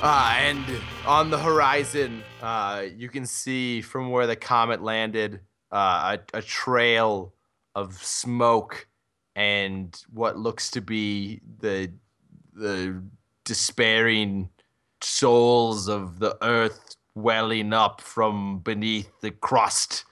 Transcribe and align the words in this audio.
Uh, 0.00 0.36
and 0.38 0.64
on 1.06 1.28
the 1.28 1.38
horizon, 1.38 2.22
uh, 2.40 2.84
you 2.96 3.08
can 3.08 3.26
see 3.26 3.80
from 3.80 4.10
where 4.10 4.28
the 4.28 4.36
comet 4.36 4.80
landed 4.80 5.40
uh, 5.72 6.16
a, 6.34 6.38
a 6.38 6.42
trail 6.42 7.34
of 7.74 7.94
smoke 7.94 8.86
and 9.34 10.02
what 10.12 10.38
looks 10.38 10.70
to 10.70 10.80
be 10.80 11.40
the 11.60 11.90
the 12.54 13.02
despairing 13.44 14.48
souls 15.00 15.88
of 15.88 16.18
the 16.18 16.36
earth 16.42 16.96
welling 17.14 17.72
up 17.72 18.00
from 18.00 18.60
beneath 18.60 19.10
the 19.20 19.30
crust. 19.30 20.04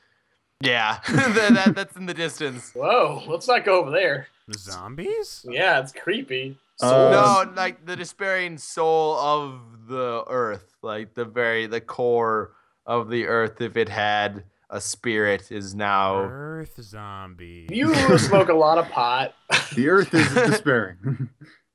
Yeah, 0.61 0.99
that, 1.09 1.53
that, 1.55 1.75
that's 1.75 1.97
in 1.97 2.07
the 2.07 2.15
distance. 2.15 2.73
Whoa, 2.75 3.23
let's 3.27 3.49
not 3.49 3.65
go 3.65 3.81
over 3.81 3.91
there. 3.91 4.29
The 4.49 4.59
zombies? 4.59 5.45
Yeah, 5.49 5.81
it's 5.81 5.93
creepy. 5.93 6.57
Uh, 6.81 7.45
no, 7.47 7.53
like 7.55 7.85
the 7.87 7.97
despairing 7.97 8.59
soul 8.59 9.17
of 9.17 9.89
the 9.89 10.25
earth, 10.29 10.77
like 10.83 11.15
the 11.15 11.25
very 11.25 11.67
the 11.67 11.81
core 11.81 12.53
of 12.85 13.09
the 13.09 13.27
earth. 13.27 13.61
If 13.61 13.77
it 13.77 13.89
had 13.89 14.45
a 14.71 14.81
spirit, 14.81 15.51
is 15.51 15.75
now. 15.75 16.19
Earth 16.21 16.81
zombie. 16.81 17.67
You 17.71 17.95
smoke 18.19 18.49
a 18.49 18.55
lot 18.55 18.79
of 18.79 18.89
pot. 18.91 19.35
The 19.75 19.89
Earth 19.89 20.15
is 20.15 20.33
despairing. 20.33 21.29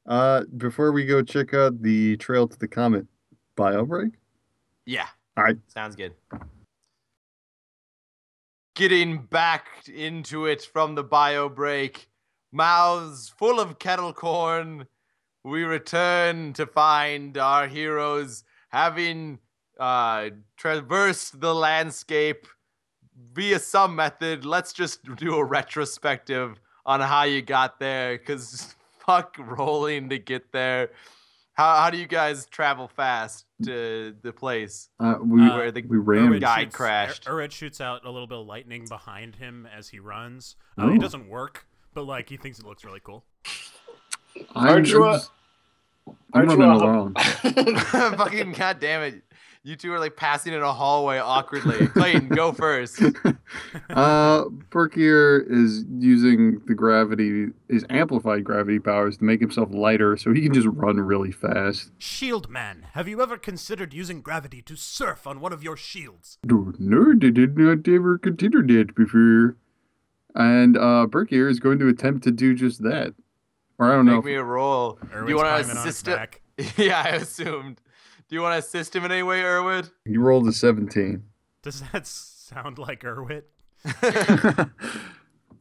uh, 0.08 0.44
before 0.58 0.92
we 0.92 1.06
go 1.06 1.22
check 1.22 1.54
out 1.54 1.82
the 1.82 2.18
trail 2.18 2.48
to 2.48 2.58
the 2.58 2.68
comet 2.68 3.06
bio 3.56 3.86
break. 3.86 4.14
Yeah. 4.86 5.08
All 5.38 5.44
right. 5.44 5.58
Sounds 5.68 5.96
good. 5.96 6.14
Getting 8.76 9.24
back 9.24 9.68
into 9.94 10.46
it 10.46 10.62
from 10.62 10.96
the 10.96 11.04
bio 11.04 11.50
break, 11.50 12.10
mouths 12.52 13.34
full 13.38 13.60
of 13.60 13.80
kettle 13.80 14.14
corn, 14.14 14.88
we 15.44 15.64
return 15.64 16.54
to 16.54 16.66
find 16.66 17.38
our 17.38 17.68
heroes 17.68 18.44
having 18.70 19.40
uh, 19.80 20.30
traversed 20.56 21.42
the 21.42 21.54
landscape 21.54 22.48
via 23.34 23.60
some 23.60 23.96
method. 23.96 24.46
Let's 24.46 24.72
just 24.72 25.04
do 25.16 25.36
a 25.36 25.44
retrospective 25.44 26.60
on 26.86 27.02
how 27.02 27.24
you 27.24 27.42
got 27.42 27.80
there, 27.80 28.18
because 28.18 28.76
fuck 29.00 29.36
rolling 29.38 30.10
to 30.10 30.20
get 30.20 30.52
there. 30.52 30.92
How, 31.54 31.76
how 31.76 31.90
do 31.90 31.98
you 31.98 32.08
guys 32.08 32.46
travel 32.46 32.88
fast 32.88 33.46
to 33.66 34.16
the 34.22 34.32
place? 34.34 34.90
Uh, 35.00 35.16
we 35.22 35.42
Uh, 35.48 35.56
where 35.58 35.72
the 35.72 35.82
we 35.84 35.98
ran. 35.98 36.30
Urwin 36.30 36.42
guy 36.42 36.64
shoots- 36.64 36.76
crashed. 36.76 37.28
Ur- 37.30 37.50
shoots 37.50 37.80
out 37.82 38.06
a 38.06 38.10
little 38.10 38.28
bit 38.28 38.38
of 38.38 38.46
lightning 38.48 38.86
behind 38.88 39.36
him 39.36 39.68
as 39.76 39.90
he 39.90 40.00
runs. 40.00 40.56
Uh, 40.78 40.84
Oh. 40.86 40.94
It 40.94 41.00
doesn't 41.02 41.28
work, 41.28 41.68
but 41.94 42.04
like 42.04 42.30
he 42.30 42.38
thinks 42.38 42.60
it 42.60 42.66
looks 42.66 42.84
really 42.86 43.02
cool. 43.04 43.24
I'm, 44.56 44.84
Ardua- 44.84 45.14
just- 45.14 45.32
I'm 46.34 46.48
running 46.48 46.62
alone. 46.62 47.14
Fucking 47.16 48.54
goddamn 48.54 49.02
it. 49.04 49.24
You 49.64 49.76
two 49.76 49.94
are 49.94 50.00
like 50.00 50.16
passing 50.16 50.54
in 50.54 50.62
a 50.64 50.74
hallway 50.74 51.20
awkwardly. 51.20 51.88
Clayton, 51.88 52.30
go 52.30 52.52
first. 52.52 53.00
uh, 53.92 54.46
Berkier 54.72 55.46
is 55.48 55.86
using 56.00 56.60
the 56.66 56.74
gravity, 56.74 57.48
his 57.70 57.86
amplified 57.92 58.44
gravity 58.44 58.80
powers 58.80 59.18
to 59.18 59.24
make 59.24 59.40
himself 59.40 59.70
lighter 59.72 60.18
so 60.18 60.34
he 60.34 60.42
can 60.42 60.54
just 60.54 60.68
run 60.68 60.98
really 61.00 61.32
fast. 61.32 61.92
Shield 62.00 62.50
man, 62.50 62.88
have 62.94 63.08
you 63.08 63.22
ever 63.22 63.38
considered 63.38 63.94
using 63.94 64.22
gravity 64.22 64.64
to 64.64 64.76
surf 64.76 65.28
on 65.28 65.40
one 65.40 65.54
of 65.54 65.62
your 65.62 65.78
shields? 65.78 66.40
No, 66.44 66.74
no, 66.80 67.14
they 67.16 67.30
did 67.30 67.56
not 67.56 67.88
ever 67.88 68.18
consider 68.18 68.64
that 68.64 68.96
before. 68.96 69.58
And 70.34 70.76
uh, 70.76 71.06
Berkier 71.08 71.48
is 71.50 71.60
going 71.60 71.78
to 71.80 71.88
attempt 71.88 72.24
to 72.24 72.32
do 72.32 72.56
just 72.56 72.82
that. 72.82 73.14
Or 73.78 73.92
I 73.92 73.96
don't 73.96 74.08
know. 74.08 74.16
Make 74.16 74.26
me 74.26 74.34
a 74.36 74.44
roll. 74.44 74.94
Do 74.94 75.08
Erwin's 75.14 75.30
you 75.30 75.36
want 75.36 75.48
to 75.48 75.52
climbing 75.64 75.78
on 75.78 75.86
his 75.86 75.86
assist 75.86 76.08
him? 76.08 76.16
back. 76.16 76.42
Yeah, 76.78 77.02
I 77.06 77.10
assumed. 77.16 77.82
Do 78.32 78.38
you 78.38 78.42
want 78.44 78.54
to 78.54 78.60
assist 78.60 78.96
him 78.96 79.04
in 79.04 79.12
any 79.12 79.24
way, 79.24 79.42
Erwin? 79.44 79.90
He 80.06 80.16
rolled 80.16 80.48
a 80.48 80.54
17. 80.54 81.22
Does 81.64 81.84
that 81.92 82.08
sound 82.08 82.80
like 82.80 83.02
Urwit? 83.02 83.44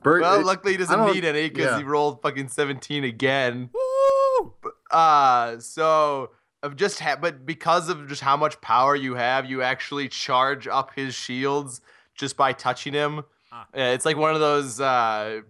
Bert, 0.04 0.22
well, 0.22 0.38
it- 0.38 0.46
luckily 0.46 0.74
he 0.74 0.78
doesn't 0.78 1.12
need 1.12 1.24
any 1.24 1.48
because 1.48 1.72
yeah. 1.72 1.78
he 1.78 1.82
rolled 1.82 2.22
fucking 2.22 2.46
17 2.46 3.02
again. 3.02 3.70
Woo! 3.74 4.54
Uh, 4.88 5.58
so 5.58 6.30
of 6.62 6.76
just 6.76 7.00
ha- 7.00 7.18
but 7.20 7.44
because 7.44 7.88
of 7.88 8.06
just 8.06 8.22
how 8.22 8.36
much 8.36 8.60
power 8.60 8.94
you 8.94 9.16
have, 9.16 9.50
you 9.50 9.62
actually 9.62 10.08
charge 10.08 10.68
up 10.68 10.92
his 10.94 11.12
shields 11.12 11.80
just 12.14 12.36
by 12.36 12.52
touching 12.52 12.92
him. 12.92 13.24
Ah. 13.50 13.66
Yeah, 13.74 13.90
it's 13.90 14.04
like 14.04 14.16
one 14.16 14.32
of 14.32 14.40
those 14.40 14.80
uh, 14.80 15.40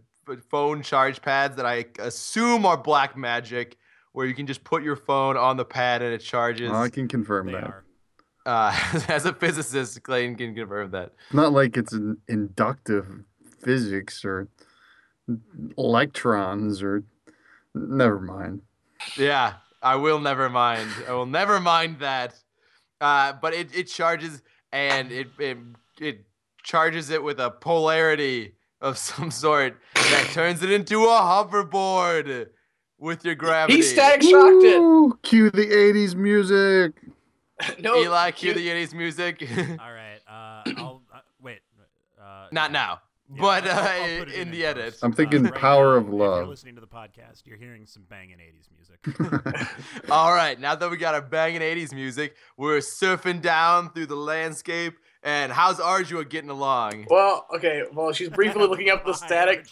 phone 0.49 0.83
charge 0.83 1.21
pads 1.21 1.57
that 1.57 1.67
I 1.67 1.85
assume 1.99 2.65
are 2.65 2.79
black 2.79 3.15
magic, 3.15 3.77
where 4.13 4.27
you 4.27 4.35
can 4.35 4.47
just 4.47 4.65
put 4.65 4.83
your 4.83 4.97
phone 4.97 5.37
on 5.37 5.57
the 5.57 5.65
pad 5.65 6.03
and 6.03 6.13
it 6.13 6.19
charges. 6.19 6.71
I 6.71 6.89
can 6.89 7.09
confirm 7.09 7.47
They 7.47 7.53
that. 7.53 7.65
are. 7.65 7.85
Uh, 8.47 9.01
as 9.09 9.27
a 9.27 9.33
physicist, 9.33 10.03
Clayton 10.03 10.37
can 10.37 10.55
confirm 10.55 10.91
that. 10.93 11.13
Not 11.33 11.53
like 11.53 11.77
it's 11.77 11.93
an 11.93 12.19
inductive 12.29 13.07
physics 13.63 14.25
or 14.25 14.49
electrons 15.79 16.83
or. 16.83 17.05
Never 17.73 18.19
mind. 18.19 18.63
Yeah, 19.17 19.55
I 19.81 19.95
will 19.95 20.19
never 20.19 20.51
mind. 20.51 20.91
I 21.09 21.13
will 21.13 21.27
never 21.27 21.61
mind 21.61 22.01
that. 22.01 22.35
Uh, 23.01 23.35
but 23.41 23.55
it, 23.55 23.75
it 23.75 23.85
charges 23.85 24.43
and 24.73 25.13
it, 25.13 25.29
it 25.39 25.57
it 26.01 26.25
charges 26.65 27.11
it 27.11 27.23
with 27.23 27.39
a 27.39 27.51
polarity 27.51 28.55
of 28.81 28.99
some 29.09 29.31
sort 29.31 29.79
that 29.95 30.29
turns 30.33 30.65
it 30.65 30.71
into 30.73 31.05
a 31.05 31.21
hoverboard 31.21 32.49
with 33.01 33.25
your 33.25 33.35
gravity. 33.35 33.77
he 33.77 33.83
static 33.83 34.23
shocked 34.23 34.63
it. 34.63 35.23
Cue 35.23 35.51
the 35.51 35.67
80s 35.67 36.15
music. 36.15 36.93
No, 37.79 37.97
Eli, 38.03 38.31
cue 38.31 38.51
you- 38.51 38.55
the 38.55 38.69
80s 38.69 38.95
music. 38.95 39.43
All 39.81 39.93
right. 39.93 40.19
Uh, 40.27 40.63
I'll 40.79 41.03
uh, 41.15 41.19
wait. 41.43 41.59
Uh, 42.19 42.47
Not 42.53 42.73
now, 42.73 43.01
yeah, 43.35 43.41
but 43.43 43.67
I'll- 43.67 43.79
I'll 43.81 44.23
uh, 44.23 44.25
in 44.33 44.51
the 44.51 44.63
post. 44.63 44.77
edit. 44.79 44.99
I'm 45.03 45.13
thinking 45.13 45.43
right 45.43 45.55
Power 45.55 45.93
now, 45.93 45.97
of 45.99 46.05
If 46.05 46.09
you're 46.15 46.19
Love. 46.29 46.49
listening 46.49 46.77
to 46.77 46.81
the 46.81 46.87
podcast, 46.87 47.43
you're 47.45 47.59
hearing 47.59 47.85
some 47.85 48.05
banging 48.09 48.39
'80s 48.39 48.69
music. 48.75 49.71
All 50.11 50.33
right, 50.33 50.59
now 50.59 50.75
that 50.75 50.91
we 50.91 50.97
got 50.97 51.15
our 51.15 51.21
banging 51.21 51.61
80s 51.61 51.93
music, 51.93 52.35
we're 52.57 52.79
surfing 52.79 53.43
down 53.43 53.93
through 53.93 54.07
the 54.07 54.17
landscape. 54.17 54.95
And 55.23 55.53
how's 55.53 55.77
Arjua 55.79 56.27
getting 56.31 56.49
along? 56.49 57.07
Well, 57.11 57.47
okay. 57.55 57.83
Well, 57.93 58.11
she's 58.13 58.31
briefly 58.31 58.67
looking 58.67 58.89
up 58.89 59.05
the 59.05 59.13
static, 59.13 59.67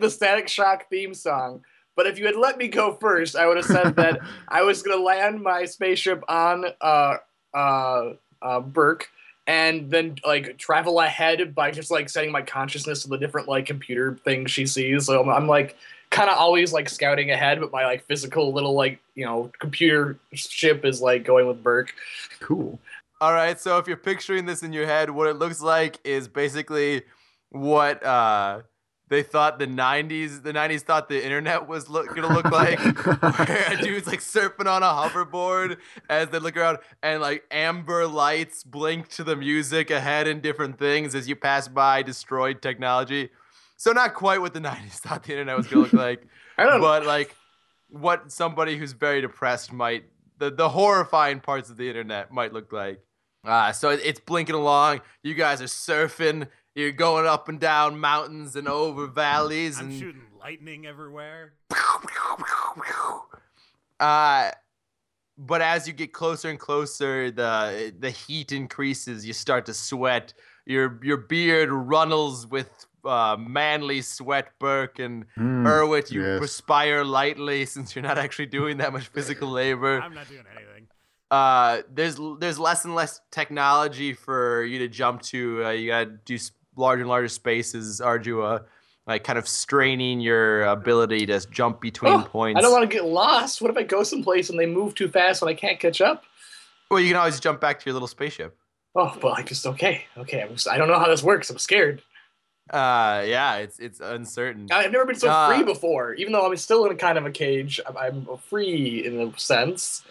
the 0.00 0.08
Static 0.08 0.48
Shock 0.48 0.88
theme 0.88 1.12
song. 1.12 1.62
But 1.96 2.06
if 2.06 2.18
you 2.18 2.26
had 2.26 2.36
let 2.36 2.58
me 2.58 2.68
go 2.68 2.94
first, 3.00 3.34
I 3.34 3.46
would 3.46 3.56
have 3.56 3.66
said 3.66 3.96
that 3.96 4.20
I 4.48 4.62
was 4.62 4.82
gonna 4.82 5.02
land 5.02 5.42
my 5.42 5.64
spaceship 5.64 6.22
on 6.28 6.66
uh 6.80 7.16
uh 7.54 8.12
uh 8.42 8.60
Burke 8.60 9.08
and 9.46 9.90
then 9.90 10.16
like 10.24 10.58
travel 10.58 11.00
ahead 11.00 11.54
by 11.54 11.70
just 11.70 11.90
like 11.90 12.08
setting 12.08 12.32
my 12.32 12.42
consciousness 12.42 13.02
to 13.02 13.08
the 13.08 13.18
different 13.18 13.48
like 13.48 13.66
computer 13.66 14.18
things 14.24 14.50
she 14.50 14.66
sees. 14.66 15.06
So 15.06 15.22
I'm, 15.22 15.28
I'm 15.28 15.46
like 15.46 15.76
kind 16.10 16.28
of 16.28 16.36
always 16.36 16.72
like 16.72 16.88
scouting 16.88 17.30
ahead, 17.30 17.60
but 17.60 17.72
my 17.72 17.84
like 17.84 18.04
physical 18.04 18.52
little 18.52 18.74
like 18.74 19.00
you 19.14 19.24
know 19.24 19.50
computer 19.58 20.18
ship 20.34 20.84
is 20.84 21.00
like 21.00 21.24
going 21.24 21.46
with 21.46 21.62
Burke. 21.62 21.94
Cool. 22.40 22.78
All 23.20 23.32
right, 23.32 23.58
so 23.58 23.78
if 23.78 23.86
you're 23.86 23.96
picturing 23.96 24.44
this 24.44 24.62
in 24.62 24.74
your 24.74 24.84
head, 24.84 25.08
what 25.08 25.26
it 25.26 25.36
looks 25.36 25.62
like 25.62 25.98
is 26.04 26.28
basically 26.28 27.02
what 27.48 28.04
uh, 28.04 28.60
they 29.08 29.22
thought 29.22 29.58
the 29.58 29.66
'90s, 29.66 30.42
the 30.42 30.52
'90s 30.52 30.82
thought 30.82 31.08
the 31.08 31.22
internet 31.22 31.68
was 31.68 31.88
look, 31.88 32.14
gonna 32.14 32.32
look 32.32 32.50
like, 32.50 32.78
where 32.78 33.72
a 33.72 33.80
dude's 33.80 34.06
like 34.06 34.20
surfing 34.20 34.66
on 34.66 34.82
a 34.82 34.86
hoverboard 34.86 35.76
as 36.10 36.28
they 36.30 36.38
look 36.38 36.56
around, 36.56 36.78
and 37.02 37.20
like 37.20 37.44
amber 37.50 38.06
lights 38.06 38.64
blink 38.64 39.08
to 39.10 39.24
the 39.24 39.36
music 39.36 39.90
ahead 39.90 40.26
and 40.26 40.42
different 40.42 40.78
things 40.78 41.14
as 41.14 41.28
you 41.28 41.36
pass 41.36 41.68
by 41.68 42.02
destroyed 42.02 42.60
technology. 42.60 43.30
So 43.76 43.92
not 43.92 44.14
quite 44.14 44.40
what 44.40 44.54
the 44.54 44.60
'90s 44.60 44.92
thought 45.00 45.22
the 45.24 45.32
internet 45.32 45.56
was 45.56 45.66
gonna 45.66 45.82
look 45.82 45.92
like 45.92 46.26
I 46.58 46.64
don't 46.64 46.80
know. 46.80 46.86
but 46.86 47.06
like 47.06 47.34
what 47.88 48.32
somebody 48.32 48.76
who's 48.76 48.92
very 48.92 49.20
depressed 49.20 49.72
might 49.72 50.04
the, 50.38 50.50
the 50.50 50.68
horrifying 50.68 51.40
parts 51.40 51.70
of 51.70 51.76
the 51.76 51.88
internet 51.88 52.32
might 52.32 52.52
look 52.52 52.72
like 52.72 53.00
uh, 53.46 53.72
so 53.72 53.88
it's 53.90 54.20
blinking 54.20 54.54
along 54.54 55.00
you 55.22 55.32
guys 55.34 55.62
are 55.62 55.66
surfing 55.66 56.48
you're 56.74 56.92
going 56.92 57.24
up 57.26 57.48
and 57.48 57.58
down 57.58 57.98
mountains 57.98 58.54
and 58.56 58.68
over 58.68 59.06
valleys 59.06 59.78
I'm 59.78 59.86
and 59.90 59.98
shooting 59.98 60.22
lightning 60.38 60.86
everywhere. 60.86 61.54
uh 64.00 64.50
but 65.38 65.60
as 65.60 65.86
you 65.86 65.92
get 65.92 66.12
closer 66.12 66.48
and 66.50 66.58
closer 66.58 67.30
the 67.30 67.94
the 67.98 68.10
heat 68.10 68.52
increases 68.52 69.26
you 69.26 69.32
start 69.32 69.66
to 69.66 69.74
sweat 69.74 70.32
your 70.66 70.98
your 71.02 71.16
beard 71.18 71.70
runnels 71.70 72.46
with 72.46 72.86
uh, 73.04 73.36
manly 73.38 74.02
sweat 74.02 74.48
burke 74.58 74.98
and 74.98 75.24
Mm, 75.38 75.64
Erwit, 75.64 76.10
you 76.10 76.22
yes. 76.24 76.40
perspire 76.40 77.04
lightly 77.04 77.64
since 77.74 77.94
you're 77.94 78.02
not 78.02 78.18
actually 78.18 78.46
doing 78.46 78.78
that 78.78 78.92
much 78.92 79.06
physical 79.08 79.48
labor. 79.48 80.00
I'm 80.00 80.12
not 80.12 80.28
doing 80.28 80.42
anything. 80.56 80.75
Uh, 81.30 81.82
there's 81.92 82.18
there's 82.38 82.58
less 82.58 82.84
and 82.84 82.94
less 82.94 83.20
technology 83.30 84.12
for 84.12 84.64
you 84.64 84.78
to 84.80 84.88
jump 84.88 85.22
to. 85.22 85.64
Uh, 85.64 85.70
you 85.70 85.88
gotta 85.88 86.10
do 86.24 86.38
larger 86.76 87.00
and 87.02 87.08
larger 87.08 87.28
spaces, 87.28 88.00
Ardua. 88.00 88.64
like 89.06 89.24
kind 89.24 89.38
of 89.38 89.46
straining 89.48 90.20
your 90.20 90.64
ability 90.64 91.26
to 91.26 91.40
jump 91.50 91.80
between 91.80 92.12
Oh, 92.12 92.22
points. 92.28 92.58
I 92.58 92.62
don't 92.62 92.72
want 92.72 92.88
to 92.88 92.94
get 92.94 93.04
lost. 93.06 93.60
What 93.62 93.70
if 93.70 93.76
I 93.76 93.82
go 93.82 94.02
someplace 94.02 94.50
and 94.50 94.58
they 94.58 94.66
move 94.66 94.94
too 94.94 95.08
fast 95.08 95.42
and 95.42 95.48
I 95.48 95.54
can't 95.54 95.78
catch 95.80 96.00
up? 96.00 96.24
Well, 96.90 97.00
you 97.00 97.08
can 97.08 97.16
always 97.16 97.40
jump 97.40 97.60
back 97.60 97.80
to 97.80 97.86
your 97.86 97.94
little 97.94 98.08
spaceship. 98.08 98.56
Oh, 98.94 99.16
but 99.20 99.32
I 99.38 99.42
just 99.42 99.66
okay, 99.66 100.04
okay. 100.16 100.42
I'm 100.42 100.50
just, 100.50 100.68
I 100.68 100.78
don't 100.78 100.88
know 100.88 100.98
how 100.98 101.08
this 101.08 101.22
works. 101.22 101.50
I'm 101.50 101.58
scared. 101.58 102.02
Uh, 102.70 103.22
yeah, 103.26 103.56
it's 103.56 103.78
it's 103.78 104.00
uncertain. 104.00 104.66
I've 104.72 104.90
never 104.92 105.04
been 105.06 105.16
so 105.16 105.28
Uh, 105.28 105.48
free 105.48 105.62
before. 105.64 106.14
Even 106.14 106.32
though 106.32 106.46
I'm 106.46 106.56
still 106.56 106.84
in 106.86 106.92
a 106.92 106.96
kind 106.96 107.16
of 107.18 107.26
a 107.26 107.30
cage, 107.30 107.80
I'm, 107.88 107.96
I'm 108.28 108.38
free 108.38 109.04
in 109.06 109.20
a 109.20 109.38
sense. 109.38 110.02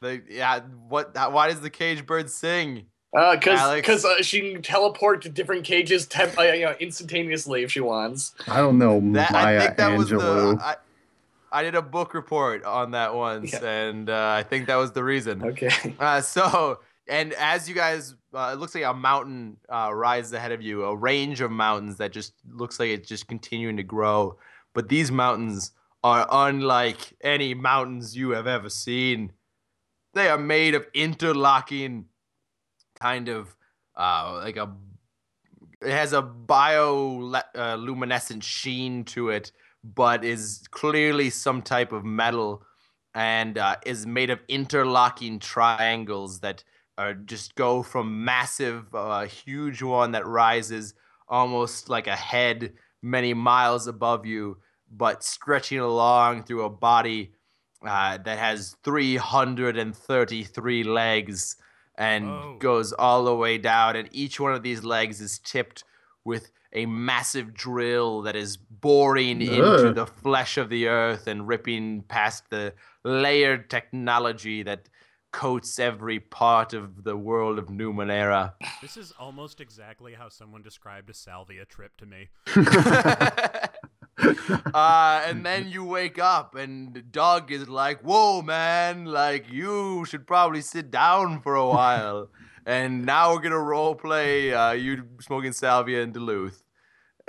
The, 0.00 0.22
yeah, 0.30 0.60
what? 0.88 1.14
Why 1.14 1.48
does 1.48 1.60
the 1.60 1.70
cage 1.70 2.06
bird 2.06 2.30
sing? 2.30 2.86
Because 3.12 3.58
Alex? 3.58 3.80
because 3.86 4.04
uh, 4.04 4.22
she 4.22 4.52
can 4.52 4.62
teleport 4.62 5.22
to 5.22 5.28
different 5.28 5.64
cages 5.64 6.06
temp- 6.06 6.38
uh, 6.38 6.42
you 6.42 6.64
know, 6.64 6.74
instantaneously 6.78 7.62
if 7.64 7.72
she 7.72 7.80
wants. 7.80 8.34
I 8.46 8.58
don't 8.58 8.78
know 8.78 9.00
That 9.14 9.34
I 9.34 9.58
think 9.58 9.76
that 9.78 9.98
was 9.98 10.10
the. 10.10 10.58
I, 10.62 10.76
I 11.52 11.62
did 11.64 11.74
a 11.74 11.82
book 11.82 12.14
report 12.14 12.64
on 12.64 12.92
that 12.92 13.14
once, 13.14 13.52
Yeah. 13.52 13.64
and 13.68 14.08
uh, 14.08 14.34
I 14.38 14.44
think 14.44 14.68
that 14.68 14.76
was 14.76 14.92
the 14.92 15.02
reason. 15.04 15.42
Okay. 15.44 15.70
Uh, 15.98 16.20
so, 16.20 16.78
and 17.08 17.32
as 17.34 17.68
you 17.68 17.74
guys, 17.74 18.14
uh, 18.32 18.50
it 18.54 18.60
looks 18.60 18.74
like 18.76 18.84
a 18.84 18.94
mountain 18.94 19.56
uh, 19.68 19.90
rises 19.92 20.32
ahead 20.32 20.52
of 20.52 20.62
you, 20.62 20.84
a 20.84 20.94
range 20.96 21.40
of 21.40 21.50
mountains 21.50 21.96
that 21.96 22.12
just 22.12 22.32
looks 22.48 22.78
like 22.78 22.90
it's 22.90 23.08
just 23.08 23.26
continuing 23.26 23.76
to 23.76 23.82
grow. 23.82 24.36
But 24.72 24.88
these 24.88 25.10
mountains 25.10 25.72
are 26.04 26.26
unlike 26.30 27.12
any 27.22 27.54
mountains 27.54 28.16
you 28.16 28.30
have 28.30 28.46
ever 28.46 28.70
seen. 28.70 29.32
They 30.14 30.28
are 30.28 30.38
made 30.38 30.74
of 30.74 30.88
interlocking, 30.92 32.06
kind 33.00 33.28
of 33.28 33.56
uh, 33.96 34.40
like 34.42 34.56
a. 34.56 34.74
It 35.82 35.92
has 35.92 36.12
a 36.12 36.22
bioluminescent 36.22 38.42
sheen 38.42 39.04
to 39.04 39.30
it, 39.30 39.52
but 39.82 40.24
is 40.24 40.64
clearly 40.70 41.30
some 41.30 41.62
type 41.62 41.92
of 41.92 42.04
metal 42.04 42.62
and 43.14 43.56
uh, 43.56 43.76
is 43.86 44.06
made 44.06 44.30
of 44.30 44.40
interlocking 44.48 45.38
triangles 45.38 46.40
that 46.40 46.62
uh, 46.98 47.14
just 47.24 47.54
go 47.54 47.82
from 47.82 48.24
massive, 48.24 48.94
uh, 48.94 49.24
huge 49.24 49.82
one 49.82 50.12
that 50.12 50.26
rises 50.26 50.94
almost 51.28 51.88
like 51.88 52.06
a 52.06 52.16
head 52.16 52.74
many 53.02 53.32
miles 53.32 53.86
above 53.86 54.26
you, 54.26 54.58
but 54.90 55.24
stretching 55.24 55.78
along 55.78 56.42
through 56.42 56.64
a 56.64 56.70
body 56.70 57.32
uh, 57.84 58.18
that 58.18 58.38
has 58.38 58.76
333 58.84 60.84
legs 60.84 61.56
and 61.96 62.26
Whoa. 62.26 62.56
goes 62.58 62.92
all 62.92 63.24
the 63.24 63.34
way 63.34 63.58
down. 63.58 63.96
And 63.96 64.08
each 64.12 64.40
one 64.40 64.52
of 64.52 64.62
these 64.62 64.84
legs 64.84 65.20
is 65.20 65.38
tipped 65.38 65.84
with 66.24 66.50
a 66.72 66.86
massive 66.86 67.52
drill 67.52 68.22
that 68.22 68.36
is 68.36 68.56
boring 68.56 69.42
into 69.42 69.92
the 69.92 70.06
flesh 70.06 70.56
of 70.56 70.68
the 70.68 70.86
earth 70.86 71.26
and 71.26 71.48
ripping 71.48 72.02
past 72.02 72.48
the 72.50 72.72
layered 73.04 73.68
technology 73.68 74.62
that 74.62 74.88
coats 75.32 75.78
every 75.78 76.20
part 76.20 76.72
of 76.72 77.04
the 77.04 77.16
world 77.16 77.58
of 77.58 77.66
Numenera. 77.66 78.54
This 78.82 78.96
is 78.96 79.12
almost 79.18 79.60
exactly 79.60 80.14
how 80.14 80.28
someone 80.28 80.62
described 80.62 81.10
a 81.10 81.14
salvia 81.14 81.64
trip 81.64 81.96
to 81.98 82.06
me. 82.06 82.28
uh, 84.74 85.22
and 85.26 85.44
then 85.48 85.68
you 85.68 85.84
wake 85.84 86.18
up 86.18 86.54
and 86.54 87.10
Doug 87.12 87.50
is 87.52 87.68
like, 87.68 88.00
"Whoa, 88.02 88.42
man! 88.42 89.04
Like 89.06 89.50
you 89.50 90.04
should 90.06 90.26
probably 90.26 90.60
sit 90.60 90.90
down 90.90 91.40
for 91.40 91.54
a 91.54 91.66
while." 91.66 92.28
and 92.66 93.04
now 93.06 93.32
we're 93.32 93.40
gonna 93.40 93.58
role 93.58 93.94
play 93.94 94.52
uh, 94.52 94.72
you 94.72 95.04
smoking 95.20 95.52
salvia 95.52 96.02
in 96.02 96.12
Duluth. 96.12 96.62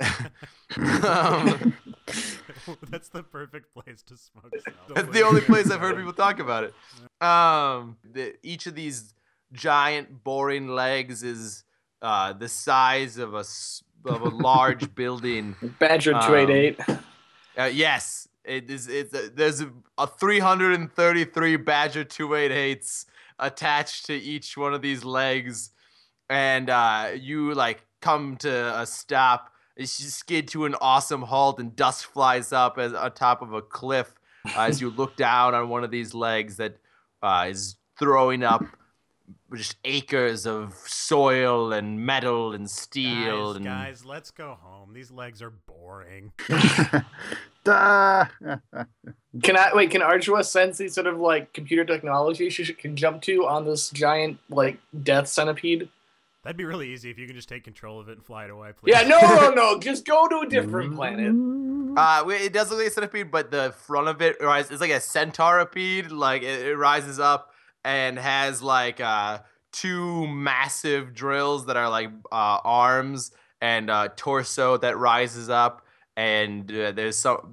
um, 0.76 1.74
That's 2.90 3.08
the 3.08 3.22
perfect 3.22 3.72
place 3.74 4.02
to 4.02 4.16
smoke 4.16 4.52
salvia. 4.64 4.94
That's 4.94 5.12
the 5.12 5.22
only 5.22 5.40
place 5.40 5.70
I've 5.70 5.80
heard 5.80 5.96
people 5.96 6.12
talk 6.12 6.38
about 6.38 6.64
it. 6.64 6.74
Um, 7.26 7.96
the, 8.04 8.34
each 8.42 8.66
of 8.66 8.74
these 8.74 9.14
giant, 9.52 10.24
boring 10.24 10.68
legs 10.68 11.22
is 11.22 11.64
uh, 12.00 12.32
the 12.32 12.48
size 12.48 13.18
of 13.18 13.34
a 13.34 13.38
s- 13.40 13.82
of 14.04 14.22
a 14.22 14.28
large 14.28 14.94
building. 14.94 15.54
Badger 15.78 16.14
Um, 16.14 16.26
two 16.26 16.34
eight 16.34 16.50
eight. 16.50 16.80
Uh, 17.58 17.64
yes, 17.64 18.28
it 18.44 18.70
is. 18.70 18.88
It's 18.88 19.14
a, 19.14 19.28
there's 19.28 19.60
a, 19.60 19.70
a 19.98 20.06
333 20.06 21.56
Badger 21.56 22.04
288s 22.04 23.06
attached 23.38 24.06
to 24.06 24.14
each 24.14 24.56
one 24.56 24.74
of 24.74 24.82
these 24.82 25.04
legs, 25.04 25.70
and 26.30 26.70
uh, 26.70 27.10
you 27.14 27.54
like 27.54 27.84
come 28.00 28.36
to 28.38 28.80
a 28.80 28.86
stop. 28.86 29.52
You 29.76 29.86
skid 29.86 30.48
to 30.48 30.64
an 30.64 30.74
awesome 30.80 31.22
halt, 31.22 31.58
and 31.58 31.74
dust 31.74 32.06
flies 32.06 32.52
up 32.52 32.78
as 32.78 32.92
on 32.92 33.12
top 33.12 33.42
of 33.42 33.52
a 33.52 33.62
cliff 33.62 34.12
uh, 34.46 34.60
as 34.60 34.80
you 34.80 34.90
look 34.90 35.16
down 35.16 35.54
on 35.54 35.68
one 35.68 35.84
of 35.84 35.90
these 35.90 36.14
legs 36.14 36.56
that 36.56 36.76
uh, 37.22 37.46
is 37.48 37.76
throwing 37.98 38.42
up 38.42 38.64
just 39.56 39.76
acres 39.84 40.46
of 40.46 40.74
soil 40.86 41.72
and 41.72 42.04
metal 42.04 42.52
and 42.52 42.70
steel 42.70 43.52
Guys, 43.52 43.56
and 43.56 43.64
guys, 43.64 44.04
let's 44.04 44.30
go 44.30 44.58
home. 44.60 44.92
These 44.92 45.10
legs 45.10 45.42
are 45.42 45.50
boring. 45.50 46.32
Da! 47.64 48.26
Can 49.42 49.56
I 49.56 49.70
wait? 49.74 49.90
Can 49.90 50.00
Arjua 50.00 50.44
sense 50.44 50.78
these 50.78 50.94
sort 50.94 51.06
of 51.06 51.18
like 51.18 51.52
computer 51.52 51.84
technology 51.84 52.50
she 52.50 52.72
can 52.74 52.96
jump 52.96 53.22
to 53.22 53.46
on 53.46 53.64
this 53.64 53.88
giant 53.90 54.38
like 54.50 54.78
death 55.02 55.28
centipede? 55.28 55.88
That'd 56.42 56.56
be 56.56 56.64
really 56.64 56.88
easy 56.88 57.08
if 57.08 57.18
you 57.18 57.26
can 57.26 57.36
just 57.36 57.48
take 57.48 57.62
control 57.62 58.00
of 58.00 58.08
it 58.08 58.12
and 58.12 58.24
fly 58.24 58.44
it 58.44 58.50
away, 58.50 58.72
please. 58.72 58.92
Yeah, 58.92 59.06
no, 59.06 59.20
no, 59.20 59.50
no. 59.50 59.78
Just 59.80 60.04
go 60.04 60.26
to 60.26 60.40
a 60.40 60.46
different 60.48 60.94
planet. 60.94 61.34
Uh, 61.94 62.24
it 62.28 62.54
does 62.54 62.70
look 62.70 62.78
like 62.78 62.88
a 62.88 62.90
centipede, 62.90 63.30
but 63.30 63.50
the 63.50 63.74
front 63.84 64.08
of 64.08 64.22
it 64.22 64.40
rise. 64.40 64.70
It's 64.70 64.80
like 64.80 64.90
a 64.90 64.94
centauropede. 64.94 66.10
Like 66.10 66.40
it, 66.40 66.66
it 66.66 66.74
rises 66.74 67.20
up 67.20 67.51
and 67.84 68.18
has 68.18 68.62
like 68.62 69.00
uh 69.00 69.38
two 69.72 70.26
massive 70.28 71.14
drills 71.14 71.66
that 71.66 71.76
are 71.76 71.88
like 71.88 72.10
uh, 72.30 72.58
arms 72.62 73.32
and 73.60 73.90
uh, 73.90 74.08
torso 74.16 74.76
that 74.76 74.98
rises 74.98 75.48
up, 75.48 75.86
and 76.16 76.70
uh, 76.70 76.92
there's 76.92 77.16
so 77.16 77.48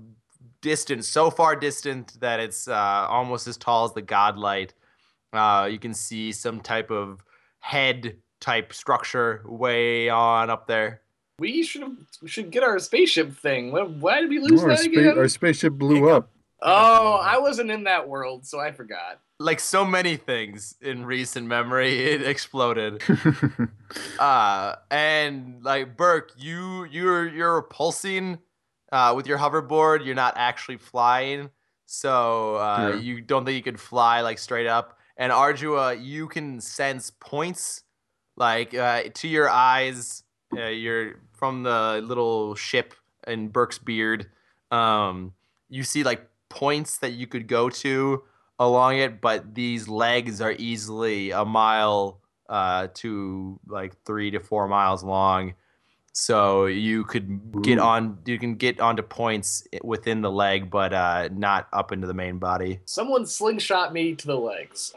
distant, 0.62 1.06
so 1.06 1.30
far 1.30 1.56
distant 1.56 2.20
that 2.20 2.40
it's 2.40 2.68
uh, 2.68 3.08
almost 3.10 3.48
as 3.48 3.58
tall 3.58 3.86
as 3.86 3.94
the 3.94 4.02
godlight. 4.02 4.72
Uh, 5.32 5.68
you 5.72 5.80
can 5.80 5.94
see 5.94 6.32
some 6.32 6.60
type 6.60 6.92
of 6.92 7.24
head 7.60 8.18
type 8.40 8.74
structure 8.74 9.42
way 9.46 10.10
on 10.10 10.50
up 10.50 10.68
there. 10.68 11.02
We 11.40 11.64
should 11.64 11.84
have 11.84 11.96
we 12.22 12.28
should 12.28 12.52
get 12.52 12.64
our 12.64 12.80
spaceship 12.80 13.38
thing. 13.38 13.72
Why, 13.72 13.84
why 13.84 14.22
did 14.22 14.30
we 14.30 14.40
lose 14.40 14.62
our, 14.64 14.70
that 14.70 14.80
spa- 14.80 14.92
again? 14.92 15.18
our 15.18 15.28
spaceship 15.28 15.74
blew 15.74 16.10
up. 16.10 16.30
Oh, 16.62 17.14
I 17.14 17.38
wasn't 17.38 17.72
in 17.72 17.86
that 17.86 18.10
world, 18.10 18.46
so 18.46 18.60
I 18.60 18.74
forgot. 18.74 19.22
Like 19.40 19.60
so 19.60 19.86
many 19.86 20.18
things 20.18 20.76
in 20.82 21.06
recent 21.06 21.48
memory, 21.48 22.06
it 22.14 22.22
exploded. 22.22 23.02
Uh, 24.20 24.76
and 24.92 25.64
like 25.64 25.98
Burke, 25.98 26.32
you 26.38 26.84
you're 26.86 27.28
you're 27.28 27.64
pulsing 27.64 28.38
uh, 28.92 29.14
with 29.16 29.26
your 29.26 29.40
hoverboard. 29.40 30.06
You're 30.06 30.14
not 30.14 30.36
actually 30.38 30.78
flying, 30.78 31.50
so 31.88 32.56
uh, 32.58 32.90
Yeah. 32.94 33.00
you 33.00 33.22
don't 33.22 33.46
think 33.46 33.56
you 33.56 33.64
could 33.64 33.80
fly 33.80 34.22
like 34.22 34.38
straight 34.38 34.68
up. 34.68 35.00
And 35.18 35.32
Arjua, 35.32 35.98
you 36.04 36.28
can 36.28 36.62
sense 36.62 37.12
points 37.20 37.84
like 38.38 38.76
uh, 38.76 39.04
to 39.16 39.28
your 39.28 39.50
eyes. 39.50 40.24
Uh, 40.56 40.66
you're 40.68 41.16
from 41.34 41.64
the 41.64 42.02
little 42.06 42.54
ship 42.56 42.94
in 43.26 43.48
Burke's 43.48 43.80
beard. 43.80 44.28
Um, 44.70 45.34
you 45.68 45.82
see 45.84 46.04
like 46.04 46.28
points 46.50 47.00
that 47.00 47.14
you 47.14 47.26
could 47.26 47.48
go 47.48 47.70
to 47.70 48.22
along 48.60 48.98
it, 48.98 49.22
but 49.22 49.56
these 49.56 49.88
legs 49.88 50.42
are 50.42 50.54
easily 50.58 51.32
a 51.32 51.46
mile 51.46 52.20
uh, 52.50 52.88
to 52.96 53.60
like 53.68 53.96
three 54.06 54.32
to 54.32 54.40
four 54.40 54.68
miles 54.68 55.04
long. 55.04 55.54
So 56.12 56.66
you 56.66 57.06
could 57.06 57.62
get 57.62 57.80
on, 57.80 58.18
you 58.26 58.38
can 58.40 58.56
get 58.56 58.80
onto 58.82 59.04
points 59.04 59.66
within 59.84 60.22
the 60.22 60.32
leg, 60.32 60.70
but 60.70 60.92
uh, 60.92 61.30
not 61.32 61.68
up 61.72 61.92
into 61.92 62.08
the 62.08 62.14
main 62.14 62.40
body. 62.40 62.80
Someone 62.86 63.26
slingshot 63.26 63.94
me 63.94 64.16
to 64.16 64.28
the 64.28 64.36
legs. 64.36 64.92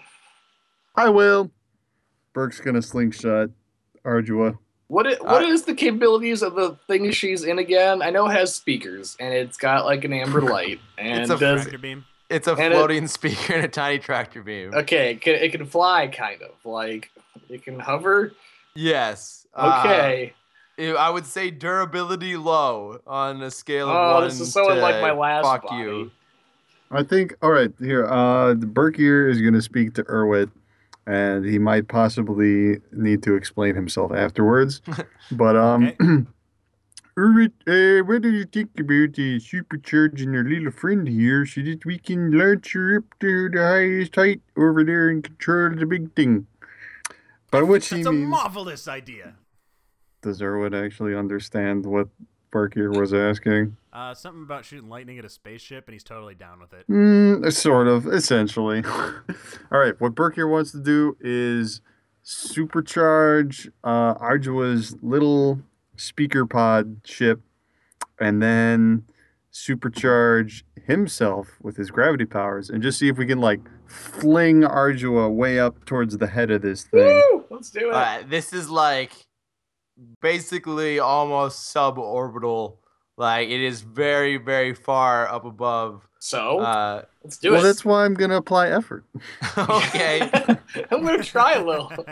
I 0.97 1.11
will. 1.11 1.51
Burke's 2.33 2.61
gonna 2.61 2.83
slingshot 2.83 3.51
Arjua. 4.05 4.59
What 4.89 5.07
i- 5.07 5.23
what 5.23 5.43
Uh, 5.45 5.47
is 5.47 5.63
the 5.65 5.75
capabilities 5.75 6.43
of 6.43 6.55
the 6.55 6.77
thing 6.89 7.11
she's 7.13 7.45
in 7.45 7.59
again? 7.59 8.03
I 8.03 8.11
know 8.11 8.27
it 8.27 8.33
has 8.33 8.55
speakers 8.55 9.17
and 9.21 9.33
it's 9.33 9.57
got 9.57 9.85
like 9.85 10.05
an 10.05 10.13
amber 10.13 10.41
light 10.41 10.81
and 10.99 11.21
It's 11.21 11.31
a 11.31 11.39
does 11.39 11.63
Tractor 11.63 11.79
beam. 11.79 12.05
It's 12.33 12.49
a 12.49 12.53
And 12.55 12.73
it- 12.73 12.77
floating 12.77 13.07
speaker 13.19 13.55
and 13.55 13.65
a 13.65 13.69
tiny 13.69 13.99
tractor 13.99 14.43
beam. 14.43 14.73
okay. 14.75 15.13
It 15.13 15.21
can, 15.21 15.35
it 15.35 15.53
can 15.53 15.67
fly 15.67 16.09
kind 16.09 16.43
of 16.43 16.51
like 16.65 17.11
it 17.49 17.63
can 17.65 17.79
hover. 17.79 18.33
Yes. 18.75 19.47
uh, 19.55 19.83
Okay. 19.85 20.33
I 20.35 20.93
I 20.97 21.11
would 21.11 21.27
say 21.27 21.51
durability 21.51 22.37
low 22.37 22.99
on 23.07 23.43
a 23.43 23.51
scale 23.51 23.89
of 23.91 23.95
oh, 23.97 24.15
one. 24.15 24.25
this 24.25 24.41
is 24.41 24.53
so 24.53 24.67
to 24.69 24.75
unlike 24.75 25.01
my 25.03 25.13
last 25.13 25.45
fuck 25.45 25.65
body. 25.67 25.83
you. 25.83 26.11
I 26.91 27.03
think. 27.03 27.35
All 27.43 27.51
right, 27.51 27.71
here. 27.79 28.07
Uh, 28.07 28.55
the 28.55 28.67
Burke 28.67 28.97
here 28.97 29.29
is 29.29 29.41
gonna 29.41 29.61
speak 29.63 29.95
to 29.95 30.03
Erwit, 30.05 30.51
and 31.07 31.45
he 31.45 31.59
might 31.59 31.89
possibly 31.89 32.81
need 32.91 33.23
to 33.23 33.35
explain 33.35 33.75
himself 33.75 34.13
afterwards. 34.13 34.81
but 35.33 35.57
um, 35.57 35.93
Urwit, 37.17 37.53
uh, 37.69 38.05
what 38.05 38.23
do 38.23 38.31
you 38.31 38.45
think 38.47 38.71
about 38.81 39.19
uh, 39.19 39.37
supercharging 39.39 40.35
our 40.35 40.45
little 40.45 40.71
friend 40.71 41.07
here 41.07 41.45
so 41.45 41.61
that 41.63 41.85
we 41.85 41.99
can 41.99 42.31
launch 42.33 42.73
her 42.73 42.99
up 42.99 43.05
to 43.21 43.51
the 43.51 43.59
highest 43.61 44.15
height 44.17 44.41
over 44.57 44.83
there 44.83 45.11
and 45.11 45.23
control 45.23 45.71
the 45.77 45.85
big 45.85 46.15
thing? 46.15 46.47
By 47.51 47.63
which 47.63 47.91
he 47.91 47.97
That's 47.97 48.07
a 48.07 48.13
means, 48.13 48.31
marvelous 48.31 48.89
idea. 48.89 49.35
does 50.23 50.41
Urwit 50.41 50.73
actually 50.75 51.15
understand 51.15 51.85
what 51.85 52.09
Barkier 52.51 52.91
was 52.91 53.13
asking? 53.13 53.77
Uh, 53.93 54.15
something 54.15 54.43
about 54.43 54.65
shooting 54.65 54.89
lightning 54.89 55.19
at 55.19 55.25
a 55.27 55.29
spaceship, 55.29 55.87
and 55.87 55.93
he's 55.93 56.05
totally 56.05 56.35
down 56.35 56.61
with 56.61 56.73
it. 56.73 56.89
Mm, 56.89 57.53
sort 57.53 57.89
of, 57.89 58.07
essentially. 58.07 58.83
All 59.71 59.79
right, 59.79 60.01
what 60.01 60.15
Burkier 60.15 60.49
wants 60.49 60.73
to 60.73 60.81
do 60.81 61.15
is 61.21 61.83
supercharge 62.25 63.69
uh, 63.85 64.15
Ardua's 64.19 64.97
little 65.03 65.61
speaker 65.97 66.47
pod 66.47 67.01
ship 67.05 67.41
and 68.21 68.43
then 68.43 69.05
supercharge 69.53 70.63
himself 70.87 71.59
with 71.61 71.77
his 71.77 71.91
gravity 71.91 72.25
powers 72.25 72.71
and 72.71 72.83
just 72.83 72.99
see 72.99 73.09
if 73.09 73.19
we 73.19 73.27
can, 73.27 73.41
like, 73.41 73.61
fling 73.87 74.63
Ardua 74.63 75.31
way 75.33 75.59
up 75.59 75.85
towards 75.85 76.17
the 76.19 76.27
head 76.27 76.51
of 76.51 76.63
this 76.63 76.85
thing. 76.85 77.23
Woo! 77.33 77.45
Let's 77.51 77.71
do 77.71 77.91
it. 77.91 77.95
Uh, 77.95 78.23
this 78.27 78.53
is 78.53 78.71
like 78.71 79.13
basically 80.21 80.99
almost 80.99 81.75
suborbital. 81.75 82.79
Like 83.19 83.51
it 83.51 83.61
is 83.61 83.83
very, 83.83 84.39
very 84.39 84.75
far 84.75 85.29
up 85.29 85.45
above. 85.45 86.09
so 86.19 86.61
Uh, 86.61 87.03
let's 87.23 87.37
do 87.37 87.51
well, 87.51 87.61
it. 87.61 87.63
Well, 87.63 87.67
that's 87.67 87.85
why 87.85 88.05
I'm 88.05 88.15
going 88.15 88.31
to 88.31 88.37
apply 88.37 88.71
effort. 88.71 89.05
okay, 89.59 90.31
I'm 90.91 91.05
gonna 91.05 91.23
try 91.23 91.53
a 91.53 91.65
little. 91.65 91.93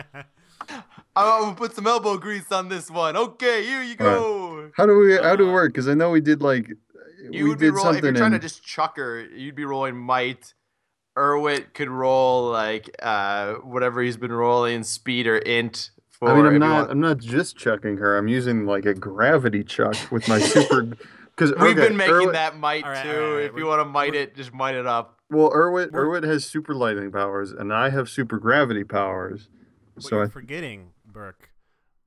I'm 1.17 1.43
gonna 1.43 1.55
put 1.57 1.75
some 1.75 1.87
elbow 1.87 2.17
grease 2.19 2.51
on 2.53 2.69
this 2.69 2.91
one. 2.91 3.17
Okay, 3.17 3.65
here 3.65 3.83
you 3.83 3.97
go. 3.97 4.71
How 4.77 4.87
do 4.87 4.97
we, 4.99 5.17
how 5.17 5.37
do 5.37 5.49
it 5.49 5.53
work? 5.53 5.73
Because 5.73 5.89
I 5.89 5.95
know 5.95 6.11
we 6.11 6.21
did, 6.21 6.41
like, 6.41 6.69
You 7.31 7.45
we 7.45 7.51
would 7.51 7.59
be 7.59 7.67
did 7.71 7.77
something. 7.79 7.99
if 7.99 8.05
you're 8.05 8.13
trying 8.15 8.33
in- 8.33 8.41
to 8.41 8.47
just 8.47 8.65
chuck 8.65 8.97
her. 8.97 9.21
You'd 9.25 9.55
be 9.57 9.65
rolling 9.65 9.97
might. 9.97 10.55
Erwit 11.19 11.75
could 11.75 11.89
roll 11.89 12.51
like 12.51 12.95
uh 13.03 13.55
whatever 13.55 14.01
he's 14.01 14.17
been 14.17 14.33
rolling, 14.33 14.85
speed 14.85 15.27
or 15.27 15.39
int. 15.39 15.91
For 16.09 16.31
I 16.31 16.37
mean, 16.37 16.47
I'm 16.47 16.59
not. 16.59 16.91
I'm 16.91 17.01
not 17.01 17.19
just 17.19 17.57
chucking 17.57 17.97
her. 17.99 18.17
I'm 18.17 18.29
using 18.29 18.65
like 18.65 18.87
a 18.87 18.95
gravity 18.95 19.65
chuck 19.65 19.97
with 20.13 20.29
my 20.29 20.39
super. 20.39 20.89
Because 21.37 21.55
We've 21.59 21.75
been 21.75 21.97
making 21.97 22.33
that 22.33 22.59
might 22.59 22.85
All 22.85 22.91
right, 22.91 23.03
too. 23.03 23.09
all 23.09 23.15
right, 23.17 23.25
all 23.25 23.35
right, 23.37 23.45
If 23.47 23.57
you 23.57 23.65
want 23.65 23.81
to 23.81 23.87
might 23.87 24.15
it, 24.15 24.37
just 24.37 24.53
might 24.53 24.75
it 24.75 24.87
up. 24.87 25.19
Well, 25.31 25.51
Erwit, 25.53 25.91
We're- 25.91 26.21
Erwit 26.21 26.25
has 26.25 26.45
super 26.45 26.75
lightning 26.75 27.11
powers, 27.11 27.51
and 27.51 27.73
I 27.73 27.89
have 27.89 28.11
super 28.11 28.39
gravity 28.39 28.85
powers. 28.85 29.49
What 29.95 30.05
So 30.05 30.17
you're 30.17 30.25
I, 30.27 30.29
forgetting, 30.29 30.89
Burke. 31.11 31.51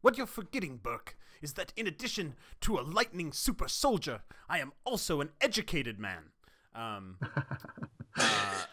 What 0.01 0.17
you're 0.17 0.27
forgetting, 0.27 0.77
Burke, 0.77 1.15
is 1.41 1.53
that 1.53 1.71
in 1.77 1.87
addition 1.87 2.35
to 2.61 2.77
a 2.77 2.81
lightning 2.81 3.31
super 3.31 3.67
soldier, 3.67 4.21
I 4.49 4.59
am 4.59 4.73
also 4.85 5.21
an 5.21 5.29
educated 5.39 5.99
man. 5.99 6.31
Um, 6.75 7.17
uh, 8.17 8.63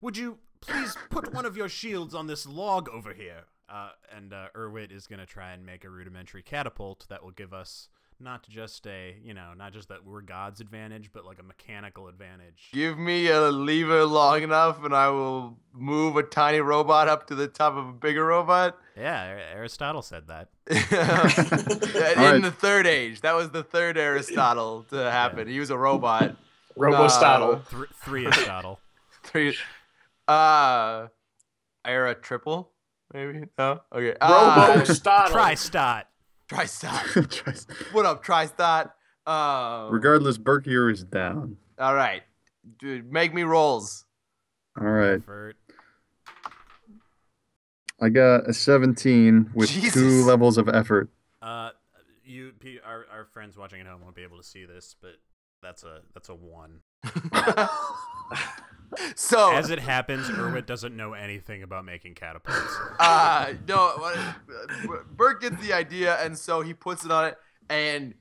would 0.00 0.16
you 0.16 0.38
please 0.60 0.96
put 1.10 1.32
one 1.32 1.44
of 1.44 1.56
your 1.56 1.68
shields 1.68 2.14
on 2.14 2.26
this 2.26 2.46
log 2.46 2.88
over 2.88 3.12
here? 3.12 3.44
Uh, 3.68 3.90
and 4.14 4.32
uh, 4.32 4.48
is 4.90 5.06
gonna 5.06 5.26
try 5.26 5.52
and 5.52 5.64
make 5.64 5.84
a 5.84 5.90
rudimentary 5.90 6.42
catapult 6.42 7.06
that 7.08 7.22
will 7.22 7.30
give 7.30 7.54
us 7.54 7.88
not 8.22 8.48
just 8.48 8.86
a, 8.86 9.16
you 9.22 9.34
know, 9.34 9.52
not 9.56 9.72
just 9.72 9.88
that 9.88 10.04
we're 10.04 10.20
God's 10.20 10.60
advantage, 10.60 11.10
but 11.12 11.24
like 11.24 11.38
a 11.38 11.42
mechanical 11.42 12.08
advantage. 12.08 12.70
Give 12.72 12.98
me 12.98 13.28
a 13.28 13.50
lever 13.50 14.04
long 14.04 14.42
enough, 14.42 14.84
and 14.84 14.94
I 14.94 15.08
will 15.08 15.58
move 15.72 16.16
a 16.16 16.22
tiny 16.22 16.60
robot 16.60 17.08
up 17.08 17.26
to 17.28 17.34
the 17.34 17.48
top 17.48 17.76
of 17.76 17.88
a 17.88 17.92
bigger 17.92 18.24
robot. 18.24 18.78
Yeah, 18.96 19.40
Aristotle 19.52 20.02
said 20.02 20.28
that. 20.28 20.48
In 20.70 20.76
right. 22.22 22.42
the 22.42 22.54
third 22.56 22.86
age, 22.86 23.22
that 23.22 23.34
was 23.34 23.50
the 23.50 23.62
third 23.62 23.98
Aristotle 23.98 24.84
to 24.90 25.10
happen. 25.10 25.48
He 25.48 25.58
was 25.58 25.70
a 25.70 25.78
robot. 25.78 26.36
Robostotle. 26.78 27.64
Thr- 27.66 27.84
three 28.02 28.24
Aristotle. 28.26 28.80
Three. 29.24 29.56
Uh, 30.26 31.06
era 31.84 32.14
triple, 32.14 32.72
maybe. 33.12 33.44
No. 33.56 33.80
Okay. 33.92 34.16
Uh, 34.20 34.78
Robostotle. 34.78 35.28
Tristot. 35.28 36.04
Tristot. 36.52 37.66
What 37.92 38.06
up, 38.06 38.24
Tristot? 38.24 38.90
Um, 39.26 39.92
regardless, 39.92 40.38
Berkier 40.38 40.92
is 40.92 41.04
down. 41.04 41.56
all 41.78 41.94
right, 41.94 42.22
dude, 42.78 43.10
make 43.12 43.32
me 43.32 43.42
rolls. 43.42 44.04
All 44.80 44.86
right, 44.86 45.14
Effort. 45.14 45.56
I 48.00 48.08
got 48.08 48.48
a 48.48 48.52
17 48.52 49.50
with 49.54 49.70
two 49.92 50.24
levels 50.24 50.58
of 50.58 50.68
effort. 50.68 51.08
Uh, 51.40 51.70
you, 52.24 52.52
P- 52.58 52.80
our 52.84 53.06
our 53.12 53.26
friends 53.26 53.56
watching 53.56 53.80
at 53.80 53.86
home 53.86 54.00
won't 54.02 54.16
be 54.16 54.22
able 54.22 54.38
to 54.38 54.42
see 54.42 54.64
this, 54.64 54.96
but 55.00 55.12
that's 55.62 55.84
a 55.84 56.00
that's 56.14 56.28
a 56.28 56.34
one. 56.34 56.80
so, 59.14 59.52
As 59.52 59.70
it 59.70 59.78
happens, 59.78 60.28
Erwit 60.28 60.66
doesn't 60.66 60.96
know 60.96 61.12
anything 61.12 61.62
about 61.62 61.84
making 61.84 62.14
catapults. 62.14 62.76
uh, 62.98 63.54
no, 63.66 64.12
Bert 65.10 65.40
gets 65.40 65.60
the 65.60 65.72
idea, 65.72 66.16
and 66.22 66.36
so 66.36 66.60
he 66.60 66.74
puts 66.74 67.04
it 67.04 67.10
on 67.10 67.26
it, 67.26 67.38
and 67.68 68.14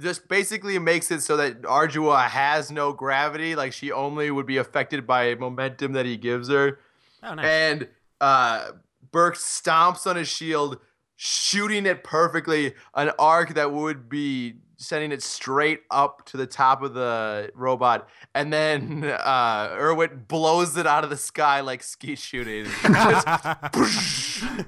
just 0.00 0.28
basically 0.28 0.78
makes 0.78 1.10
it 1.10 1.22
so 1.22 1.36
that 1.36 1.62
Ardua 1.62 2.28
has 2.28 2.70
no 2.70 2.92
gravity. 2.92 3.54
Like 3.54 3.72
she 3.72 3.92
only 3.92 4.30
would 4.30 4.46
be 4.46 4.56
affected 4.56 5.06
by 5.06 5.34
momentum 5.34 5.92
that 5.92 6.06
he 6.06 6.16
gives 6.16 6.48
her. 6.48 6.78
Oh, 7.22 7.34
nice. 7.34 7.46
And 7.46 7.88
uh, 8.20 8.72
Burke 9.12 9.36
stomps 9.36 10.06
on 10.06 10.16
his 10.16 10.28
shield, 10.28 10.78
shooting 11.16 11.86
it 11.86 12.04
perfectly, 12.04 12.74
an 12.94 13.12
arc 13.18 13.54
that 13.54 13.72
would 13.72 14.08
be 14.08 14.54
sending 14.76 15.12
it 15.12 15.22
straight 15.22 15.80
up 15.90 16.24
to 16.26 16.36
the 16.36 16.46
top 16.46 16.82
of 16.82 16.94
the 16.94 17.50
robot. 17.54 18.08
And 18.34 18.52
then 18.52 19.04
uh, 19.24 19.68
Erwit 19.70 20.28
blows 20.28 20.76
it 20.76 20.86
out 20.86 21.04
of 21.04 21.10
the 21.10 21.16
sky 21.16 21.60
like 21.60 21.82
skeet 21.82 22.18
shooting. 22.18 22.66
Just 22.82 24.42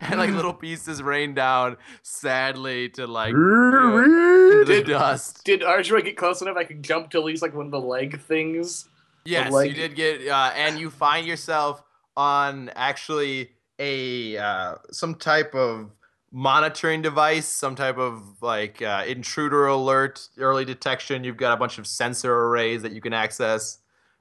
and 0.00 0.18
like 0.18 0.30
little 0.30 0.54
pieces 0.54 1.02
rain 1.02 1.34
down 1.34 1.76
sadly 2.02 2.88
to 2.90 3.06
like 3.06 3.32
you 3.32 3.38
know, 3.38 3.98
into 3.98 4.64
the 4.66 4.74
Did- 4.82 4.86
dust. 4.86 5.44
Did 5.44 5.62
Arjuna 5.62 6.02
get 6.02 6.16
close 6.16 6.42
enough? 6.42 6.56
I 6.56 6.64
could 6.64 6.82
jump 6.82 7.10
to 7.10 7.18
at 7.18 7.24
least 7.24 7.42
like 7.42 7.54
one 7.54 7.66
of 7.66 7.72
the 7.72 7.80
leg 7.80 8.20
things. 8.20 8.88
Yes, 9.24 9.50
like- 9.52 9.70
you 9.70 9.74
did 9.74 9.94
get, 9.96 10.26
uh, 10.28 10.52
and 10.54 10.78
you 10.78 10.90
find 10.90 11.26
yourself 11.26 11.82
on 12.16 12.70
actually 12.74 13.50
a 13.78 14.36
uh, 14.38 14.74
some 14.90 15.14
type 15.14 15.54
of 15.54 15.90
monitoring 16.36 17.00
device, 17.00 17.48
some 17.48 17.74
type 17.74 17.96
of 17.96 18.42
like 18.42 18.82
uh, 18.82 19.04
intruder 19.06 19.68
alert, 19.68 20.28
early 20.36 20.66
detection. 20.66 21.24
You've 21.24 21.38
got 21.38 21.54
a 21.54 21.56
bunch 21.56 21.78
of 21.78 21.86
sensor 21.86 22.32
arrays 22.32 22.82
that 22.82 22.92
you 22.92 23.00
can 23.00 23.14
access 23.14 23.78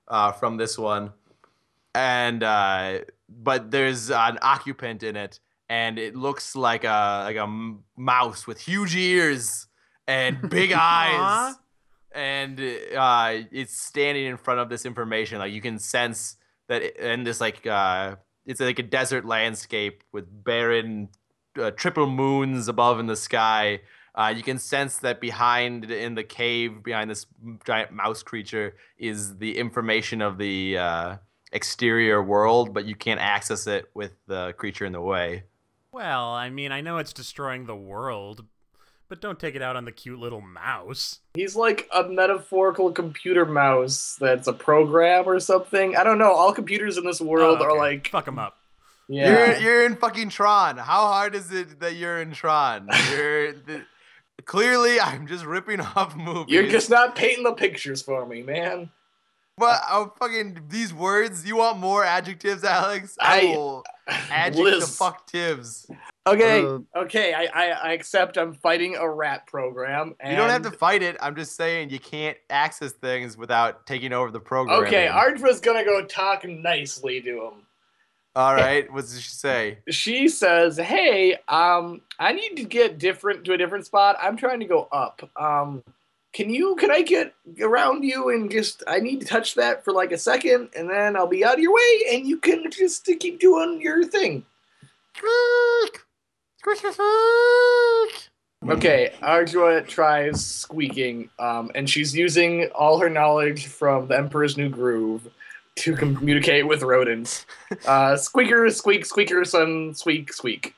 uh, 0.08 0.32
from 0.32 0.56
this 0.56 0.78
one, 0.78 1.12
and 1.94 2.42
uh, 2.42 3.00
but 3.28 3.70
there's 3.70 4.12
an 4.12 4.40
occupant 4.42 5.04
in 5.04 5.18
it, 5.18 5.42
and 5.68 6.00
it 6.00 6.16
looks 6.16 6.56
like 6.56 6.86
a 6.86 7.24
like 7.26 7.36
a 7.36 7.42
m- 7.42 7.84
mouse 7.98 8.48
with 8.48 8.62
huge 8.62 8.96
ears 8.96 9.68
and 10.08 10.50
big 10.50 10.72
eyes 10.76 11.56
and 12.14 12.62
uh, 12.96 13.34
it's 13.52 13.78
standing 13.78 14.26
in 14.26 14.38
front 14.38 14.62
of 14.62 14.70
this 14.70 14.86
information. 14.86 15.38
Like 15.38 15.52
you 15.52 15.62
can 15.62 15.78
sense 15.78 16.38
that 16.70 16.82
it, 16.82 16.98
and 16.98 17.28
this 17.28 17.42
like 17.42 17.68
uh, 17.68 18.16
it's 18.46 18.62
like 18.62 18.80
a 18.80 18.84
desert 18.84 19.26
landscape 19.26 20.02
with 20.14 20.26
barren 20.46 21.10
uh, 21.58 21.72
triple 21.72 22.08
moons 22.08 22.68
above 22.68 23.00
in 23.00 23.08
the 23.08 23.16
sky. 23.16 23.82
Uh, 24.14 24.34
you 24.36 24.44
can 24.44 24.58
sense 24.58 24.98
that 25.00 25.20
behind 25.20 25.92
in 25.92 26.16
the 26.16 26.24
cave, 26.24 26.82
behind 26.84 27.10
this 27.10 27.26
giant 27.66 27.92
mouse 27.92 28.24
creature, 28.24 28.76
is 28.98 29.38
the 29.38 29.58
information 29.58 30.22
of 30.22 30.38
the 30.38 30.78
uh, 30.78 31.16
exterior 31.52 32.24
world, 32.24 32.74
but 32.74 32.86
you 32.86 32.96
can't 32.96 33.20
access 33.20 33.68
it 33.68 33.90
with 33.94 34.14
the 34.28 34.54
creature 34.54 34.86
in 34.86 34.94
the 34.94 35.02
way. 35.02 35.44
well, 35.92 36.30
I 36.30 36.50
mean, 36.50 36.72
I 36.72 36.82
know 36.82 36.98
it's 36.98 37.12
destroying 37.14 37.66
the 37.66 37.76
world, 37.76 38.46
but 39.10 39.22
don't 39.22 39.38
take 39.40 39.54
it 39.56 39.62
out 39.62 39.76
on 39.76 39.86
the 39.86 39.92
cute 39.92 40.20
little 40.20 40.42
mouse. 40.42 41.20
He's 41.36 41.56
like 41.56 41.88
a 41.94 42.04
metaphorical 42.04 42.92
computer 42.92 43.46
mouse 43.46 44.18
that's 44.20 44.48
a 44.48 44.54
program 44.54 45.26
or 45.28 45.40
something. 45.40 45.96
I 45.96 46.04
don't 46.04 46.18
know. 46.18 46.32
All 46.32 46.54
computers 46.54 46.98
in 46.98 47.06
this 47.06 47.22
world 47.22 47.60
Oh, 47.62 47.66
are 47.66 47.78
like 47.78 48.08
fuck 48.10 48.28
him 48.28 48.40
up. 48.40 48.58
Yeah. 49.08 49.30
You're 49.30 49.58
you're 49.58 49.86
in 49.86 49.96
fucking 49.96 50.30
Tron. 50.30 50.78
How 50.78 51.08
hard 51.08 51.36
is 51.36 51.52
it 51.52 51.80
that 51.80 51.96
you're 51.96 52.22
in 52.22 52.32
Tron? 52.32 52.88
You're 53.12 53.54
the, 53.54 53.86
clearly 54.46 55.00
I'm 55.00 55.28
just 55.28 55.46
ripping 55.46 55.82
off 55.96 56.16
movies. 56.16 56.54
You're 56.54 56.68
just 56.68 56.90
not 56.90 57.16
painting 57.16 57.44
the 57.44 57.54
pictures 57.54 58.02
for 58.02 58.26
me, 58.26 58.42
man. 58.42 58.90
But 59.58 59.82
I'm 59.90 60.12
fucking 60.20 60.66
these 60.68 60.94
words. 60.94 61.48
You 61.48 61.58
want 61.58 61.78
more 61.78 62.04
adjectives, 62.04 62.64
Alex? 62.64 63.18
I, 63.22 63.40
I- 63.42 63.56
will 63.56 63.84
adjective 64.08 64.90
fuck 64.90 65.30
tivs. 65.32 65.90
Okay, 66.28 66.66
Uh, 66.66 66.80
okay, 66.96 67.34
I, 67.34 67.46
I 67.54 67.66
I 67.70 67.94
accept. 67.94 68.38
I'm 68.38 68.54
fighting 68.54 68.96
a 68.96 69.08
rat 69.08 69.46
program. 69.46 70.16
And... 70.20 70.32
You 70.32 70.38
don't 70.38 70.50
have 70.50 70.64
to 70.64 70.72
fight 70.72 71.04
it. 71.04 71.16
I'm 71.22 71.36
just 71.36 71.56
saying 71.56 71.92
you 71.92 72.00
can't 72.00 72.38
access 72.50 72.94
things 72.94 73.38
without 73.38 73.86
taking 73.86 74.12
over 74.12 74.32
the 74.32 74.40
program. 74.40 74.84
Okay, 74.84 75.08
Ardua's 75.08 75.62
gonna 75.62 75.86
go 75.86 76.04
talk 76.04 76.44
nicely 76.44 77.22
to 77.22 77.46
him. 77.46 77.65
All 78.36 78.54
right. 78.56 78.92
What 78.92 79.02
does 79.02 79.22
she 79.22 79.30
say? 79.30 79.80
She 79.90 80.28
says, 80.28 80.78
"Hey, 80.78 81.38
um, 81.48 82.02
I 82.20 82.34
need 82.34 82.56
to 82.58 82.64
get 82.64 83.00
different 83.00 83.46
to 83.46 83.54
a 83.54 83.58
different 83.58 83.86
spot. 83.86 84.18
I'm 84.22 84.38
trying 84.38 84.60
to 84.60 84.66
go 84.66 84.88
up. 84.92 85.30
Um, 85.40 85.84
can 86.34 86.50
you? 86.50 86.76
Can 86.76 86.92
I 86.92 87.02
get 87.02 87.34
around 87.62 88.04
you 88.04 88.30
and 88.30 88.52
just? 88.52 88.84
I 88.88 89.00
need 89.00 89.22
to 89.22 89.28
touch 89.28 89.56
that 89.56 89.84
for 89.86 89.94
like 89.94 90.12
a 90.12 90.18
second, 90.18 90.70
and 90.76 90.90
then 90.90 91.16
I'll 91.16 91.28
be 91.28 91.46
out 91.46 91.56
of 91.56 91.60
your 91.60 91.74
way, 91.74 92.04
and 92.14 92.28
you 92.28 92.38
can 92.38 92.70
just 92.72 93.10
keep 93.20 93.40
doing 93.40 93.82
your 93.82 94.04
thing." 94.04 94.46
Okay, 98.68 99.14
Arjua 99.22 99.88
tries 99.88 100.44
squeaking, 100.44 101.30
um, 101.38 101.70
and 101.76 101.88
she's 101.88 102.16
using 102.16 102.68
all 102.74 102.98
her 102.98 103.10
knowledge 103.10 103.68
from 103.68 104.08
the 104.08 104.18
Emperor's 104.18 104.58
New 104.58 104.70
Groove 104.70 105.30
to 105.76 105.96
communicate 105.96 106.68
with 106.68 106.82
rodents. 106.82 107.46
Uh, 107.86 108.16
squeaker, 108.16 108.70
squeak, 108.70 109.06
squeaker, 109.06 109.44
son, 109.44 109.94
squeak, 109.94 110.32
squeak. 110.32 110.74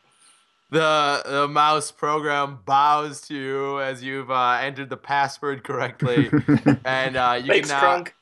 The 0.70 1.22
the 1.26 1.48
mouse 1.48 1.92
program 1.92 2.60
bows 2.66 3.22
to 3.28 3.36
you 3.36 3.82
as 3.82 4.04
you've 4.04 4.30
uh, 4.30 4.60
entered 4.62 4.90
the 4.90 4.98
password 4.98 5.64
correctly, 5.64 6.30
and 6.86 7.16
uh, 7.16 7.40
you 7.42 7.48
Thanks, 7.48 7.70
can 7.70 7.78
now 7.78 7.80
Trunk. 7.80 8.16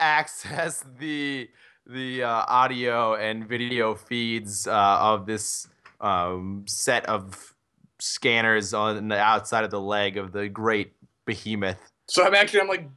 access 0.00 0.84
the 0.98 1.50
the 1.86 2.22
uh, 2.22 2.44
audio 2.48 3.16
and 3.16 3.46
video 3.46 3.94
feeds 3.94 4.66
uh, 4.66 4.98
of 5.00 5.26
this 5.26 5.68
um, 6.00 6.64
set 6.66 7.04
of 7.06 7.54
scanners 7.98 8.72
on 8.72 9.08
the 9.08 9.18
outside 9.18 9.64
of 9.64 9.70
the 9.70 9.80
leg 9.80 10.16
of 10.16 10.32
the 10.32 10.48
great 10.48 10.92
behemoth. 11.26 11.90
So 12.08 12.24
I'm 12.24 12.34
actually 12.34 12.60
I'm 12.60 12.68
like 12.68 12.88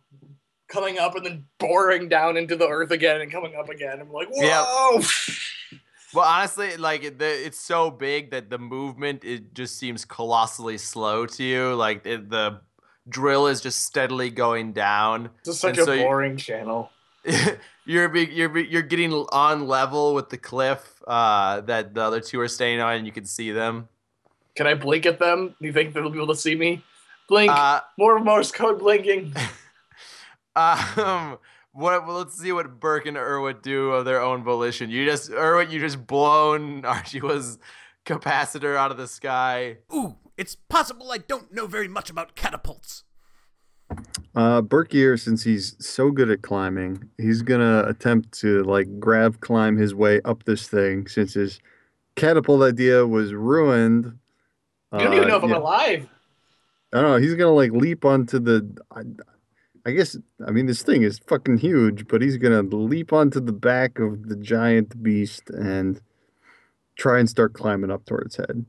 coming 0.68 0.98
up 0.98 1.16
and 1.16 1.26
then 1.26 1.46
boring 1.60 2.10
down 2.10 2.38
into 2.38 2.56
the 2.56 2.68
earth 2.68 2.92
again 2.92 3.22
and 3.22 3.32
coming 3.32 3.56
up 3.56 3.70
again. 3.70 4.00
I'm 4.00 4.12
like, 4.12 4.28
Yep. 4.34 4.66
whoa! 4.68 5.02
Well, 6.14 6.26
honestly, 6.26 6.78
like 6.78 7.04
it- 7.04 7.20
the, 7.20 7.28
it's 7.46 7.60
so 7.60 7.90
big 7.90 8.32
that 8.32 8.50
the 8.50 8.60
movement 8.60 9.24
it 9.26 9.54
just 9.54 9.78
seems 9.78 10.06
colossally 10.06 10.78
slow 10.78 11.26
to 11.26 11.44
you. 11.44 11.74
Like 11.76 12.06
it, 12.06 12.30
the 12.30 12.62
drill 13.10 13.48
is 13.48 13.62
just 13.62 13.84
steadily 13.84 14.30
going 14.30 14.74
down. 14.74 15.30
Is 15.46 15.60
such 15.60 15.72
And 15.72 15.80
a 15.80 15.86
so 15.86 15.92
you- 15.94 16.04
boring 16.06 16.38
channel. 16.38 16.90
you're 17.86 18.10
be, 18.10 18.26
you're 18.26 18.50
be, 18.50 18.64
you're 18.66 18.82
getting 18.82 19.14
on 19.14 19.66
level 19.68 20.14
with 20.14 20.30
the 20.30 20.38
cliff 20.38 21.02
uh, 21.08 21.62
that 21.62 21.94
the 21.94 22.02
other 22.02 22.20
two 22.20 22.40
are 22.42 22.50
staying 22.50 22.80
on, 22.82 22.96
and 22.96 23.06
you 23.06 23.14
can 23.14 23.26
see 23.26 23.52
them. 23.52 23.88
Can 24.56 24.68
I 24.68 24.74
blink 24.76 25.06
at 25.06 25.20
them? 25.20 25.56
Do 25.60 25.66
you 25.66 25.72
think 25.74 25.94
they'll 25.94 26.10
be 26.10 26.18
able 26.22 26.34
to 26.34 26.40
see 26.40 26.54
me? 26.56 26.84
Blink. 27.30 27.50
Uh, 27.52 27.80
More 27.98 28.20
Morse 28.20 28.52
code 28.52 28.78
blinking. 28.80 29.34
um, 30.56 31.38
what? 31.72 32.06
Well, 32.06 32.18
let's 32.18 32.38
see 32.38 32.52
what 32.52 32.80
Burke 32.80 33.06
and 33.06 33.18
Irwit 33.18 33.62
do 33.62 33.92
of 33.92 34.06
their 34.06 34.22
own 34.22 34.44
volition. 34.44 34.90
You 34.90 35.06
just 35.06 35.32
Irwit, 35.32 35.72
you 35.72 35.80
just 35.80 36.06
blown 36.06 36.82
Archua's 36.84 37.58
capacitor 38.06 38.76
out 38.76 38.92
of 38.92 38.98
the 38.98 39.08
sky. 39.08 39.78
Ooh, 39.94 40.16
it's 40.38 40.56
possible 40.56 41.12
I 41.12 41.18
don't 41.18 41.54
know 41.54 41.68
very 41.68 41.88
much 41.88 42.10
about 42.10 42.36
catapults. 42.36 43.04
Uh, 44.36 44.62
Berkier, 44.62 45.20
since 45.20 45.44
he's 45.44 45.76
so 45.80 46.10
good 46.10 46.30
at 46.32 46.42
climbing, 46.42 47.10
he's 47.18 47.42
gonna 47.42 47.84
attempt 47.88 48.32
to 48.40 48.64
like 48.64 49.00
grab 49.00 49.40
climb 49.42 49.78
his 49.78 49.94
way 49.94 50.22
up 50.26 50.44
this 50.44 50.68
thing. 50.68 51.08
Since 51.08 51.34
his 51.36 51.60
catapult 52.16 52.64
idea 52.64 53.06
was 53.06 53.34
ruined, 53.34 54.18
You 54.92 55.00
don't 55.00 55.14
even 55.14 55.26
uh, 55.26 55.28
know 55.28 55.38
if 55.38 55.44
I'm 55.44 55.50
yeah, 55.50 55.58
alive. 55.58 56.10
I 56.94 57.02
don't 57.02 57.12
know. 57.12 57.18
He's 57.18 57.36
gonna 57.36 57.54
like 57.54 57.72
leap 57.72 58.06
onto 58.06 58.40
the. 58.40 58.68
I, 58.92 59.02
I 59.86 59.92
guess 59.92 60.16
I 60.48 60.52
mean 60.52 60.66
this 60.66 60.82
thing 60.82 61.04
is 61.04 61.20
fucking 61.28 61.58
huge, 61.58 62.08
but 62.08 62.22
he's 62.22 62.38
gonna 62.38 62.62
leap 62.62 63.12
onto 63.12 63.40
the 63.40 63.52
back 63.54 64.00
of 64.00 64.30
the 64.30 64.36
giant 64.36 65.02
beast 65.04 65.50
and 65.50 66.00
try 66.96 67.20
and 67.20 67.30
start 67.30 67.54
climbing 67.54 67.92
up 67.92 68.06
toward 68.06 68.26
its 68.28 68.38
head. 68.38 68.66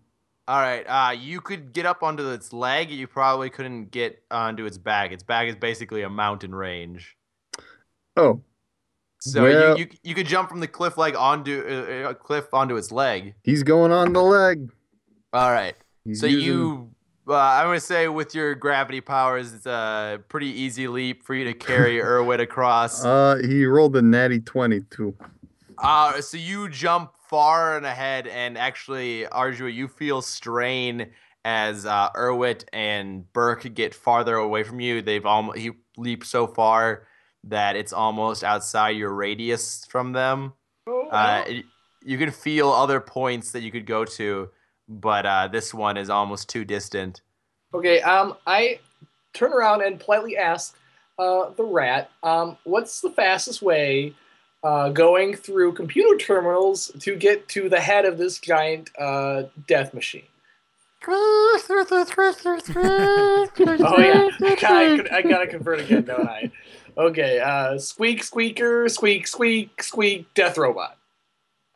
All 0.47 0.61
right. 0.61 0.83
Uh, 0.87 1.13
you 1.13 1.41
could 1.41 1.73
get 1.73 1.87
up 1.87 2.03
onto 2.03 2.29
its 2.29 2.53
leg. 2.53 2.91
You 2.91 3.07
probably 3.07 3.49
couldn't 3.49 3.91
get 3.91 4.23
onto 4.31 4.67
its 4.67 4.77
back. 4.77 5.11
Its 5.13 5.23
back 5.23 5.49
is 5.49 5.57
basically 5.57 6.03
a 6.03 6.11
mountain 6.11 6.55
range. 6.55 7.17
Oh, 8.17 8.43
So 9.21 9.43
Well- 9.45 9.79
you, 9.79 9.85
you 9.85 9.99
you 10.03 10.15
could 10.15 10.27
jump 10.27 10.51
from 10.51 10.61
the 10.61 10.69
cliff 10.69 10.99
leg 10.99 11.15
onto 11.17 11.65
uh, 11.67 12.11
uh, 12.11 12.15
cliff 12.15 12.53
onto 12.53 12.77
its 12.77 12.93
leg. 12.93 13.35
he's 13.43 13.63
going 13.63 13.91
on 13.93 14.13
the 14.13 14.21
leg. 14.23 14.71
All 15.33 15.51
right. 15.51 15.75
He's 16.05 16.21
so 16.21 16.27
using- 16.27 16.45
you, 16.47 16.94
uh, 17.29 17.35
I'm 17.35 17.67
gonna 17.67 17.81
say 17.81 18.09
with 18.09 18.35
your 18.35 18.55
gravity 18.55 19.01
powers, 19.01 19.53
it's 19.55 19.67
a 19.67 20.21
pretty 20.29 20.49
easy 20.49 20.89
leap 20.89 21.23
for 21.23 21.35
you 21.35 21.45
to 21.45 21.55
carry 21.55 21.97
Irwit 22.01 22.41
across. 22.41 23.05
Uh, 23.05 23.41
he 23.45 23.65
rolled 23.67 23.97
a 23.97 24.03
natty 24.03 24.41
twenty 24.41 24.81
too. 24.91 25.15
Uh, 25.79 26.21
so 26.21 26.37
you 26.37 26.69
jump 26.69 27.13
far 27.29 27.77
and 27.77 27.85
ahead, 27.87 28.27
and 28.27 28.57
actually, 28.57 29.25
Arjua, 29.25 29.73
you 29.73 29.89
feel 29.89 30.23
strain 30.23 31.11
as 31.45 31.85
uh, 31.85 32.09
Irwit 32.17 32.65
and 32.73 33.31
Burke 33.33 33.73
get 33.75 33.95
farther 33.95 34.37
away 34.37 34.63
from 34.63 34.81
you. 34.81 35.03
They've 35.03 35.27
almost 35.27 35.59
he 35.59 35.73
leaped 35.97 36.27
so 36.27 36.47
far 36.47 37.07
that 37.45 37.77
it's 37.77 37.93
almost 37.93 38.43
outside 38.45 38.91
your 38.91 39.13
radius 39.13 39.85
from 39.89 40.13
them. 40.13 40.53
Oh, 40.87 41.09
Uh, 41.09 41.45
y- 41.47 41.65
you 42.07 42.19
can 42.19 42.31
feel 42.31 42.71
other 42.71 43.01
points 43.01 43.53
that 43.53 43.63
you 43.63 43.71
could 43.71 43.85
go 43.87 44.05
to, 44.05 44.49
but 44.89 45.27
uh, 45.27 45.49
this 45.49 45.73
one 45.73 45.97
is 45.97 46.11
almost 46.11 46.49
too 46.49 46.65
distant. 46.65 47.21
Okay, 47.73 48.01
um, 48.03 48.35
I 48.47 48.79
turn 49.33 49.53
around 49.53 49.83
and 49.83 49.99
politely 49.99 50.37
ask 50.37 50.77
uh, 51.19 51.51
the 51.51 51.65
rat, 51.65 52.11
um, 52.23 52.57
what's 52.65 53.01
the 53.01 53.11
fastest 53.11 53.63
way 53.63 54.15
uh, 54.63 54.89
going 54.91 55.35
through 55.35 55.73
computer 55.73 56.17
terminals 56.17 56.91
to 57.01 57.17
get 57.17 57.49
to 57.49 57.69
the 57.69 57.81
head 57.81 58.05
of 58.05 58.19
this 58.19 58.39
giant 58.39 58.91
uh, 58.99 59.45
death 59.67 59.93
machine? 59.95 60.25
Oh 63.81 63.99
yeah, 63.99 64.31
I 64.43 64.55
gotta, 64.57 65.15
I 65.15 65.23
gotta 65.23 65.47
convert 65.47 65.81
again, 65.81 66.05
don't 66.05 66.27
I? 66.27 66.51
Okay, 66.97 67.41
uh, 67.41 67.77
squeak, 67.79 68.23
squeaker, 68.25 68.89
squeak, 68.89 69.27
squeak, 69.27 69.83
squeak, 69.83 70.33
death 70.35 70.57
robot. 70.57 70.97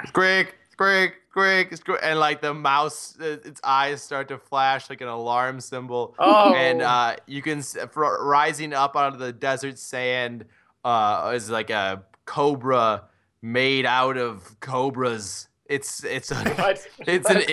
Squeak, 0.07 0.55
squeak, 0.73 1.15
squeak, 1.39 1.77
squeak, 1.77 1.99
and 2.03 2.19
like 2.19 2.41
the 2.41 2.55
mouse, 2.55 3.17
uh, 3.21 3.37
its 3.45 3.61
eyes 3.65 4.03
start 4.03 4.29
to 4.29 4.39
flash 4.39 4.91
like 4.91 5.01
an 5.01 5.09
alarm 5.09 5.61
symbol. 5.61 6.15
Oh, 6.19 6.55
and 6.55 6.83
uh, 6.83 7.17
you 7.27 7.43
can 7.43 7.63
for 7.63 8.25
rising 8.25 8.73
up 8.73 8.97
out 8.97 9.13
of 9.13 9.19
the 9.19 9.33
desert 9.33 9.79
sand 9.79 10.45
uh, 10.85 11.33
is 11.35 11.51
like 11.51 11.71
a 11.71 12.03
cobra 12.25 13.05
made 13.43 13.87
out 13.87 14.17
of 14.17 14.59
cobras. 14.61 15.49
It's 15.67 16.05
it's 16.05 16.31
a 16.31 16.37
what? 16.55 16.87
it's 17.07 17.31
an 17.31 17.37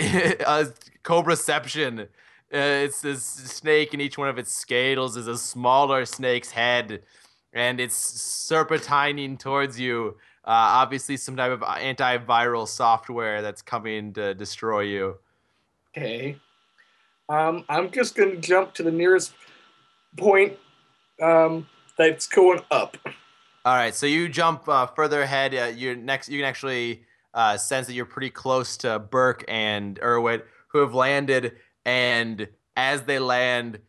a 0.48 0.68
cobraception. 1.04 2.08
Uh, 2.54 2.86
it's 2.86 3.02
this 3.02 3.24
snake, 3.24 3.94
and 3.94 4.02
each 4.02 4.18
one 4.18 4.30
of 4.30 4.38
its 4.38 4.52
scales 4.52 5.18
is 5.18 5.28
a 5.28 5.38
smaller 5.38 6.06
snake's 6.06 6.52
head, 6.52 7.02
and 7.54 7.80
it's 7.80 7.96
serpentining 7.96 9.38
towards 9.38 9.80
you. 9.80 10.16
Uh, 10.46 10.80
obviously, 10.80 11.18
some 11.18 11.36
type 11.36 11.52
of 11.52 11.62
antiviral 11.62 12.68
software 12.68 13.42
that's 13.42 13.62
coming 13.62 14.14
to 14.14 14.34
destroy 14.36 14.82
you. 14.82 15.18
Okay. 15.98 16.38
Um, 17.30 17.66
I'm 17.68 17.90
just 17.90 18.16
gonna 18.16 18.36
jump 18.36 18.74
to 18.76 18.84
the 18.84 18.92
nearest 18.92 19.34
point 20.18 20.58
um, 21.22 21.68
that's 21.98 22.28
going 22.28 22.62
up. 22.70 22.98
All 23.66 23.76
right, 23.76 23.96
so 23.96 24.06
you 24.06 24.30
jump 24.30 24.70
uh, 24.70 24.86
further 24.86 25.24
ahead. 25.24 25.56
Uh, 25.56 25.72
you're 25.76 25.96
next. 25.96 26.30
You 26.30 26.38
can 26.38 26.46
actually 26.46 27.02
uh, 27.34 27.58
sense 27.58 27.88
that 27.88 27.94
you're 27.94 28.06
pretty 28.06 28.30
close 28.30 28.78
to 28.78 29.00
Burke 29.00 29.44
and 29.48 30.00
Irwin, 30.04 30.44
who 30.68 30.80
have 30.80 30.94
landed. 30.94 31.54
And 31.84 32.48
as 32.78 33.04
they 33.04 33.18
land, 33.18 33.80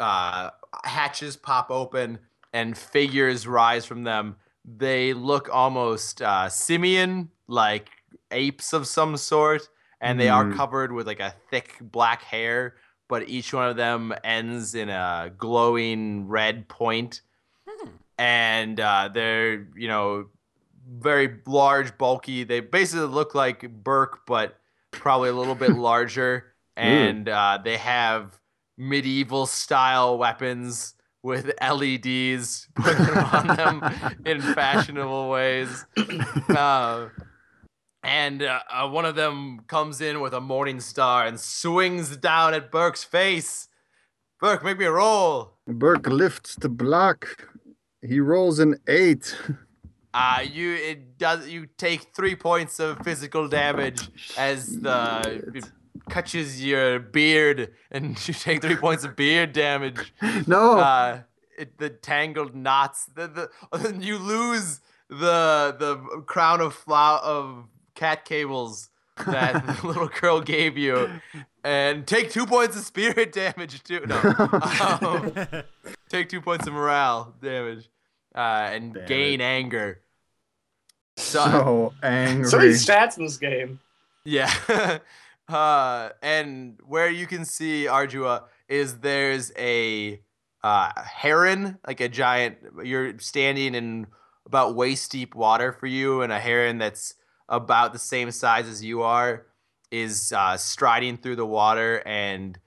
uh, 0.00 0.50
hatches 0.84 1.36
pop 1.36 1.70
open 1.70 2.18
and 2.52 2.76
figures 2.76 3.46
rise 3.46 3.84
from 3.86 4.02
them. 4.02 4.36
They 4.64 5.12
look 5.14 5.48
almost 5.52 6.22
uh, 6.22 6.48
simian, 6.48 7.30
like 7.48 7.88
apes 8.30 8.72
of 8.72 8.86
some 8.86 9.16
sort, 9.16 9.68
and 10.00 10.18
they 10.20 10.28
are 10.28 10.44
Hmm. 10.44 10.56
covered 10.56 10.92
with 10.92 11.06
like 11.06 11.20
a 11.20 11.34
thick 11.50 11.76
black 11.80 12.22
hair. 12.22 12.76
But 13.08 13.28
each 13.28 13.52
one 13.52 13.68
of 13.68 13.76
them 13.76 14.14
ends 14.22 14.74
in 14.74 14.88
a 14.88 15.32
glowing 15.36 16.28
red 16.28 16.68
point 16.68 17.22
Hmm. 17.68 17.88
and 18.18 18.78
uh, 18.80 19.08
they're 19.12 19.66
you 19.74 19.88
know 19.88 20.26
very 20.88 21.38
large, 21.46 21.96
bulky. 21.98 22.44
They 22.44 22.60
basically 22.60 23.06
look 23.06 23.34
like 23.34 23.68
Burke, 23.82 24.26
but 24.26 24.58
probably 24.92 25.28
a 25.30 25.34
little 25.34 25.54
bit 25.54 25.72
larger. 25.76 26.46
And 26.76 27.28
uh, 27.28 27.58
they 27.62 27.76
have 27.76 28.38
medieval 28.78 29.46
style 29.46 30.16
weapons 30.18 30.94
with 31.22 31.52
LEDs 31.60 32.68
put 32.74 32.98
on 33.16 33.46
them 33.48 34.16
in 34.24 34.40
fashionable 34.40 35.28
ways. 35.28 35.84
Uh, 36.48 37.08
and 38.02 38.42
uh, 38.42 38.60
uh, 38.70 38.88
one 38.88 39.04
of 39.04 39.14
them 39.14 39.60
comes 39.66 40.00
in 40.00 40.20
with 40.20 40.32
a 40.32 40.40
morning 40.40 40.80
star 40.80 41.26
and 41.26 41.38
swings 41.38 42.16
down 42.16 42.54
at 42.54 42.70
Burke's 42.70 43.04
face. 43.04 43.68
Burke, 44.40 44.64
make 44.64 44.78
me 44.78 44.86
a 44.86 44.92
roll. 44.92 45.58
Burke 45.66 46.06
lifts 46.06 46.56
the 46.56 46.70
block. 46.70 47.48
He 48.02 48.20
rolls 48.20 48.58
an 48.58 48.76
eight. 48.88 49.36
Uh, 50.12 50.40
you 50.42 50.74
it 50.74 51.18
does 51.18 51.48
you 51.48 51.66
take 51.78 52.08
three 52.14 52.34
points 52.34 52.80
of 52.80 52.98
physical 53.04 53.46
damage 53.46 54.08
as 54.36 54.80
the 54.80 55.62
catches 56.10 56.64
your 56.64 56.98
beard, 56.98 57.72
and 57.90 58.16
you 58.28 58.34
take 58.34 58.60
three 58.62 58.76
points 58.76 59.04
of 59.04 59.16
beard 59.16 59.52
damage. 59.52 60.12
No. 60.46 60.78
Uh, 60.78 61.20
it, 61.58 61.78
the 61.78 61.90
tangled 61.90 62.54
knots. 62.54 63.06
The 63.14 63.50
the 63.72 63.96
you 64.00 64.18
lose 64.18 64.80
the 65.08 65.76
the 65.78 66.22
crown 66.26 66.60
of 66.60 66.74
flower 66.74 67.18
of 67.18 67.64
cat 67.94 68.24
cables 68.24 68.88
that 69.26 69.64
the 69.66 69.86
little 69.86 70.08
girl 70.08 70.40
gave 70.40 70.78
you, 70.78 71.20
and 71.62 72.06
take 72.06 72.30
two 72.30 72.46
points 72.46 72.76
of 72.76 72.84
spirit 72.84 73.32
damage 73.32 73.82
too. 73.82 74.04
No, 74.06 74.16
um, 75.02 75.32
take 76.08 76.28
two 76.30 76.40
points 76.40 76.66
of 76.66 76.72
morale 76.72 77.34
damage, 77.42 77.90
uh, 78.34 78.70
and 78.72 78.94
Damn 78.94 79.06
gain 79.06 79.40
anger. 79.40 80.00
So, 81.16 81.44
so 81.44 81.92
angry. 82.02 82.48
So 82.48 82.56
many 82.56 82.70
stats 82.70 83.18
in 83.18 83.24
this 83.24 83.36
game. 83.36 83.78
yeah. 84.24 84.98
Uh, 85.52 86.10
and 86.22 86.78
where 86.86 87.10
you 87.10 87.26
can 87.26 87.44
see 87.44 87.86
Ardua 87.86 88.44
is 88.68 88.98
there's 88.98 89.52
a 89.56 90.20
uh, 90.62 90.90
heron, 91.02 91.78
like 91.86 92.00
a 92.00 92.08
giant. 92.08 92.58
You're 92.84 93.18
standing 93.18 93.74
in 93.74 94.06
about 94.46 94.74
waist 94.74 95.10
deep 95.12 95.34
water 95.34 95.72
for 95.72 95.86
you, 95.86 96.22
and 96.22 96.32
a 96.32 96.38
heron 96.38 96.78
that's 96.78 97.14
about 97.48 97.92
the 97.92 97.98
same 97.98 98.30
size 98.30 98.68
as 98.68 98.84
you 98.84 99.02
are 99.02 99.46
is 99.90 100.32
uh, 100.32 100.56
striding 100.56 101.16
through 101.16 101.36
the 101.36 101.46
water. 101.46 102.02
And 102.06 102.58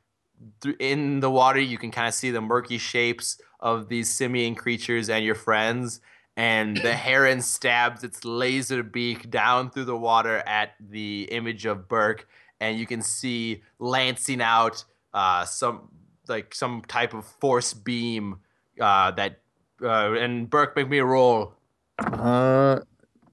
th- 0.62 0.76
in 0.80 1.22
the 1.22 1.32
water, 1.32 1.60
you 1.60 1.78
can 1.78 1.92
kind 1.92 2.08
of 2.08 2.14
see 2.14 2.32
the 2.32 2.42
murky 2.42 2.78
shapes 2.78 3.40
of 3.60 3.88
these 3.88 4.10
simian 4.10 4.56
creatures 4.56 5.10
and 5.10 5.24
your 5.24 5.36
friends 5.36 6.02
and 6.36 6.78
the 6.78 6.94
heron 6.96 7.42
stabs 7.42 8.04
its 8.04 8.26
laser 8.26 8.84
beak 8.84 9.30
down 9.30 9.70
through 9.70 9.86
the 9.86 9.98
water 9.98 10.38
at 10.46 10.72
the 10.80 11.28
image 11.32 11.66
of 11.66 11.88
Burke, 11.88 12.28
and 12.64 12.80
you 12.80 12.86
can 12.86 13.02
see 13.02 13.62
lancing 13.80 14.42
out 14.42 14.84
uh, 15.14 15.46
some 15.46 15.90
like 16.28 16.56
some 16.56 16.82
type 16.88 17.14
of 17.14 17.26
force 17.26 17.74
beam 17.74 18.38
uh, 18.80 19.12
that 19.12 19.42
uh, 19.82 20.14
and 20.14 20.50
Burke 20.50 20.76
make 20.76 20.90
me 20.90 21.00
a 21.00 21.06
roll. 21.06 21.54
Uh, 22.00 22.80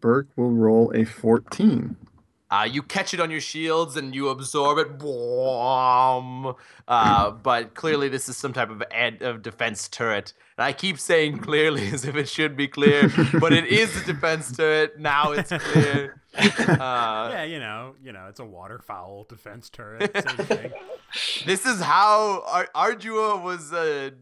Burke 0.01 0.29
will 0.37 0.51
roll 0.51 0.93
a 0.95 1.05
14. 1.05 1.97
Uh, 2.51 2.69
you 2.69 2.83
catch 2.83 3.15
it 3.15 3.21
on 3.21 3.31
your 3.31 3.41
shields 3.41 3.97
and 3.97 4.13
you 4.13 4.29
absorb 4.29 4.79
it. 4.79 4.99
Boom. 4.99 6.55
Uh, 6.89 7.31
but 7.43 7.75
clearly, 7.75 8.09
this 8.09 8.29
is 8.29 8.37
some 8.37 8.53
type 8.53 8.71
of, 8.71 8.83
ad- 8.91 9.23
of 9.23 9.43
defense 9.43 9.89
turret. 9.89 10.33
And 10.59 10.65
I 10.65 10.73
keep 10.73 10.99
saying 10.99 11.39
clearly 11.39 11.87
as 11.93 12.05
if 12.05 12.17
it 12.17 12.29
should 12.29 12.57
be 12.57 12.67
clear, 12.67 13.09
but 13.39 13.53
it 13.53 13.67
is 13.67 13.97
a 14.03 14.05
defense 14.05 14.57
turret. 14.57 14.99
Now 14.99 15.31
it's 15.31 15.53
clear. 15.53 16.20
Uh, 16.71 17.31
yeah, 17.33 17.43
you 17.45 17.59
know, 17.59 17.95
you 18.03 18.13
know, 18.13 18.27
it's 18.29 18.41
a 18.41 18.45
waterfowl 18.45 19.27
defense 19.29 19.69
turret. 19.71 20.15
This 21.45 21.67
is 21.67 21.81
how 21.81 22.45
Ar- 22.47 22.93
Ardua 22.93 23.43
was 23.43 23.73
a 23.73 24.13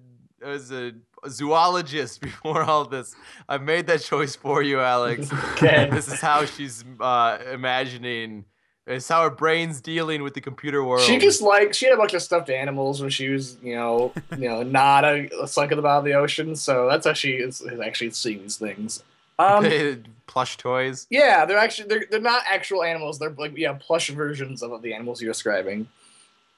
was 0.43 0.73
a 0.73 0.93
zoologist 1.29 2.21
before 2.23 2.63
all 2.63 2.85
this. 2.87 3.15
I 3.49 3.59
made 3.59 3.87
that 3.89 4.03
choice 4.03 4.37
for 4.37 4.63
you, 4.63 4.81
Alex. 4.81 5.31
Okay. 5.53 5.69
And 5.69 5.93
this 5.93 6.09
is 6.09 6.21
how 6.21 6.45
she's 6.45 6.85
uh, 7.01 7.39
imagining. 7.53 8.45
It's 8.87 9.07
how 9.07 9.23
her 9.25 9.31
brain's 9.31 9.83
dealing 9.83 10.23
with 10.23 10.33
the 10.33 10.41
computer 10.41 10.83
world. 10.83 11.03
She 11.03 11.19
just 11.19 11.43
like 11.43 11.75
she 11.75 11.85
had 11.85 11.95
a 11.95 11.99
bunch 11.99 12.15
of 12.15 12.23
stuffed 12.23 12.49
animals 12.49 13.03
when 13.03 13.11
she 13.11 13.29
was, 13.29 13.59
you 13.63 13.75
know, 13.75 14.15
you 14.33 14.49
know, 14.49 14.63
not 14.63 15.05
a, 15.05 15.29
a 15.43 15.47
suck 15.47 15.71
at 15.71 15.77
the 15.77 15.83
bottom 15.83 15.99
of 15.99 16.05
the 16.05 16.15
ocean. 16.15 16.57
So 16.57 16.89
that's 16.89 17.07
how 17.07 17.13
she 17.13 17.33
is, 17.33 17.61
is 17.61 17.81
actually 17.81 18.11
seeing 18.13 18.41
these 18.41 18.57
things. 18.57 19.03
Um, 19.39 20.05
plush 20.27 20.57
toys. 20.57 21.07
yeah, 21.11 21.45
they're 21.47 21.59
actually 21.59 21.89
they're 21.89 22.05
they're 22.11 22.21
not 22.21 22.43
actual 22.47 22.83
animals. 22.83 23.19
They're 23.19 23.31
like 23.31 23.57
yeah, 23.57 23.77
plush 23.79 24.11
versions 24.11 24.63
of 24.63 24.83
the 24.83 24.93
animals 24.95 25.23
you're 25.23 25.31
describing. 25.33 25.89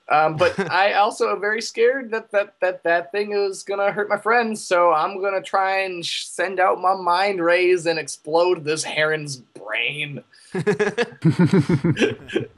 Um, 0.09 0.37
but 0.37 0.59
I 0.73 0.95
also 0.95 1.31
am 1.31 1.41
very 1.41 1.63
scared 1.63 2.11
that 2.11 2.33
that 2.33 2.55
that 2.61 2.83
that 2.83 3.13
thing 3.13 3.33
is 3.33 3.63
gonna 3.63 3.93
hurt 3.93 4.09
my 4.09 4.17
friends. 4.19 4.65
So 4.65 4.93
I'm 4.93 5.21
gonna 5.23 5.43
try 5.43 5.83
and 5.83 6.05
sh- 6.05 6.25
send 6.25 6.59
out 6.59 6.81
my 6.81 6.95
mind 6.95 7.41
rays 7.45 7.87
and 7.87 7.99
explode 7.99 8.65
this 8.65 8.85
heron's 8.85 9.37
brain. 9.37 10.25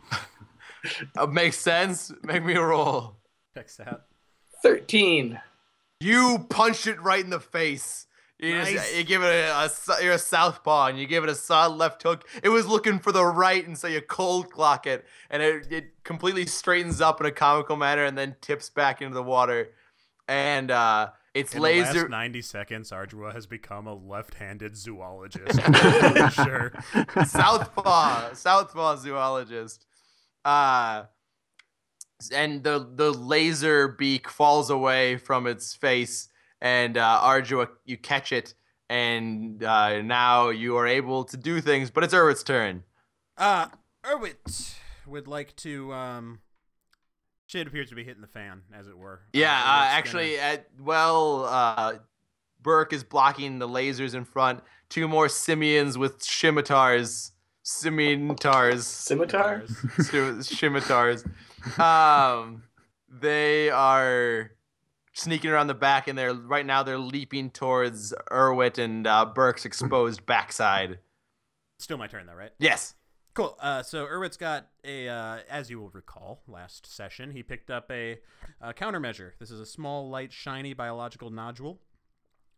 Uh, 1.16 1.26
makes 1.26 1.56
sense. 1.58 2.12
Make 2.24 2.44
me 2.44 2.54
a 2.54 2.61
roll. 2.61 3.14
Checks 3.54 3.78
out. 3.78 4.02
Thirteen. 4.62 5.40
You 6.00 6.44
punch 6.50 6.88
it 6.88 7.00
right 7.00 7.22
in 7.22 7.30
the 7.30 7.38
face. 7.38 8.08
You, 8.42 8.64
just- 8.64 8.96
you 8.96 9.05
give 9.05 9.22
it 9.22 9.26
a, 9.28 9.50
a 9.61 9.64
s- 9.66 9.88
you're 10.02 10.14
a 10.14 10.18
southpaw 10.18 10.87
and 10.88 10.98
you 10.98 11.07
give 11.07 11.22
it 11.24 11.31
a 11.31 11.35
solid 11.35 11.76
left 11.76 12.02
hook. 12.02 12.28
It 12.42 12.48
was 12.48 12.66
looking 12.66 12.98
for 12.98 13.12
the 13.12 13.24
right, 13.24 13.64
and 13.66 13.78
so 13.78 13.87
you 13.87 14.00
cold 14.00 14.50
clock 14.50 14.87
it, 14.87 15.07
and 15.31 15.40
it, 15.42 15.70
it 15.70 15.85
completely 16.05 16.44
straightens 16.46 17.00
up 17.00 17.20
in 17.20 17.26
a 17.26 17.31
comical 17.31 17.76
manner, 17.76 18.05
and 18.05 18.18
then 18.18 18.35
tips 18.40 18.68
back 18.68 19.00
into 19.00 19.14
the 19.14 19.22
water. 19.22 19.68
And 20.26 20.70
uh, 20.72 21.11
its 21.35 21.52
In 21.55 21.59
the 21.61 21.62
laser. 21.62 22.00
last 22.00 22.11
90 22.11 22.42
seconds, 22.42 22.90
Ardua 22.90 23.33
has 23.33 23.46
become 23.46 23.87
a 23.87 23.94
left-handed 23.94 24.76
zoologist. 24.76 25.61
For 25.62 26.31
sure. 26.31 26.72
Southpaw, 27.24 28.35
Southpaw 28.35 28.96
zoologist. 28.96 29.87
Uh, 30.44 31.05
and 32.33 32.62
the 32.62 32.88
the 32.94 33.11
laser 33.12 33.88
beak 33.88 34.28
falls 34.28 34.70
away 34.70 35.16
from 35.16 35.46
its 35.46 35.74
face, 35.74 36.28
and 36.62 36.96
uh, 36.96 37.20
Ardua, 37.22 37.68
you 37.85 37.98
catch 37.98 38.33
it, 38.33 38.55
and 38.88 39.62
uh, 39.62 40.01
now 40.01 40.48
you 40.48 40.77
are 40.79 40.87
able 40.87 41.25
to 41.25 41.37
do 41.37 41.61
things. 41.61 41.90
But 41.90 42.05
it's 42.05 42.14
Urwit's 42.14 42.42
turn. 42.42 42.85
Uh, 43.37 43.66
Erwit 44.05 44.75
would 45.07 45.27
like 45.29 45.55
to, 45.57 45.92
um... 45.92 46.38
Shit 47.46 47.66
appears 47.66 47.88
to 47.90 47.94
be 47.94 48.05
hitting 48.05 48.22
the 48.22 48.29
fan, 48.29 48.62
as 48.72 48.87
it 48.87 48.96
were. 48.96 49.20
Yeah, 49.35 49.53
Uh, 49.53 49.55
uh, 49.55 49.59
Erwit's 49.59 49.66
gonna- 49.66 49.98
actually, 49.98 50.38
at 50.38 50.68
well, 50.81 51.44
uh, 51.44 51.94
Burke 52.62 52.92
is 52.92 53.03
blocking 53.05 53.59
the 53.59 53.68
lasers 53.68 54.14
in 54.14 54.25
front. 54.25 54.61
Two 54.88 55.09
more 55.09 55.29
simians 55.29 55.98
with 55.98 56.22
scimitars, 56.22 57.33
scimitars. 57.64 58.87
Scimitar? 58.87 59.62
Scim- 59.98 60.42
scimitars. 60.42 61.25
Um, 61.79 62.64
they 63.09 63.70
are 63.70 64.51
sneaking 65.12 65.51
around 65.51 65.66
the 65.66 65.75
back, 65.75 66.09
and 66.09 66.18
they're 66.18 66.35
right 66.35 66.66
now 66.66 66.83
they're 66.83 66.98
leaping 66.98 67.51
towards 67.51 68.14
Erwit 68.31 68.79
and 68.79 69.07
uh, 69.07 69.27
Burke's 69.27 69.64
exposed 69.64 70.25
backside. 70.27 70.98
Still 71.79 71.98
my 71.98 72.07
turn, 72.07 72.27
though, 72.27 72.35
right? 72.35 72.53
Yes. 72.59 72.94
Cool. 73.35 73.57
Uh, 73.61 73.83
so 73.83 74.07
Erwit's 74.07 74.37
got 74.37 74.66
a, 74.85 75.09
uh, 75.09 75.38
as 75.48 75.70
you 75.70 75.81
will 75.81 75.88
recall, 75.88 76.42
last 76.46 76.87
session 76.87 77.31
he 77.31 77.42
picked 77.42 77.70
up 77.70 77.90
a, 77.90 78.18
uh 78.61 78.72
countermeasure. 78.75 79.33
This 79.38 79.51
is 79.51 79.59
a 79.59 79.64
small, 79.64 80.11
light, 80.11 80.33
shiny 80.33 80.75
biological 80.75 81.31
nodule, 81.31 81.81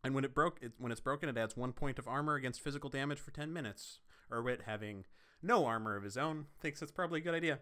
and 0.02 0.14
when 0.14 0.24
it 0.24 0.34
broke, 0.34 0.58
it, 0.60 0.72
when 0.78 0.90
it's 0.90 1.00
broken, 1.00 1.28
it 1.28 1.38
adds 1.38 1.56
one 1.56 1.72
point 1.72 1.98
of 2.00 2.08
armor 2.08 2.34
against 2.34 2.60
physical 2.60 2.90
damage 2.90 3.20
for 3.20 3.30
ten 3.30 3.52
minutes. 3.52 4.00
Erwit, 4.32 4.62
having 4.66 5.04
no 5.42 5.64
armor 5.64 5.96
of 5.96 6.02
his 6.02 6.16
own, 6.16 6.46
thinks 6.60 6.82
it's 6.82 6.90
probably 6.90 7.20
a 7.20 7.22
good 7.22 7.34
idea. 7.34 7.60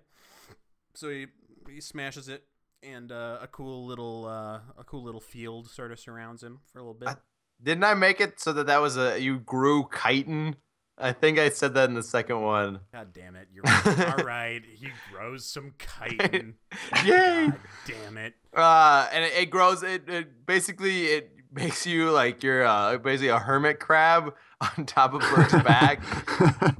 So 0.95 1.11
he 1.11 1.27
he 1.71 1.81
smashes 1.83 2.29
it, 2.29 2.47
and 2.83 3.11
uh, 3.13 3.39
a 3.41 3.47
cool 3.47 3.87
little 3.87 4.27
uh, 4.27 4.61
a 4.79 4.85
cool 4.85 5.03
little 5.03 5.21
field 5.21 5.69
sort 5.71 5.93
of 5.93 5.99
surrounds 6.01 6.43
him 6.43 6.61
for 6.73 6.79
a 6.79 6.83
little 6.83 6.95
bit. 6.95 7.09
I- 7.09 7.17
Didn't 7.63 7.85
I 7.85 7.95
make 7.95 8.21
it 8.21 8.41
so 8.41 8.53
that 8.55 8.67
that 8.67 8.81
was 8.81 8.97
a 8.97 9.21
you 9.21 9.39
grew 9.39 9.89
chitin? 10.03 10.57
I 10.99 11.13
think 11.13 11.39
I 11.39 11.49
said 11.49 11.75
that 11.75 11.89
in 11.89 11.95
the 11.95 12.03
second 12.03 12.43
one. 12.43 12.81
God 12.93 13.13
damn 13.15 13.35
it! 13.35 13.49
You're 13.53 13.65
right. 13.65 14.19
all 14.19 14.25
right. 14.25 14.63
He 14.65 14.89
grows 15.13 15.45
some 15.47 15.73
chitin. 15.79 16.55
Yay! 17.05 17.47
God 17.49 17.59
damn 17.87 18.19
it. 18.19 18.35
uh, 18.55 19.09
and 19.13 19.25
it, 19.25 19.33
it 19.35 19.47
grows. 19.51 19.83
It, 19.83 20.09
it 20.09 20.47
basically 20.47 21.07
it 21.07 21.31
makes 21.53 21.87
you 21.87 22.11
like 22.11 22.43
you're 22.43 22.65
uh, 22.65 22.99
basically 22.99 23.29
a 23.29 23.39
hermit 23.39 23.81
crab 23.81 24.35
on 24.79 24.85
top 24.87 25.15
of 25.15 25.21
Burke's 25.23 25.53
back. 25.65 26.03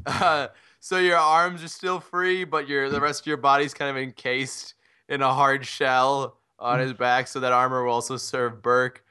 Uh, 0.07 0.49
so 0.81 0.99
your 0.99 1.17
arms 1.17 1.63
are 1.65 1.69
still 1.69 1.99
free, 2.01 2.45
but 2.45 2.69
your 2.69 2.91
the 2.91 3.01
rest 3.01 3.23
of 3.23 3.27
your 3.27 3.37
body's 3.39 3.73
kind 3.73 3.91
of 3.91 4.01
encased 4.03 4.75
in 5.09 5.23
a 5.23 5.33
hard 5.33 5.67
shell 5.67 6.37
on 6.59 6.79
his 6.79 6.93
back. 6.93 7.29
So 7.29 7.41
that 7.41 7.53
armor 7.53 7.85
will 7.85 7.93
also 7.93 8.17
serve 8.17 8.63
Burke. 8.63 9.05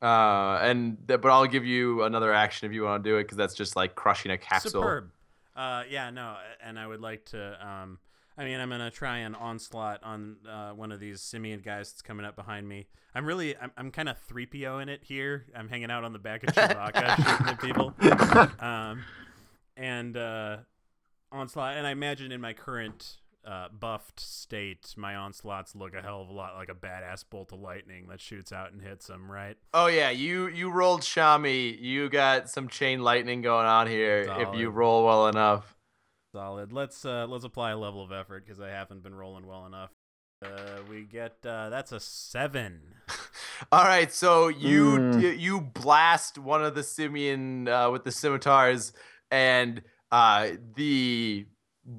Uh, 0.00 0.58
and 0.62 0.96
th- 1.08 1.20
but 1.20 1.30
I'll 1.30 1.46
give 1.46 1.64
you 1.64 2.04
another 2.04 2.32
action 2.32 2.66
if 2.66 2.74
you 2.74 2.82
want 2.84 3.02
to 3.02 3.10
do 3.10 3.16
it 3.16 3.24
because 3.24 3.36
that's 3.36 3.54
just 3.54 3.74
like 3.74 3.94
crushing 3.94 4.30
a 4.30 4.38
capsule. 4.38 4.82
Superb. 4.82 5.10
Uh, 5.56 5.82
yeah, 5.90 6.10
no, 6.10 6.36
and 6.64 6.78
I 6.78 6.86
would 6.86 7.00
like 7.00 7.24
to. 7.26 7.66
Um, 7.66 7.98
I 8.36 8.44
mean, 8.44 8.60
I'm 8.60 8.68
gonna 8.68 8.92
try 8.92 9.18
an 9.18 9.34
onslaught 9.34 10.04
on 10.04 10.36
uh, 10.48 10.70
one 10.70 10.92
of 10.92 11.00
these 11.00 11.20
simian 11.20 11.58
guys 11.60 11.90
that's 11.90 12.02
coming 12.02 12.24
up 12.24 12.36
behind 12.36 12.68
me. 12.68 12.86
I'm 13.12 13.26
really, 13.26 13.56
I'm, 13.56 13.72
I'm 13.76 13.90
kind 13.90 14.08
of 14.08 14.16
3PO 14.28 14.80
in 14.80 14.88
it 14.88 15.00
here. 15.02 15.46
I'm 15.56 15.68
hanging 15.68 15.90
out 15.90 16.04
on 16.04 16.12
the 16.12 16.20
back 16.20 16.44
of 16.44 16.54
Chewbacca 16.54 17.16
shooting 17.16 17.46
at 17.48 17.60
people. 17.60 17.94
Um, 18.64 19.02
and 19.76 20.16
uh, 20.16 20.58
onslaught, 21.32 21.76
and 21.76 21.84
I 21.84 21.90
imagine 21.90 22.30
in 22.30 22.40
my 22.40 22.52
current 22.52 23.16
uh, 23.48 23.68
buffed 23.70 24.20
state, 24.20 24.92
my 24.96 25.14
onslaughts 25.16 25.74
look 25.74 25.94
a 25.94 26.02
hell 26.02 26.20
of 26.20 26.28
a 26.28 26.32
lot 26.32 26.54
like 26.56 26.68
a 26.68 26.74
badass 26.74 27.24
bolt 27.28 27.52
of 27.52 27.60
lightning 27.60 28.08
that 28.08 28.20
shoots 28.20 28.52
out 28.52 28.72
and 28.72 28.82
hits 28.82 29.08
him, 29.08 29.30
right? 29.30 29.56
Oh 29.72 29.86
yeah, 29.86 30.10
you 30.10 30.48
you 30.48 30.70
rolled 30.70 31.00
Shami. 31.00 31.80
You 31.80 32.08
got 32.10 32.50
some 32.50 32.68
chain 32.68 33.00
lightning 33.02 33.40
going 33.40 33.66
on 33.66 33.86
here. 33.86 34.26
If 34.38 34.54
you 34.54 34.68
roll 34.68 35.04
well 35.06 35.28
enough. 35.28 35.76
Solid. 36.34 36.72
Let's 36.74 37.04
uh, 37.06 37.26
let's 37.26 37.44
apply 37.44 37.70
a 37.70 37.78
level 37.78 38.02
of 38.04 38.12
effort 38.12 38.44
because 38.44 38.60
I 38.60 38.68
haven't 38.68 39.02
been 39.02 39.14
rolling 39.14 39.46
well 39.46 39.64
enough. 39.64 39.90
Uh, 40.44 40.82
we 40.90 41.02
get 41.02 41.36
uh, 41.44 41.70
that's 41.70 41.90
a 41.90 41.98
seven. 42.00 42.80
All 43.72 43.84
right, 43.84 44.12
so 44.12 44.48
you 44.48 44.84
Mm. 44.98 45.22
you, 45.22 45.28
you 45.30 45.60
blast 45.62 46.36
one 46.38 46.62
of 46.62 46.74
the 46.74 46.82
simian 46.82 47.66
uh, 47.66 47.90
with 47.90 48.04
the 48.04 48.12
scimitars, 48.12 48.92
and 49.30 49.82
uh, 50.12 50.50
the 50.76 51.46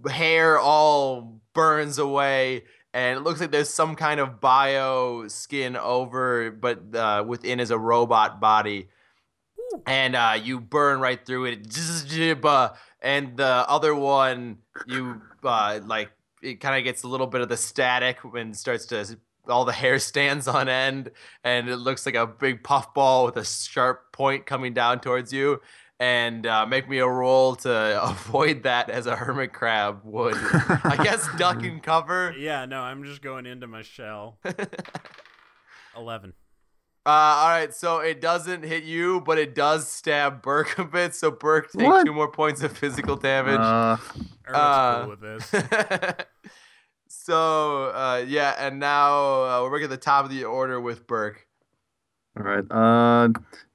hair 0.09 0.59
all 0.59 1.41
burns 1.53 1.97
away, 1.97 2.63
and 2.93 3.17
it 3.17 3.21
looks 3.21 3.39
like 3.39 3.51
there's 3.51 3.69
some 3.69 3.95
kind 3.95 4.19
of 4.19 4.41
bio 4.41 5.27
skin 5.27 5.75
over, 5.75 6.51
but 6.51 6.95
uh, 6.95 7.23
within 7.27 7.59
is 7.59 7.71
a 7.71 7.77
robot 7.77 8.39
body. 8.39 8.89
And 9.85 10.15
uh, 10.15 10.39
you 10.41 10.59
burn 10.59 10.99
right 10.99 11.23
through 11.23 11.45
it, 11.45 11.75
and 13.01 13.37
the 13.37 13.45
other 13.45 13.95
one, 13.95 14.57
you 14.87 15.21
uh, 15.43 15.79
like 15.85 16.09
it 16.41 16.59
kind 16.59 16.77
of 16.77 16.83
gets 16.83 17.03
a 17.03 17.07
little 17.07 17.27
bit 17.27 17.41
of 17.41 17.49
the 17.49 17.57
static 17.57 18.17
and 18.23 18.55
starts 18.55 18.85
to 18.87 19.17
all 19.47 19.65
the 19.65 19.71
hair 19.71 19.99
stands 19.99 20.47
on 20.47 20.69
end 20.69 21.11
and 21.43 21.69
it 21.69 21.77
looks 21.77 22.05
like 22.05 22.15
a 22.15 22.27
big 22.27 22.63
puffball 22.63 23.25
with 23.25 23.37
a 23.37 23.45
sharp 23.45 24.11
point 24.11 24.45
coming 24.45 24.73
down 24.73 24.99
towards 24.99 25.33
you 25.33 25.59
and 25.99 26.45
uh, 26.47 26.65
make 26.65 26.87
me 26.89 26.99
a 26.99 27.07
roll 27.07 27.55
to 27.57 28.01
avoid 28.09 28.63
that 28.63 28.89
as 28.89 29.05
a 29.05 29.15
hermit 29.15 29.51
crab 29.53 29.99
would 30.03 30.35
i 30.35 30.97
guess 31.03 31.27
duck 31.37 31.61
and 31.63 31.83
cover 31.83 32.33
Yeah, 32.37 32.65
no, 32.65 32.81
I'm 32.81 33.03
just 33.03 33.21
going 33.21 33.45
into 33.45 33.67
my 33.67 33.81
shell. 33.81 34.37
uh, 34.45 34.53
Eleven. 35.97 36.33
all 37.05 37.47
right 37.49 37.73
so 37.73 37.99
it 37.99 38.21
doesn't 38.21 38.63
hit 38.63 38.83
you 38.83 39.21
but 39.21 39.37
it 39.37 39.53
does 39.55 39.87
stab 39.89 40.41
burke 40.41 40.77
a 40.77 40.85
bit 40.85 41.13
so 41.15 41.31
burke 41.31 41.69
take 41.71 41.85
What? 41.87 42.05
two 42.05 42.13
more 42.13 42.31
points 42.31 42.61
of 42.63 42.77
physical 42.77 43.15
damage 43.17 43.59
Uh, 43.59 43.97
Uh, 44.47 45.01
cool 45.01 45.09
with 45.09 45.21
this. 45.21 45.51
so 47.07 47.85
uh, 47.93 48.23
yeah 48.27 48.55
and 48.59 48.79
now 48.79 49.13
uh, 49.43 49.61
we're 49.69 49.83
at 49.83 49.89
the 49.89 49.97
top 49.97 50.25
of 50.25 50.31
the 50.31 50.43
order 50.45 50.79
with 50.79 51.05
burke 51.07 51.45
all 52.37 52.43
right. 52.43 52.63
Uh, 52.71 53.29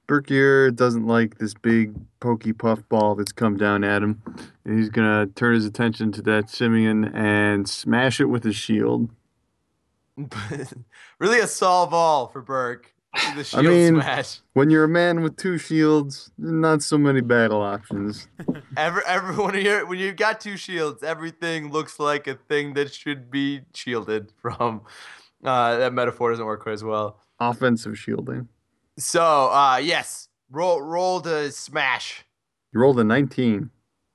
Berkier 0.07 0.75
doesn't 0.75 1.07
like 1.07 1.37
this 1.37 1.53
big 1.53 1.93
pokey 2.19 2.53
puff 2.53 2.87
ball 2.89 3.15
that's 3.15 3.31
come 3.31 3.57
down 3.57 3.83
at 3.83 4.03
him. 4.03 4.21
And 4.63 4.79
he's 4.79 4.89
gonna 4.89 5.27
turn 5.27 5.55
his 5.55 5.65
attention 5.65 6.11
to 6.13 6.21
that 6.23 6.49
simian 6.49 7.05
and 7.15 7.67
smash 7.67 8.19
it 8.19 8.25
with 8.25 8.43
his 8.43 8.55
shield. 8.55 9.09
really 11.19 11.39
a 11.39 11.47
solve 11.47 11.93
all 11.93 12.27
for 12.27 12.41
Burke. 12.41 12.93
The 13.35 13.43
shield 13.43 13.65
mean- 13.65 13.95
smash. 13.95 14.41
When 14.53 14.69
you're 14.69 14.83
a 14.83 14.89
man 14.89 15.21
with 15.21 15.37
two 15.37 15.57
shields, 15.57 16.31
not 16.37 16.81
so 16.83 16.97
many 16.97 17.21
battle 17.21 17.61
options. 17.61 18.27
Every 18.77 19.01
every 19.07 19.35
when 19.35 19.55
you 19.55 19.87
when 19.87 19.99
you've 19.99 20.17
got 20.17 20.41
two 20.41 20.57
shields, 20.57 21.01
everything 21.01 21.71
looks 21.71 21.97
like 21.97 22.27
a 22.27 22.35
thing 22.35 22.73
that 22.73 22.93
should 22.93 23.31
be 23.31 23.61
shielded 23.73 24.33
from. 24.41 24.81
Uh, 25.43 25.77
that 25.77 25.93
metaphor 25.93 26.31
doesn't 26.31 26.45
work 26.45 26.61
quite 26.63 26.73
as 26.73 26.83
well. 26.83 27.21
Offensive 27.39 27.97
shielding. 27.97 28.49
So 28.97 29.51
uh, 29.51 29.77
yes, 29.77 30.29
roll 30.49 30.81
roll 30.81 31.21
to 31.21 31.51
smash. 31.51 32.25
You 32.73 32.81
rolled 32.81 32.99
a 32.99 33.03
19. 33.03 33.69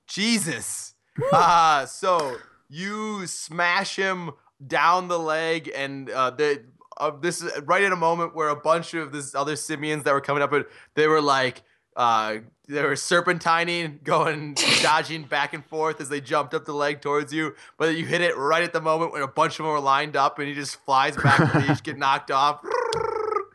Jesus. 0.07 0.95
Uh, 1.31 1.85
so 1.85 2.37
you 2.69 3.27
smash 3.27 3.95
him 3.95 4.31
down 4.65 5.07
the 5.07 5.19
leg, 5.19 5.71
and 5.75 6.09
uh, 6.09 6.31
the 6.31 6.63
uh, 6.97 7.11
this 7.11 7.41
is 7.41 7.51
right 7.63 7.83
at 7.83 7.91
a 7.91 7.97
moment 7.97 8.35
where 8.35 8.49
a 8.49 8.55
bunch 8.55 8.93
of 8.93 9.11
this 9.11 9.35
other 9.35 9.55
simians 9.55 10.03
that 10.03 10.13
were 10.13 10.21
coming 10.21 10.43
up, 10.43 10.53
they 10.95 11.07
were 11.07 11.21
like. 11.21 11.63
Uh, 11.93 12.37
they 12.69 12.81
were 12.83 12.93
serpentining, 12.93 14.01
going, 14.01 14.55
dodging 14.81 15.23
back 15.23 15.53
and 15.53 15.65
forth 15.65 15.99
as 15.99 16.07
they 16.07 16.21
jumped 16.21 16.53
up 16.53 16.63
the 16.63 16.73
leg 16.73 17.01
towards 17.01 17.33
you. 17.33 17.53
But 17.77 17.95
you 17.97 18.05
hit 18.05 18.21
it 18.21 18.37
right 18.37 18.63
at 18.63 18.71
the 18.71 18.79
moment 18.79 19.11
when 19.11 19.21
a 19.21 19.27
bunch 19.27 19.59
of 19.59 19.65
them 19.65 19.73
were 19.73 19.79
lined 19.81 20.15
up, 20.15 20.39
and 20.39 20.47
he 20.47 20.53
just 20.53 20.77
flies 20.85 21.17
back 21.17 21.39
and 21.39 21.63
they 21.63 21.73
each 21.73 21.83
get 21.83 21.97
knocked 21.97 22.31
off. 22.31 22.61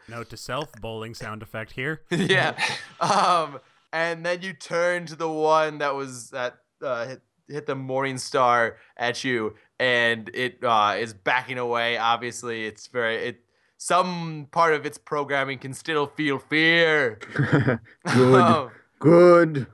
Note 0.09 0.29
to 0.31 0.37
self: 0.37 0.73
bowling 0.81 1.14
sound 1.14 1.42
effect 1.42 1.73
here. 1.73 2.03
yeah. 2.11 2.55
Um, 3.01 3.61
and 3.92 4.25
then 4.25 4.42
you 4.42 4.53
turn 4.53 5.07
to 5.07 5.16
the 5.16 5.29
one 5.29 5.79
that 5.79 5.95
was 5.95 6.31
that 6.31 6.59
uh, 6.83 7.07
hit, 7.07 7.23
hit 7.49 7.66
the 7.66 7.75
Morning 7.75 8.19
Star 8.19 8.77
at 8.97 9.25
you, 9.25 9.55
and 9.79 10.31
it 10.35 10.62
uh, 10.62 10.97
is 10.99 11.12
backing 11.12 11.59
away. 11.59 11.97
Obviously, 11.97 12.66
it's 12.66 12.87
very 12.87 13.16
it. 13.16 13.40
Some 13.79 14.49
part 14.53 14.73
of 14.73 14.87
its 14.87 14.97
programming 14.97 15.59
can 15.59 15.75
still 15.75 16.07
feel 16.07 16.38
fear. 16.38 17.19
good. 18.14 18.40
Um, 18.40 18.71
Good. 18.99 19.66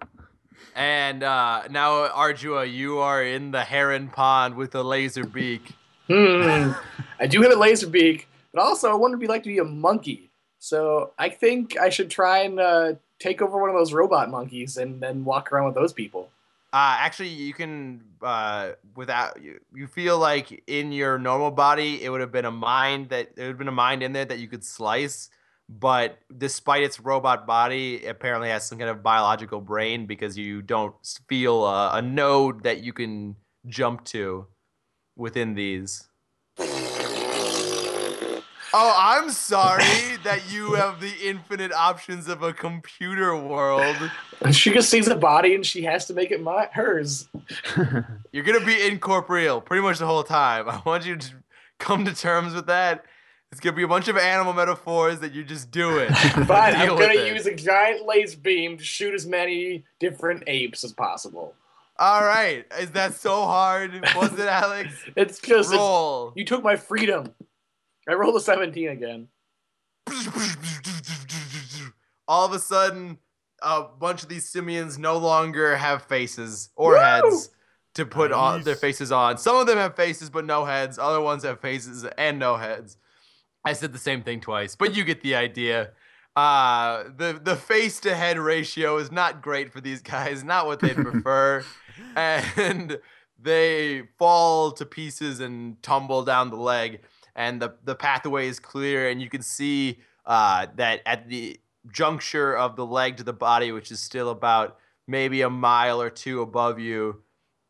and 0.75 1.23
uh, 1.23 1.69
now, 1.71 2.09
Arjua, 2.09 2.73
you 2.73 2.99
are 2.99 3.23
in 3.23 3.53
the 3.53 3.63
heron 3.63 4.09
pond 4.09 4.57
with 4.57 4.75
a 4.75 4.83
laser 4.83 5.25
beak. 5.25 5.73
Hmm. 6.09 6.73
I 7.21 7.27
do 7.29 7.43
have 7.43 7.53
a 7.53 7.57
laser 7.57 7.87
beak, 7.87 8.29
but 8.53 8.63
also 8.63 8.91
I 8.91 8.95
want 8.95 9.13
to 9.13 9.19
be 9.19 9.27
like 9.27 9.43
to 9.45 9.49
be 9.49 9.59
a 9.59 9.65
monkey. 9.65 10.31
So 10.59 11.13
I 11.19 11.29
think 11.29 11.77
I 11.79 11.89
should 11.89 12.11
try 12.11 12.43
and 12.43 12.61
uh, 12.61 12.95
take 13.19 13.43
over 13.43 13.61
one 13.61 13.71
of 13.71 13.77
those 13.77 13.93
robot 13.93 14.31
monkeys 14.31 14.77
and 14.77 15.01
then 15.01 15.25
walk 15.25 15.53
around 15.53 15.67
with 15.67 15.75
those 15.75 15.93
people. 15.93 16.31
Uh, 16.73 16.97
actually, 17.01 17.29
you 17.29 17.53
can 17.53 18.03
uh, 18.23 18.73
without 18.97 19.43
you. 19.43 19.61
You 19.75 19.87
feel 19.87 20.19
like 20.19 20.63
in 20.67 20.91
your 20.91 21.19
normal 21.19 21.51
body, 21.51 22.03
it 22.03 22.09
would 22.09 22.23
have 22.23 22.33
been 22.33 22.47
a 22.47 22.51
mind 22.51 23.11
that 23.11 23.37
there 23.37 23.47
would 23.47 23.53
have 23.53 23.59
been 23.59 23.69
a 23.69 23.73
mind 23.73 24.03
in 24.03 24.13
there 24.13 24.25
that 24.25 24.39
you 24.39 24.49
could 24.49 24.65
slice. 24.65 25.29
But 25.69 26.19
despite 26.37 26.83
its 26.83 26.99
robot 27.01 27.47
body, 27.47 27.97
it 27.97 28.09
apparently 28.09 28.49
has 28.49 28.65
some 28.65 28.79
kind 28.79 28.91
of 28.91 29.03
biological 29.03 29.61
brain 29.61 30.07
because 30.07 30.37
you 30.37 30.63
don't 30.63 30.95
feel 31.29 31.67
a, 31.67 31.99
a 31.99 32.03
node 32.03 32.63
that 32.65 32.83
you 32.83 32.93
can 32.93 33.37
jump 33.67 34.05
to 34.07 34.47
within 35.17 35.55
these. 35.55 36.09
Oh, 38.75 38.95
I'm 38.97 39.31
sorry 39.31 40.17
that 40.25 40.51
you 40.51 40.75
have 40.75 40.99
the 40.99 41.13
infinite 41.23 41.73
options 41.73 42.27
of 42.27 42.43
a 42.43 42.53
computer 42.53 43.37
world. 43.37 43.97
She 44.51 44.73
just 44.73 44.91
sees 44.91 45.07
a 45.07 45.15
body 45.15 45.55
and 45.55 45.65
she 45.65 45.85
has 45.85 46.07
to 46.07 46.15
make 46.15 46.33
it 46.33 46.43
my, 46.43 46.69
hers. 46.73 47.29
You're 48.33 48.43
gonna 48.43 48.67
be 48.67 48.89
incorporeal 48.89 49.61
pretty 49.61 49.83
much 49.83 50.01
the 50.01 50.07
whole 50.07 50.25
time. 50.25 50.69
I 50.69 50.83
want 50.85 51.07
you 51.07 51.15
to 51.15 51.31
come 51.79 52.05
to 52.07 52.13
terms 52.13 52.53
with 52.53 52.67
that. 52.67 53.05
It's 53.53 53.61
gonna 53.61 53.77
be 53.77 53.85
a 53.85 53.89
bunch 53.89 54.09
of 54.09 54.17
animal 54.17 54.53
metaphors 54.53 55.21
that 55.21 55.33
you 55.33 55.45
just 55.45 55.71
do 55.71 55.99
it. 55.99 56.11
Fine, 56.11 56.75
I'm 56.75 56.89
gonna 56.89 57.15
use 57.15 57.47
a 57.47 57.55
giant 57.55 58.05
laser 58.05 58.39
beam 58.39 58.79
to 58.79 58.83
shoot 58.83 59.15
as 59.15 59.27
many 59.27 59.85
different 60.01 60.43
apes 60.49 60.83
as 60.83 60.93
possible. 60.93 61.55
All 62.01 62.25
right, 62.25 62.67
is 62.81 62.91
that 62.93 63.15
so 63.15 63.45
hard? 63.45 63.93
Was 64.17 64.33
it, 64.33 64.49
Alex? 64.49 64.93
It's 65.15 65.39
just 65.39 65.71
it's, 65.71 65.79
Roll. 65.79 66.33
you 66.35 66.45
took 66.45 66.65
my 66.65 66.75
freedom. 66.75 67.33
I 68.09 68.15
rolled 68.15 68.37
a 68.37 68.41
17 68.41 68.89
again. 68.89 69.29
All 72.27 72.47
of 72.47 72.53
a 72.53 72.59
sudden, 72.59 73.19
a 73.63 73.83
bunch 73.83 74.23
of 74.23 74.29
these 74.29 74.49
simians 74.49 74.99
no 74.99 75.17
longer 75.19 75.77
have 75.77 76.03
faces 76.05 76.71
or 76.77 76.93
Woo! 76.93 76.99
heads 76.99 77.51
to 77.95 78.07
put 78.07 78.33
on 78.33 78.63
their 78.63 78.75
faces 78.75 79.13
on. 79.13 79.39
Some 79.39 79.57
of 79.57 79.67
them 79.67 79.79
have 79.79 79.95
faces 79.95 80.31
but 80.31 80.45
no 80.45 80.65
heads. 80.65 80.99
Other 80.99 81.21
ones 81.21 81.45
have 81.45 81.61
faces 81.61 82.05
and 82.17 82.39
no 82.39 82.57
heads. 82.57 82.97
I 83.65 83.75
said 83.75 83.93
the 83.93 83.99
same 83.99 84.23
thing 84.23 84.41
twice, 84.41 84.75
but 84.75 84.97
you 84.97 85.05
get 85.05 85.23
the 85.23 85.35
idea. 85.37 85.91
Uh, 86.35 87.05
the 87.17 87.39
the 87.41 87.55
face 87.55 88.01
to 88.01 88.15
head 88.15 88.39
ratio 88.39 88.97
is 88.97 89.13
not 89.13 89.43
great 89.43 89.71
for 89.71 89.81
these 89.81 90.01
guys. 90.03 90.43
Not 90.43 90.67
what 90.67 90.81
they'd 90.81 90.97
prefer, 91.11 91.65
and 92.17 92.99
they 93.39 94.03
fall 94.19 94.73
to 94.73 94.87
pieces 94.87 95.41
and 95.41 95.81
tumble 95.83 96.25
down 96.25 96.51
the 96.51 96.57
leg. 96.57 97.03
And 97.35 97.61
the 97.63 97.75
the 97.85 97.95
pathway 97.95 98.49
is 98.49 98.59
clear, 98.61 99.09
and 99.09 99.21
you 99.23 99.29
can 99.29 99.43
see 99.43 100.01
uh, 100.27 100.67
that 100.77 101.01
at 101.07 101.29
the 101.29 101.59
juncture 101.91 102.57
of 102.57 102.77
the 102.77 102.87
leg 102.87 103.17
to 103.17 103.25
the 103.25 103.33
body, 103.33 103.73
which 103.73 103.91
is 103.91 104.01
still 104.01 104.31
about 104.31 104.77
maybe 105.09 105.43
a 105.43 105.51
mile 105.51 106.01
or 106.01 106.11
two 106.11 106.43
above 106.43 106.79
you, 106.79 107.23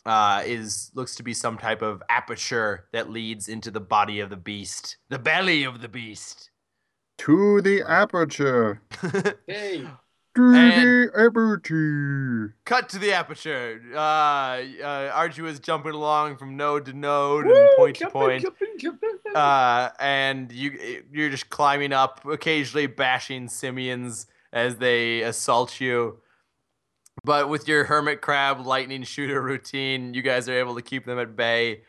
uh, 0.05 0.42
is 0.44 0.90
looks 0.94 1.14
to 1.16 1.22
be 1.22 1.33
some 1.33 1.57
type 1.59 1.81
of 1.83 2.03
aperture 2.09 2.87
that 2.92 3.09
leads 3.11 3.48
into 3.48 3.70
the 3.70 3.81
body 3.81 4.20
of 4.20 4.31
the 4.31 4.37
beast, 4.37 4.96
the 5.09 5.18
belly 5.18 5.64
of 5.64 5.81
the 5.81 5.88
beast. 5.88 6.51
to 7.18 7.61
the 7.62 7.83
aperture. 7.88 8.83
Hey, 9.46 9.79
To 9.79 9.98
And- 10.37 11.11
aperture. 11.14 12.55
Cut 12.64 12.88
to 12.90 12.99
the 12.99 13.12
aperture. 13.12 13.81
Uh, 13.92 13.97
uh, 13.99 15.12
Arju 15.21 15.47
is 15.47 15.61
jumping 15.61 15.92
along 15.92 16.37
from 16.38 16.57
node 16.57 16.87
to 16.87 16.92
node 16.92 17.47
Woo, 17.47 17.55
and 17.55 17.68
point 17.77 17.97
to 17.97 18.01
jumping, 18.05 18.21
point. 18.21 18.42
jumping, 18.42 18.68
jumping. 18.79 19.18
Uh, 19.35 19.90
and 20.01 20.51
you 20.53 21.03
you're 21.12 21.31
just 21.31 21.51
climbing 21.51 21.92
up, 21.92 22.25
occasionally 22.25 22.87
bashing 22.87 23.49
simians 23.49 24.27
as 24.53 24.77
they 24.77 25.21
assault 25.23 25.81
you. 25.81 26.18
But 27.25 27.49
with 27.49 27.68
your 27.68 27.85
hermit 27.85 28.21
crab 28.21 28.64
lightning 28.66 29.03
shooter 29.05 29.40
routine, 29.40 30.14
you 30.14 30.23
guys 30.23 30.49
are 30.49 30.55
able 30.55 30.75
to 30.77 30.83
keep 30.83 31.05
them 31.05 31.18
at 31.18 31.37
bay. 31.37 31.83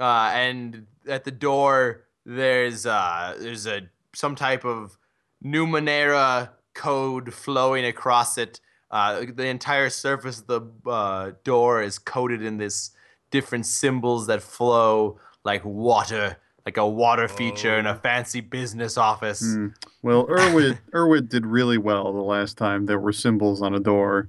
uh, 0.00 0.30
and 0.34 0.86
at 1.06 1.24
the 1.24 1.30
door 1.30 2.04
there's 2.26 2.86
uh, 2.86 3.36
there's 3.38 3.66
a 3.66 3.82
some 4.14 4.34
type 4.34 4.64
of 4.64 4.96
Numenera 5.44 6.50
code 6.74 7.32
flowing 7.32 7.84
across 7.84 8.36
it. 8.38 8.60
Uh, 8.90 9.24
the 9.34 9.46
entire 9.46 9.90
surface 9.90 10.40
of 10.40 10.46
the 10.46 10.90
uh, 10.90 11.32
door 11.42 11.82
is 11.82 11.98
coated 11.98 12.42
in 12.42 12.58
this 12.58 12.90
different 13.30 13.66
symbols 13.66 14.26
that 14.28 14.42
flow 14.42 15.18
like 15.44 15.64
water, 15.64 16.36
like 16.64 16.76
a 16.76 16.86
water 16.86 17.26
feature 17.28 17.76
in 17.78 17.86
a 17.86 17.92
Oh. 17.94 18.00
fancy 18.02 18.40
business 18.40 18.96
office. 18.96 19.40
Hmm. 19.42 19.68
Well, 20.02 20.26
Erwit 20.26 20.78
Erwit 20.92 21.28
did 21.28 21.44
really 21.46 21.78
well 21.78 22.12
the 22.12 22.20
last 22.20 22.56
time 22.56 22.86
there 22.86 23.00
were 23.00 23.12
symbols 23.12 23.60
on 23.62 23.74
a 23.74 23.80
door. 23.80 24.28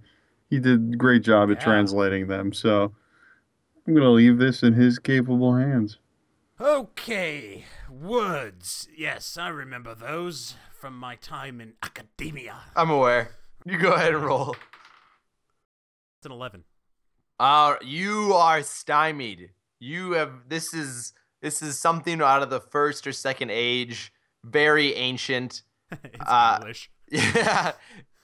He 0.49 0.59
did 0.59 0.93
a 0.93 0.95
great 0.97 1.21
job 1.23 1.51
at 1.51 1.57
Yeah. 1.57 1.63
translating 1.63 2.27
them. 2.27 2.51
So 2.53 2.93
I'm 3.87 3.93
gonna 3.93 4.09
leave 4.09 4.37
this 4.39 4.63
in 4.63 4.73
his 4.73 4.97
capable 4.99 5.55
hands. 5.55 5.99
Okay, 6.59 7.65
words. 7.89 8.87
Yes, 8.97 9.37
I 9.37 9.49
remember 9.49 9.93
those 9.93 10.55
from 10.85 10.99
my 10.99 11.15
time 11.15 11.61
in 11.61 11.73
academia. 11.81 12.55
I'm 12.75 12.91
aware. 12.91 13.31
You 13.65 13.79
go 13.79 13.93
ahead 13.93 14.13
and 14.13 14.23
roll. 14.23 14.55
It's 16.19 16.27
an 16.27 16.31
11. 16.31 16.63
Uh, 17.39 17.77
you 17.81 18.33
are 18.35 18.61
stymied. 18.61 19.49
You 19.79 20.11
have 20.11 20.47
this 20.47 20.75
is 20.75 21.13
this 21.41 21.63
is 21.63 21.79
something 21.79 22.21
out 22.21 22.43
of 22.43 22.51
the 22.51 22.59
first 22.59 23.07
or 23.07 23.13
second 23.13 23.49
age, 23.49 24.13
very 24.43 24.93
ancient. 24.93 25.63
it's 25.91 26.19
Uh, 26.19 26.57
English. 26.61 26.91
Yeah, 27.11 27.71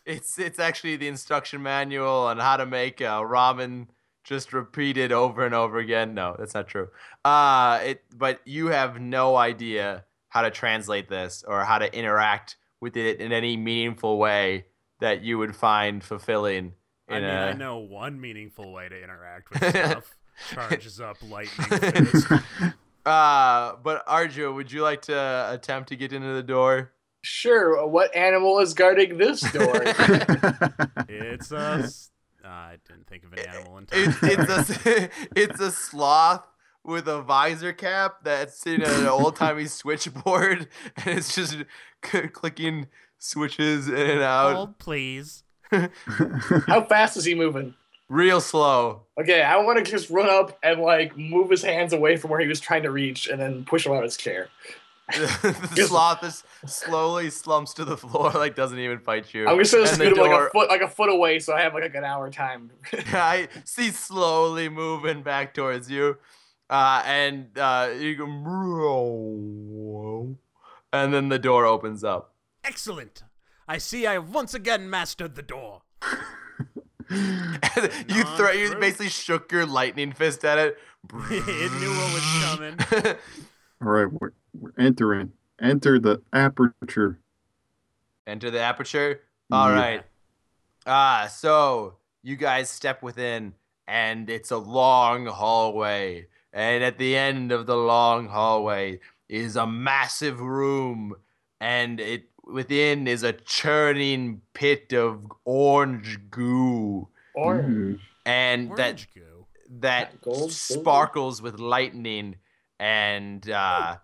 it's 0.06 0.38
it's 0.38 0.60
actually 0.60 0.98
the 0.98 1.08
instruction 1.08 1.64
manual 1.64 2.28
on 2.28 2.38
how 2.38 2.58
to 2.58 2.68
make 2.68 3.02
uh, 3.02 3.22
ramen. 3.22 3.88
Just 4.24 4.54
repeated 4.54 5.12
over 5.12 5.44
and 5.44 5.56
over 5.56 5.80
again. 5.80 6.14
No, 6.14 6.36
that's 6.38 6.54
not 6.54 6.68
true. 6.68 6.90
Uh, 7.26 7.80
it 7.84 8.04
but 8.16 8.40
you 8.46 8.68
have 8.68 9.02
no 9.02 9.36
idea 9.36 10.06
how 10.32 10.42
to 10.42 10.50
translate 10.52 11.08
this 11.08 11.44
or 11.48 11.64
how 11.64 11.78
to 11.78 11.94
interact 11.96 12.56
with 12.80 12.98
it 12.98 13.20
in 13.20 13.32
any 13.32 13.56
meaningful 13.58 14.18
way 14.18 14.66
that 15.00 15.22
you 15.24 15.38
would 15.38 15.56
find 15.56 16.04
fulfilling. 16.04 16.74
I 17.08 17.14
mean, 17.16 17.24
I 17.26 17.50
a- 17.50 17.54
know 17.54 17.78
one 17.78 18.20
meaningful 18.20 18.72
way 18.74 18.90
to 18.90 19.04
interact 19.04 19.50
with 19.52 19.64
stuff. 19.70 20.16
Charges 20.54 21.00
up 21.00 21.18
lightning 21.22 21.68
fist. 21.68 22.28
Uh, 23.04 23.78
but 23.84 24.06
Arjo, 24.08 24.54
would 24.54 24.72
you 24.72 24.84
like 24.84 25.02
to 25.04 25.48
attempt 25.52 25.90
to 25.90 25.96
get 25.96 26.14
into 26.14 26.34
the 26.34 26.44
door? 26.44 26.92
Sure. 27.24 27.88
What 27.88 28.16
animal 28.16 28.60
is 28.60 28.76
guarding 28.76 29.18
this 29.18 29.42
door? 29.52 29.82
It's 31.10 31.52
a. 31.52 31.82
s- 31.84 32.12
Uh, 32.44 32.48
I 32.48 32.78
didn't 32.88 33.08
think 33.08 33.24
of 33.24 33.34
an 33.34 33.40
animal 33.40 33.78
in 33.80 33.86
time. 33.88 34.00
It's 34.22 34.50
it's 34.60 34.86
a 34.86 35.10
it's 35.36 35.60
a 35.60 35.72
sloth 35.72 36.46
with 36.84 37.08
a 37.08 37.22
visor 37.22 37.74
cap 37.74 38.18
that's 38.24 38.58
sitting 38.58 38.84
at 38.84 38.94
an 39.00 39.08
old 39.08 39.36
timey 39.36 39.66
switchboard, 39.68 40.68
and 40.98 41.18
it's 41.20 41.36
just 41.36 41.58
c- 42.06 42.28
clicking 42.28 42.88
switches 43.18 43.88
in 43.88 44.10
and 44.10 44.22
out, 44.22 44.56
Hold, 44.56 44.80
please. 44.80 45.44
How 45.72 46.84
fast 46.88 47.18
is 47.18 47.26
he 47.26 47.36
moving? 47.36 47.76
real 48.10 48.42
slow. 48.42 49.04
Okay, 49.18 49.42
I 49.42 49.56
want 49.58 49.84
to 49.84 49.90
just 49.90 50.10
run 50.10 50.30
up 50.30 50.60
and 50.62 50.82
like 50.82 51.18
move 51.18 51.50
his 51.50 51.64
hands 51.64 51.94
away 51.94 52.18
from 52.18 52.30
where 52.30 52.42
he 52.42 52.48
was 52.48 52.60
trying 52.60 52.84
to 52.84 52.92
reach, 52.92 53.28
and 53.28 53.40
then 53.40 53.64
push 53.64 53.86
him 53.86 53.94
out 53.94 54.00
of 54.00 54.04
his 54.04 54.18
chair. 54.18 54.50
the 55.12 55.86
sloth 55.88 56.24
is 56.24 56.44
slowly 56.66 57.30
slumps 57.30 57.74
to 57.76 57.86
the 57.86 57.98
floor, 57.98 58.32
like 58.32 58.56
doesn't 58.56 58.80
even 58.80 59.00
fight 59.00 59.34
you. 59.34 59.48
I'm 59.48 59.58
just 59.60 59.72
gonna 59.72 59.84
And 59.84 59.92
the 59.92 59.96
scoot 59.96 60.18
him 60.18 60.24
like 60.30 60.48
a 60.48 60.50
foot, 60.50 60.70
like 60.70 60.82
a 60.82 60.88
foot 60.90 61.10
away, 61.10 61.40
so 61.40 61.54
I 61.54 61.62
have 61.62 61.74
like 61.74 61.84
a 61.84 61.90
good 61.90 62.04
hour 62.04 62.30
time. 62.30 62.70
I 63.14 63.48
see 63.64 63.92
slowly 63.92 64.68
moving 64.70 65.22
back 65.22 65.54
towards 65.54 65.90
you, 65.90 66.18
uh, 66.72 67.04
and 67.06 67.56
uh, 67.58 67.90
you 68.00 68.16
go, 68.16 68.28
and 70.94 71.14
then 71.14 71.30
the 71.30 71.38
door 71.40 71.66
opens 71.66 72.04
up. 72.04 72.34
Excellent. 72.64 73.24
I 73.68 73.78
see 73.78 74.08
I 74.08 74.14
have 74.14 74.34
once 74.34 74.54
again 74.54 74.90
mastered 74.90 75.36
the 75.36 75.42
door. 75.44 75.82
you 77.10 78.24
throw, 78.36 78.52
you 78.52 78.76
basically 78.76 79.10
shook 79.10 79.52
your 79.52 79.66
lightning 79.66 80.12
fist 80.14 80.44
at 80.46 80.58
it. 80.58 80.78
it 81.30 81.72
knew 81.80 81.90
what 81.90 82.14
was 82.14 82.24
coming. 82.46 82.78
All 83.82 83.88
right, 83.90 84.12
we're, 84.12 84.32
we're 84.60 84.72
entering. 84.78 85.34
Enter 85.62 86.00
the 86.00 86.22
aperture. 86.34 87.20
Enter 88.28 88.50
the 88.52 88.60
aperture. 88.60 89.22
All 89.52 89.70
Yeah. 89.70 89.76
right. 89.76 90.04
Ah, 90.86 91.28
so 91.32 91.96
you 92.24 92.36
guys 92.36 92.70
step 92.70 93.04
within, 93.04 93.54
and 93.88 94.30
it's 94.30 94.52
a 94.52 94.58
long 94.58 95.26
hallway. 95.28 96.28
And 96.54 96.84
at 96.84 96.98
the 96.98 97.16
end 97.16 97.52
of 97.52 97.66
the 97.66 97.78
long 97.78 98.28
hallway 98.28 99.00
is 99.30 99.56
a 99.56 99.66
massive 99.66 100.42
room, 100.42 101.16
and 101.62 102.00
it 102.00 102.26
within 102.44 103.08
is 103.08 103.24
a 103.24 103.32
churning 103.34 104.42
pit 104.54 104.92
of 104.94 105.22
orange 105.46 106.20
goo, 106.30 107.08
Orange. 107.36 108.02
and 108.26 108.76
that 108.76 109.06
goo. 109.14 109.46
that 109.80 110.20
Gold, 110.22 110.52
silver? 110.52 110.82
sparkles 110.82 111.42
with 111.42 111.60
lightning 111.60 112.36
and 112.80 113.50
uh, 113.50 113.98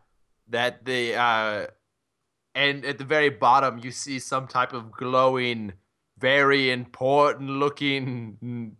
that 0.49 0.85
the 0.85 1.15
uh, 1.15 1.67
and 2.55 2.85
at 2.85 2.97
the 2.97 3.03
very 3.03 3.29
bottom 3.29 3.79
you 3.79 3.91
see 3.91 4.19
some 4.19 4.47
type 4.47 4.71
of 4.71 4.91
glowing 4.91 5.73
very 6.17 6.71
important 6.71 7.49
looking 7.49 8.77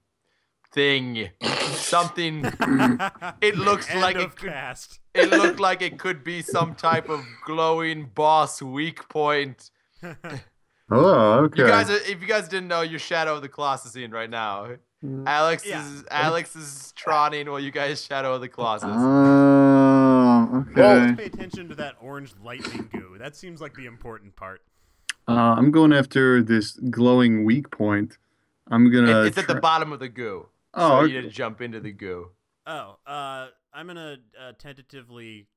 thing 0.78 1.30
something 1.74 2.46
It 3.42 3.58
looks 3.68 3.90
End 3.90 4.02
like 4.02 4.16
of 4.18 4.22
it 4.34 4.36
could- 4.36 4.52
cast. 4.52 5.00
it 5.16 5.32
looked 5.32 5.60
like 5.60 5.82
it 5.82 5.98
could 5.98 6.24
be 6.24 6.44
some 6.44 6.76
type 6.76 7.10
of 7.10 7.26
glowing 7.46 8.12
boss 8.14 8.62
weak 8.62 9.10
point 9.10 9.72
Oh, 10.90 11.46
okay. 11.46 11.64
you 11.64 11.68
guys 11.68 11.90
if 11.90 12.22
you 12.22 12.28
guys 12.28 12.48
didn't 12.48 12.68
know 12.70 12.82
you're 12.82 13.00
shadow 13.00 13.36
of 13.36 13.42
the 13.42 13.50
colossus 13.50 13.92
scene 13.94 14.12
right 14.12 14.30
now 14.30 14.76
alex 15.26 15.66
Yeah. 15.66 15.84
is 15.86 16.06
alex 16.12 16.56
is 16.56 16.94
trotting 16.96 17.50
while 17.50 17.60
you 17.60 17.72
guys 17.72 18.04
shadow 18.06 18.36
of 18.36 18.42
the 18.42 18.48
colossus 18.50 18.90
Oh, 18.96 20.66
okay. 20.72 21.16
Pay 21.18 21.26
attention 21.26 21.68
to 21.70 21.76
that 21.76 21.96
orange 22.02 22.34
lightning 22.44 22.88
goo. 22.92 23.16
That 23.18 23.36
seems 23.36 23.60
like 23.62 23.74
the 23.74 23.86
important 23.88 24.36
part. 24.36 24.62
Uh, 25.28 25.56
I'm 25.58 25.72
going 25.72 25.92
after 25.94 26.42
this 26.44 26.74
glowing 26.90 27.44
weak 27.44 27.70
point. 27.72 28.18
I'm 28.70 28.92
gonna. 28.92 29.22
It- 29.22 29.28
it's 29.28 29.38
at 29.38 29.48
the 29.48 29.56
bottom 29.56 29.92
of 29.92 30.00
the 30.00 30.10
goo. 30.10 30.48
Oh, 30.78 31.02
so 31.02 31.06
you 31.06 31.22
need 31.22 31.28
to 31.28 31.34
jump 31.36 31.60
into 31.62 31.80
the 31.80 31.92
goo. 31.92 32.30
Oh, 32.66 32.98
uh, 33.06 33.48
I'm 33.74 33.88
gonna 33.88 34.18
uh, 34.40 34.52
tentatively 34.58 35.48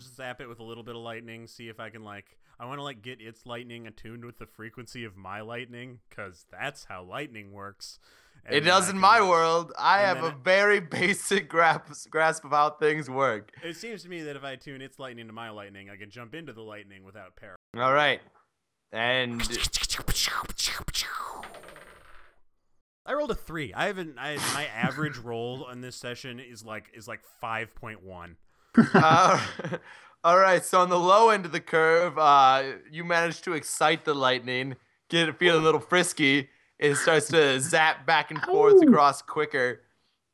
zap 0.00 0.40
it 0.40 0.48
with 0.48 0.60
a 0.60 0.64
little 0.64 0.82
bit 0.82 0.94
of 0.96 1.02
lightning. 1.02 1.46
See 1.46 1.68
if 1.68 1.80
I 1.80 1.90
can 1.90 2.04
like. 2.04 2.38
I 2.60 2.66
want 2.66 2.78
to 2.78 2.82
like 2.82 3.02
get 3.02 3.20
its 3.20 3.46
lightning 3.46 3.86
attuned 3.86 4.24
with 4.24 4.38
the 4.38 4.46
frequency 4.46 5.04
of 5.04 5.16
my 5.16 5.40
lightning, 5.40 6.00
cause 6.10 6.44
that's 6.50 6.84
how 6.84 7.04
lightning 7.04 7.52
works. 7.52 7.98
And 8.44 8.54
it 8.56 8.60
does 8.60 8.88
I 8.88 8.90
in 8.92 8.98
my 8.98 9.20
world. 9.20 9.72
I 9.78 10.00
have 10.00 10.22
a 10.22 10.28
it- 10.28 10.34
very 10.42 10.80
basic 11.00 11.48
grasp 11.48 12.10
grasp 12.10 12.44
of 12.44 12.50
how 12.50 12.70
things 12.70 13.08
work. 13.08 13.52
It 13.62 13.76
seems 13.76 14.02
to 14.02 14.08
me 14.08 14.22
that 14.22 14.36
if 14.36 14.42
I 14.44 14.56
tune 14.56 14.82
its 14.82 14.98
lightning 14.98 15.28
to 15.28 15.32
my 15.32 15.50
lightning, 15.50 15.88
I 15.88 15.96
can 15.96 16.10
jump 16.10 16.34
into 16.34 16.52
the 16.52 16.62
lightning 16.62 17.04
without 17.04 17.36
peril. 17.36 17.56
All 17.76 17.92
right, 17.94 18.20
and 18.92 19.40
I 23.08 23.14
rolled 23.14 23.30
a 23.30 23.34
three. 23.34 23.72
I 23.72 23.86
haven't. 23.86 24.16
I 24.18 24.36
my 24.52 24.66
average 24.66 25.16
roll 25.16 25.64
on 25.64 25.80
this 25.80 25.96
session 25.96 26.38
is 26.38 26.64
like 26.64 26.90
is 26.94 27.08
like 27.08 27.20
five 27.40 27.74
point 27.74 28.04
one. 28.04 28.36
uh, 28.76 29.40
all 30.24 30.38
right. 30.38 30.62
So 30.62 30.80
on 30.80 30.90
the 30.90 30.98
low 30.98 31.30
end 31.30 31.46
of 31.46 31.52
the 31.52 31.60
curve, 31.60 32.18
uh, 32.18 32.62
you 32.90 33.04
manage 33.04 33.40
to 33.42 33.54
excite 33.54 34.04
the 34.04 34.14
lightning, 34.14 34.76
get 35.08 35.28
it 35.28 35.38
feeling 35.38 35.62
a 35.62 35.64
little 35.64 35.80
frisky. 35.80 36.50
It 36.78 36.96
starts 36.96 37.28
to 37.28 37.58
zap 37.60 38.06
back 38.06 38.30
and 38.30 38.40
forth 38.42 38.74
Ow. 38.74 38.86
across 38.88 39.22
quicker, 39.22 39.80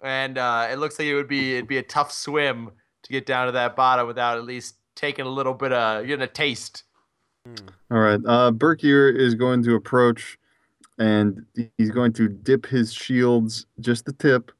and 0.03 0.37
uh, 0.37 0.69
it 0.71 0.79
looks 0.79 0.99
like 0.99 1.07
it 1.07 1.15
would 1.15 1.29
be 1.29 1.55
it'd 1.55 1.69
be 1.69 1.79
a 1.79 1.83
tough 1.83 2.11
swim 2.11 2.73
to 3.05 3.13
get 3.13 3.25
down 3.25 3.47
to 3.47 3.53
that 3.53 3.77
bottom 3.77 4.07
without 4.09 4.37
at 4.37 4.45
least 4.45 4.75
taking 4.97 5.27
a 5.27 5.31
little 5.31 5.55
bit 5.55 5.73
of 5.73 6.07
getting 6.07 6.25
a 6.25 6.27
taste. 6.27 6.83
All 7.91 7.99
right. 7.99 8.21
Uh, 8.27 8.51
Berkier 8.51 9.15
is 9.15 9.35
going 9.35 9.63
to 9.65 9.75
approach, 9.75 10.38
and 10.99 11.45
he's 11.79 11.90
going 11.90 12.13
to 12.15 12.29
dip 12.29 12.67
his 12.67 12.92
shields, 12.92 13.67
just 13.81 14.05
the 14.05 14.13
tip, 14.13 14.53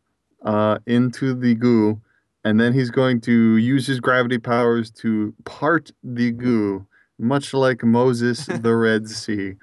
uh, 0.45 0.79
into 0.87 1.35
the 1.35 1.55
goo, 1.55 2.01
and 2.45 2.61
then 2.61 2.73
he's 2.73 2.91
going 2.91 3.21
to 3.23 3.57
use 3.57 3.87
his 3.87 4.01
gravity 4.01 4.39
powers 4.39 4.91
to 4.91 5.35
part 5.45 5.91
the 6.03 6.31
goo, 6.33 6.87
much 7.19 7.55
like 7.55 7.83
Moses 7.83 8.47
the 8.47 8.75
Red 8.75 9.09
Sea. 9.09 9.55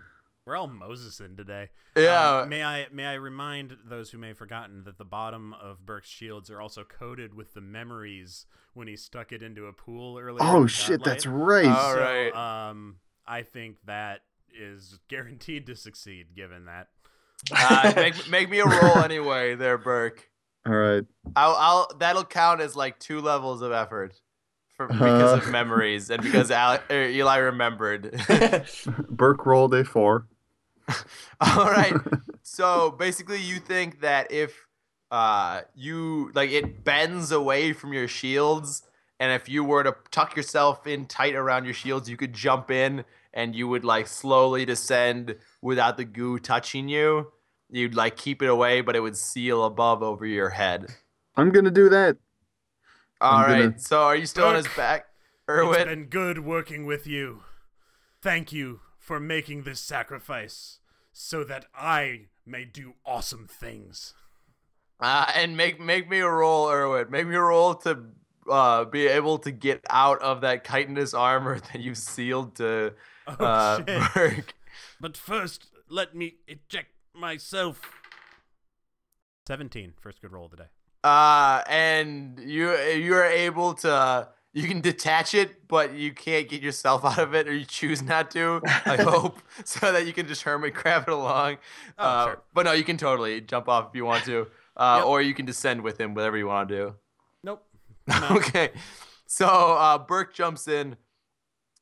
We're 0.45 0.57
all 0.57 0.67
Moses 0.67 1.19
in 1.19 1.38
today. 1.38 1.69
Yeah. 1.95 2.39
Um, 2.41 2.49
may 2.49 2.63
I 2.63 2.88
may 2.91 3.05
I 3.05 3.13
remind 3.15 3.78
those 3.86 4.09
who 4.11 4.17
may 4.17 4.30
have 4.30 4.38
forgotten 4.38 4.84
that 4.86 4.97
the 4.97 5.05
bottom 5.05 5.53
of 5.53 5.86
Burke's 5.86 6.09
shields 6.09 6.49
are 6.49 6.61
also 6.61 6.84
coated 6.84 7.34
with 7.34 7.53
the 7.53 7.61
memories 7.61 8.45
when 8.74 8.88
he 8.88 8.95
stuck 8.95 9.32
it 9.32 9.43
into 9.43 9.67
a 9.67 9.74
pool 9.74 10.17
earlier. 10.17 10.39
Oh 10.41 10.67
shit, 10.67 11.03
that's 11.03 11.26
right. 11.26 11.65
All 11.67 11.93
So, 11.93 11.99
right. 11.99 12.69
Um, 12.69 12.97
I 13.28 13.43
think 13.43 13.78
that 13.86 14.22
is 14.59 14.99
guaranteed 15.09 15.65
to 15.67 15.75
succeed, 15.75 16.35
given 16.35 16.65
that. 16.65 16.87
Uh, 17.55 17.93
make, 17.95 18.27
make 18.29 18.49
me 18.49 18.59
a 18.59 18.65
roll 18.65 18.97
anyway, 18.99 19.55
there, 19.55 19.77
Burke. 19.77 20.29
All 20.65 20.73
right. 20.73 21.03
I'll, 21.35 21.55
I'll 21.57 21.91
that'll 21.99 22.23
count 22.25 22.61
as 22.61 22.75
like 22.75 22.99
two 22.99 23.19
levels 23.19 23.61
of 23.63 23.71
effort 23.71 24.13
for 24.77 24.87
because 24.87 25.33
Uh. 25.33 25.37
of 25.45 25.51
memories 25.51 26.09
and 26.11 26.21
because 26.21 26.51
Al, 26.51 26.79
er, 26.91 27.07
Eli 27.07 27.37
remembered. 27.37 28.11
Burke 29.09 29.45
rolled 29.45 29.73
a 29.73 29.83
four. 29.83 30.27
All 31.39 31.65
right. 31.65 31.93
So 32.43 32.91
basically, 32.91 33.39
you 33.39 33.57
think 33.57 34.01
that 34.01 34.31
if 34.31 34.67
uh 35.09 35.61
you 35.75 36.31
like 36.35 36.51
it 36.51 36.83
bends 36.83 37.31
away 37.31 37.73
from 37.73 37.91
your 37.93 38.07
shields, 38.07 38.83
and 39.19 39.31
if 39.31 39.49
you 39.49 39.63
were 39.63 39.83
to 39.83 39.95
tuck 40.11 40.35
yourself 40.35 40.85
in 40.85 41.05
tight 41.05 41.33
around 41.33 41.65
your 41.65 41.73
shields, 41.73 42.07
you 42.09 42.17
could 42.17 42.33
jump 42.33 42.69
in 42.69 43.03
and 43.34 43.55
you 43.55 43.67
would 43.67 43.84
like 43.86 44.07
slowly 44.07 44.65
descend 44.65 45.36
without 45.61 45.97
the 45.97 46.05
goo 46.05 46.39
touching 46.39 46.89
you. 46.89 47.32
You'd 47.69 47.95
like 47.95 48.17
keep 48.17 48.41
it 48.41 48.49
away, 48.49 48.82
but 48.82 48.95
it 48.95 48.99
would 48.99 49.15
seal 49.17 49.63
above 49.63 50.03
over 50.03 50.25
your 50.25 50.49
head. 50.49 50.88
I'm 51.38 51.51
gonna 51.51 51.71
do 51.71 51.89
that. 51.89 52.17
All 53.21 53.38
I'm 53.38 53.45
right. 53.51 53.59
gonna- 53.63 53.79
So 53.79 54.01
are 54.03 54.15
you 54.15 54.25
still 54.25 54.47
on 54.47 54.55
his 54.55 54.65
back, 54.67 54.75
back, 54.75 55.05
It's 55.47 55.84
been 55.86 56.05
good 56.05 56.39
working 56.39 56.86
with 56.86 57.07
you. 57.07 57.43
Thank 58.21 58.51
you 58.51 58.82
for 58.99 59.19
making 59.19 59.63
this 59.63 59.79
sacrifice 59.79 60.79
so 61.13 61.43
that 61.45 61.65
I 61.75 62.27
may 62.45 62.65
do 62.65 62.93
awesome 63.05 63.47
things. 63.47 64.13
Uh, 64.99 65.32
and 65.36 65.57
make 65.57 65.79
make 65.79 66.09
me 66.09 66.19
a 66.19 66.29
roll, 66.29 66.67
Erwit. 66.67 67.09
Make 67.09 67.27
me 67.27 67.36
a 67.36 67.41
roll 67.41 67.73
to 67.75 68.05
uh, 68.49 68.86
be 68.86 69.07
able 69.07 69.38
to 69.39 69.51
get 69.51 69.82
out 69.89 70.21
of 70.21 70.41
that 70.41 70.63
chitinous 70.65 71.13
armor 71.13 71.59
that 71.71 71.79
you 71.82 71.95
sealed 71.95 72.55
to 72.57 72.93
Oh 73.28 73.45
uh, 73.45 73.78
shit. 73.78 74.13
Burke. 74.13 74.53
But 74.99 75.17
first, 75.17 75.67
let 75.89 76.15
me 76.15 76.36
eject 76.47 76.91
myself. 77.13 77.82
17, 79.47 79.93
first 79.99 80.22
good 80.22 80.32
roll 80.32 80.45
of 80.45 80.51
the 80.51 80.57
day. 80.57 80.69
Uh, 81.03 81.63
and 81.67 82.39
you 82.39 82.78
you 82.78 83.13
are 83.15 83.26
able 83.26 83.74
to 83.74 84.28
you 84.53 84.67
can 84.67 84.82
detach 84.82 85.34
it, 85.34 85.67
but 85.67 85.93
you 85.93 86.13
can't 86.13 86.47
get 86.49 86.61
yourself 86.61 87.05
out 87.05 87.17
of 87.17 87.34
it, 87.34 87.47
or 87.47 87.53
you 87.53 87.65
choose 87.65 88.01
not 88.01 88.30
to. 88.32 88.61
I 88.65 88.97
hope 89.01 89.39
so 89.63 89.91
that 89.91 90.05
you 90.05 90.13
can 90.13 90.28
just 90.28 90.43
hermit 90.43 90.76
crab 90.76 91.03
it 91.07 91.13
along. 91.13 91.57
Oh, 91.97 92.05
uh, 92.05 92.26
sure. 92.26 92.41
But 92.53 92.65
no, 92.65 92.74
you 92.74 92.84
can 92.84 92.97
totally 92.97 93.41
jump 93.41 93.69
off 93.69 93.89
if 93.89 93.95
you 93.95 94.05
want 94.05 94.26
to, 94.26 94.47
uh, 94.76 94.97
Yep. 94.99 95.07
or 95.07 95.22
you 95.22 95.34
can 95.34 95.45
descend 95.45 95.82
with 95.82 95.99
him, 95.99 96.13
whatever 96.13 96.38
you 96.38 96.47
want 96.47 96.69
to 96.69 96.76
do. 96.76 96.95
Nope. 97.43 97.65
I'm 98.09 98.38
okay. 98.38 98.72
So 99.26 99.47
uh, 99.47 99.97
Burke 99.97 100.34
jumps 100.34 100.67
in, 100.67 100.97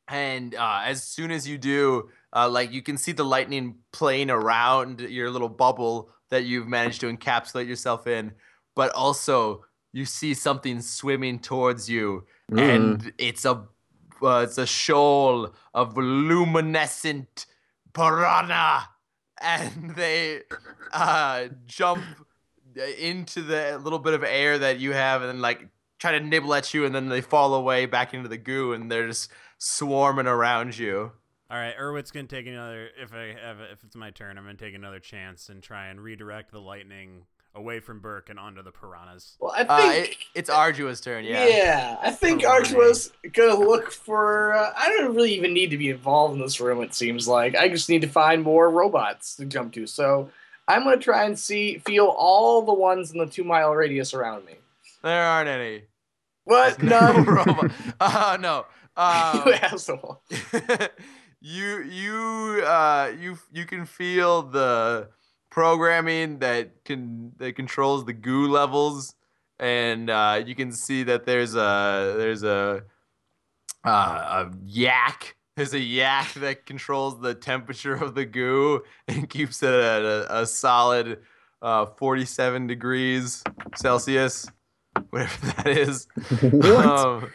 and 0.10 0.55
uh, 0.55 0.82
as 0.84 1.03
soon 1.03 1.32
as 1.32 1.47
you 1.47 1.57
do, 1.57 2.10
uh, 2.36 2.49
like 2.49 2.72
you 2.72 2.82
can 2.82 2.97
see 2.97 3.12
the 3.12 3.24
lightning 3.24 3.76
playing 3.91 4.30
around 4.30 5.01
your 5.01 5.30
little 5.30 5.49
bubble 5.49 6.10
that 6.30 6.43
you've 6.43 6.68
managed 6.68 7.01
to 7.01 7.12
encapsulate 7.12 7.68
yourself 7.68 8.07
in, 8.07 8.34
but 8.76 8.91
also 8.91 9.66
you 9.91 10.05
see 10.05 10.34
something 10.34 10.82
swimming 10.82 11.39
towards 11.39 11.89
you, 11.89 12.26
and 12.55 13.14
it's 13.18 13.45
a 13.45 13.68
uh, 14.22 14.41
it's 14.43 14.57
a 14.57 14.66
shoal 14.66 15.53
of 15.74 15.97
luminescent 15.97 17.45
piranha, 17.93 18.89
and 19.41 19.95
they 19.95 20.41
uh, 20.91 21.45
jump 21.66 22.03
into 22.99 23.41
the 23.41 23.80
little 23.84 23.99
bit 23.99 24.14
of 24.14 24.24
air 24.24 24.57
that 24.57 24.80
you 24.80 24.91
have, 24.93 25.22
and 25.22 25.30
then 25.30 25.41
like 25.41 25.68
try 25.97 26.12
to 26.12 26.20
nibble 26.20 26.53
at 26.53 26.74
you, 26.74 26.86
and 26.86 26.93
then 26.95 27.10
they 27.10 27.22
fall 27.22 27.53
away 27.53 27.86
back 27.86 28.14
into 28.14 28.30
the 28.30 28.38
goo, 28.38 28.74
and 28.74 28.91
they're 28.91 29.07
just 29.07 29.32
swarming 29.60 30.26
around 30.28 30.78
you. 30.78 31.12
All 31.51 31.57
right, 31.57 31.74
Erwit's 31.80 32.12
gonna 32.12 32.28
take 32.28 32.47
another. 32.47 32.89
If 32.99 33.14
I 33.14 33.36
have, 33.43 33.60
if 33.60 33.84
it's 33.84 33.95
my 33.95 34.10
turn, 34.12 34.38
I'm 34.38 34.43
gonna 34.45 34.55
take 34.55 34.74
another 34.76 34.99
chance 34.99 35.49
and 35.49 35.62
try 35.62 35.88
and 35.88 35.99
redirect 36.01 36.51
the 36.51 36.60
lightning 36.60 37.26
away 37.55 37.80
from 37.80 37.99
Burke 37.99 38.30
and 38.30 38.38
onto 38.39 38.62
the 38.62 38.72
piranhas. 38.72 39.36
well, 39.39 39.51
I 39.57 39.64
Uh, 39.64 39.78
think. 39.91 40.12
it, 40.12 40.18
it's 40.36 40.49
Arduous 40.51 41.01
turn, 41.01 41.26
yeah. 41.26 41.47
yeah. 41.47 41.97
I 42.01 42.12
think 42.12 42.43
For 42.43 42.47
Ardua's 42.49 43.12
gonna 43.34 43.55
look 43.55 43.91
for. 43.91 44.53
Uh, 44.53 44.72
I 44.78 44.89
don't 44.89 45.16
really 45.16 45.34
even 45.34 45.53
need 45.53 45.72
to 45.72 45.78
be 45.78 45.89
involved 45.89 46.36
in 46.36 46.39
this 46.41 46.60
room. 46.60 46.82
It 46.84 46.93
seems 46.93 47.28
like 47.28 47.55
I 47.55 47.68
just 47.68 47.89
need 47.89 48.01
to 48.01 48.07
find 48.07 48.43
more 48.43 48.70
robots 48.70 49.36
to 49.38 49.45
jump 49.45 49.74
to. 49.74 49.88
So 49.88 50.30
I'm 50.68 50.84
gonna 50.84 50.97
try 50.97 51.24
and 51.26 51.38
see, 51.38 51.80
feel 51.80 52.05
all 52.16 52.62
the 52.62 52.74
ones 52.74 53.12
in 53.12 53.18
the 53.18 53.26
two 53.26 53.43
mile 53.43 53.74
radius 53.74 54.14
around 54.14 54.45
me. 54.45 54.53
There 55.01 55.24
aren't 55.24 55.49
any. 55.49 55.84
What? 56.43 56.82
No, 56.84 56.99
None. 56.99 57.26
robot. 57.26 57.72
Uh, 57.99 58.38
no. 58.39 58.66
Um, 59.34 59.43
you 59.45 59.54
asshole. 59.54 60.22
you 61.41 61.84
you 61.84 62.64
uh 62.66 63.14
you 63.18 63.38
you 63.52 63.66
can 63.66 63.86
feel 63.86 64.41
the 64.41 65.08
programming 65.50 66.39
that 66.39 66.84
can 66.84 67.32
that 67.38 67.56
controls 67.56 68.06
the 68.06 68.12
goo 68.12 68.50
levels 68.50 69.16
and 69.58 70.10
uh 70.10 70.41
you 70.45 70.54
can 70.54 70.72
see 70.74 71.04
that 71.04 71.26
there's 71.26 71.56
a 71.56 72.16
there's 72.18 72.43
a 72.43 72.84
uh, 73.86 73.89
a 73.89 74.52
yak 74.66 75.38
there's 75.56 75.74
a 75.74 75.80
yak 75.80 76.34
that 76.34 76.66
controls 76.66 77.22
the 77.22 77.34
temperature 77.34 77.95
of 77.95 78.16
the 78.16 78.26
goo 78.26 78.82
and 79.08 79.30
keeps 79.30 79.64
it 79.64 79.74
at 79.74 80.02
a, 80.02 80.41
a 80.41 80.45
solid 80.45 81.20
uh 81.62 81.86
47 81.86 82.68
degrees 82.68 83.43
celsius 83.78 84.45
whatever 85.10 85.47
that 85.56 85.68
is 85.68 86.08
what? 86.52 86.86
um, 86.86 87.32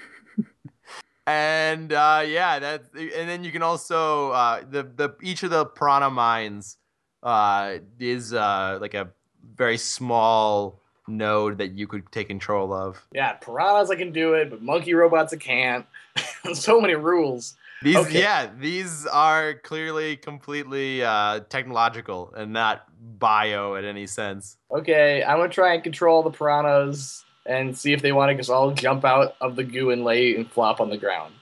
and 1.27 1.93
uh, 1.93 2.23
yeah, 2.27 2.59
that 2.59 2.85
and 2.95 3.29
then 3.29 3.45
you 3.45 3.53
can 3.53 3.63
also 3.63 4.31
uh, 4.31 4.63
the 4.69 4.83
the 4.83 5.15
each 5.23 5.43
of 5.43 5.51
the 5.51 5.65
piranha 5.65 6.11
mines 6.11 6.79
uh, 7.23 7.79
is 7.99 8.35
uh, 8.35 8.79
like 8.81 8.95
a 8.95 9.11
very 9.57 9.79
small 9.79 10.81
node 11.09 11.59
that 11.59 11.73
you 11.73 11.87
could 11.87 12.11
take 12.13 12.29
control 12.29 12.73
of. 12.73 13.07
Yeah, 13.13 13.33
piranhas 13.35 13.91
I 13.91 13.97
can 13.97 14.13
do 14.13 14.35
it, 14.35 14.51
but 14.51 14.63
monkey 14.63 14.95
robots 14.95 15.33
I 15.33 15.37
can't. 15.37 15.87
so 16.53 16.81
many 16.81 16.95
rules. 16.95 17.57
These 17.83 17.97
Okay. 17.97 18.21
yeah, 18.21 18.51
these 18.59 19.07
are 19.07 19.55
clearly 19.55 20.17
completely 20.17 21.03
uh, 21.03 21.41
technological 21.49 22.33
and 22.37 22.53
not 22.53 22.87
bio 23.19 23.75
in 23.75 23.85
any 23.85 24.07
sense. 24.07 24.57
Okay, 24.71 25.23
I'm 25.23 25.39
gonna 25.39 25.49
try 25.49 25.75
and 25.75 25.83
control 25.83 26.23
the 26.23 26.31
piranhas 26.31 27.24
and 27.47 27.77
see 27.77 27.93
if 27.93 28.03
they 28.03 28.13
want 28.13 28.31
to 28.31 28.37
just 28.37 28.51
all 28.51 28.73
jump 28.73 29.05
out 29.05 29.37
of 29.41 29.57
the 29.57 29.65
goo 29.65 29.91
and 29.91 30.05
lay 30.05 30.35
and 30.35 30.51
flop 30.51 30.81
on 30.81 30.91
the 30.91 30.97
ground. 30.97 31.35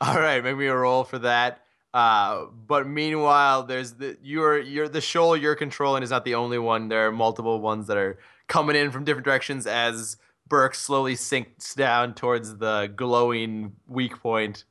All 0.00 0.18
right, 0.18 0.42
make 0.42 0.56
me 0.56 0.66
a 0.66 0.76
roll 0.76 1.04
for 1.04 1.18
that. 1.20 1.62
Uh, 1.94 2.46
but 2.66 2.86
meanwhile, 2.88 3.62
there's 3.62 3.92
the 3.92 4.18
you're 4.22 4.58
you're 4.58 4.88
the 4.88 5.00
shoal 5.00 5.36
you're 5.36 5.54
controlling 5.54 6.02
is 6.02 6.10
not 6.10 6.24
the 6.24 6.34
only 6.34 6.58
one. 6.58 6.88
There 6.88 7.06
are 7.06 7.12
multiple 7.12 7.60
ones 7.60 7.86
that 7.86 7.96
are 7.96 8.18
coming 8.48 8.74
in 8.76 8.90
from 8.90 9.04
different 9.04 9.24
directions 9.24 9.66
as 9.66 10.16
Burke 10.48 10.74
slowly 10.74 11.14
sinks 11.14 11.74
down 11.74 12.14
towards 12.14 12.56
the 12.56 12.92
glowing 12.94 13.76
weak 13.86 14.18
point. 14.18 14.64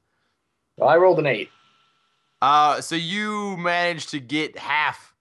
Well, 0.77 0.89
I 0.89 0.97
rolled 0.97 1.19
an 1.19 1.27
eight. 1.27 1.49
Uh, 2.41 2.81
so 2.81 2.95
you 2.95 3.55
managed 3.55 4.09
to 4.09 4.19
get 4.19 4.57
half 4.57 5.12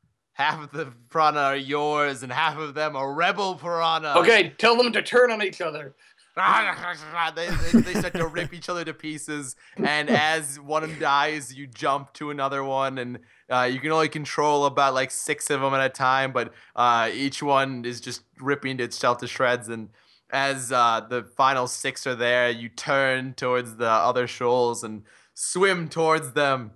half 0.43 0.62
of 0.62 0.70
the 0.72 0.93
piranha 1.11 1.40
are 1.40 1.57
yours, 1.57 2.22
and 2.22 2.32
half 2.32 2.59
of 2.59 2.74
them 2.74 2.97
are 2.97 3.12
rebel 3.12 3.55
piranha. 3.55 4.14
Okay, 4.18 4.53
tell 4.59 4.76
them 4.76 4.93
to 4.93 5.03
turn 5.03 5.30
on 5.30 5.43
each 5.43 5.61
other. 5.61 5.95
they, 7.34 7.47
they, 7.47 7.80
they 7.80 7.95
start 7.95 8.14
to 8.14 8.26
rip 8.26 8.55
each 8.55 8.70
other 8.70 8.86
to 8.86 8.95
pieces 8.95 9.55
and 9.76 10.09
as 10.09 10.59
one 10.59 10.82
of 10.82 10.88
them 10.88 10.99
dies 10.99 11.55
you 11.55 11.66
jump 11.66 12.11
to 12.14 12.30
another 12.30 12.64
one 12.64 12.97
and 12.97 13.18
uh, 13.51 13.68
you 13.70 13.78
can 13.78 13.93
only 13.93 14.09
control 14.09 14.64
about 14.64 14.95
like 14.95 15.11
six 15.11 15.51
of 15.51 15.61
them 15.61 15.74
at 15.74 15.84
a 15.84 15.90
time 15.90 16.32
but 16.32 16.55
uh, 16.74 17.11
each 17.12 17.43
one 17.43 17.84
is 17.84 18.01
just 18.01 18.22
ripping 18.40 18.80
itself 18.80 19.18
to 19.18 19.26
shreds 19.26 19.68
and 19.68 19.90
as 20.30 20.72
uh, 20.72 21.03
the 21.11 21.22
final 21.22 21.66
six 21.66 22.07
are 22.07 22.14
there 22.14 22.49
you 22.49 22.70
turn 22.70 23.34
towards 23.34 23.76
the 23.76 23.90
other 23.90 24.26
shoals 24.26 24.82
and 24.82 25.03
swim 25.34 25.86
towards 25.86 26.32
them 26.32 26.70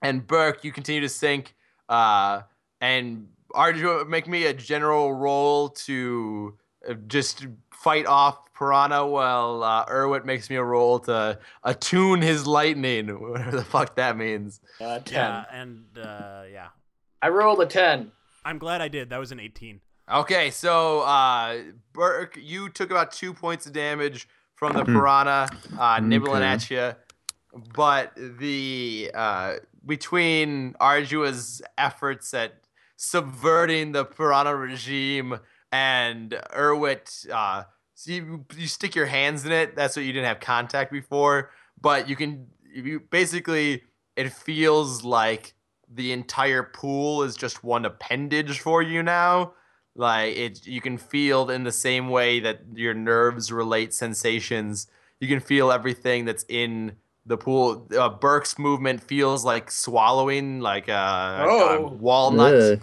and 0.00 0.26
burke 0.26 0.64
you 0.64 0.72
continue 0.72 1.02
to 1.02 1.10
sink 1.10 1.54
uh, 1.90 2.40
and 2.82 3.28
arju 3.54 4.06
make 4.08 4.26
me 4.28 4.44
a 4.44 4.52
general 4.52 5.14
roll 5.14 5.68
to 5.70 6.58
uh, 6.88 6.94
just 7.06 7.46
fight 7.72 8.06
off 8.06 8.52
Piranha 8.54 9.06
while 9.06 9.62
uh, 9.62 9.86
Erwit 9.86 10.24
makes 10.24 10.48
me 10.50 10.56
a 10.56 10.62
roll 10.62 10.98
to 11.00 11.38
attune 11.64 12.20
his 12.22 12.46
lightning, 12.46 13.08
whatever 13.30 13.56
the 13.56 13.64
fuck 13.64 13.96
that 13.96 14.16
means. 14.16 14.60
Uh, 14.80 14.98
ten. 15.00 15.14
Yeah, 15.14 15.44
and 15.50 15.84
uh, 15.98 16.42
yeah, 16.52 16.68
I 17.22 17.28
rolled 17.30 17.60
a 17.62 17.66
ten. 17.66 18.12
I'm 18.44 18.58
glad 18.58 18.80
I 18.80 18.88
did. 18.88 19.10
That 19.10 19.18
was 19.20 19.30
an 19.32 19.38
18. 19.40 19.80
Okay, 20.12 20.50
so 20.50 21.00
uh, 21.02 21.58
Burke, 21.92 22.36
you 22.40 22.68
took 22.68 22.90
about 22.90 23.12
two 23.12 23.32
points 23.32 23.66
of 23.66 23.72
damage 23.72 24.26
from 24.56 24.72
the 24.74 24.84
Hmm. 24.84 24.94
Piranha 24.96 25.48
uh, 25.78 26.00
nibbling 26.00 26.42
Okay. 26.42 26.46
at 26.52 26.70
you, 26.70 26.92
but 27.74 28.12
the 28.16 29.10
uh, 29.14 29.54
between 29.86 30.74
Ardua's 30.80 31.62
efforts 31.78 32.32
at 32.34 32.61
subverting 32.96 33.92
the 33.92 34.04
Piranha 34.04 34.54
regime 34.54 35.38
and 35.70 36.30
Erwit, 36.54 37.28
uh, 37.30 37.64
so 37.94 38.12
you, 38.12 38.44
you 38.56 38.66
stick 38.66 38.94
your 38.94 39.06
hands 39.06 39.44
in 39.44 39.52
it. 39.52 39.76
That's 39.76 39.96
what 39.96 40.04
you 40.04 40.12
didn't 40.12 40.26
have 40.26 40.40
contact 40.40 40.92
before, 40.92 41.50
but 41.80 42.08
you 42.08 42.16
can 42.16 42.46
you 42.74 43.00
basically 43.00 43.82
it 44.16 44.32
feels 44.32 45.04
like 45.04 45.54
the 45.88 46.12
entire 46.12 46.62
pool 46.62 47.22
is 47.22 47.36
just 47.36 47.62
one 47.62 47.84
appendage 47.84 48.60
for 48.60 48.82
you 48.82 49.02
now. 49.02 49.52
Like 49.94 50.36
it, 50.36 50.66
you 50.66 50.80
can 50.80 50.96
feel 50.96 51.50
in 51.50 51.64
the 51.64 51.72
same 51.72 52.08
way 52.08 52.40
that 52.40 52.62
your 52.74 52.94
nerves 52.94 53.52
relate 53.52 53.92
sensations. 53.92 54.86
You 55.20 55.28
can 55.28 55.40
feel 55.40 55.70
everything 55.70 56.24
that's 56.24 56.44
in 56.48 56.96
the 57.26 57.36
pool. 57.36 57.86
Uh, 57.96 58.08
Burke's 58.08 58.58
movement 58.58 59.02
feels 59.02 59.44
like 59.44 59.70
swallowing, 59.70 60.60
like 60.60 60.88
a, 60.88 60.92
a 60.92 61.44
Oh. 61.48 61.96
walnut. 62.00 62.80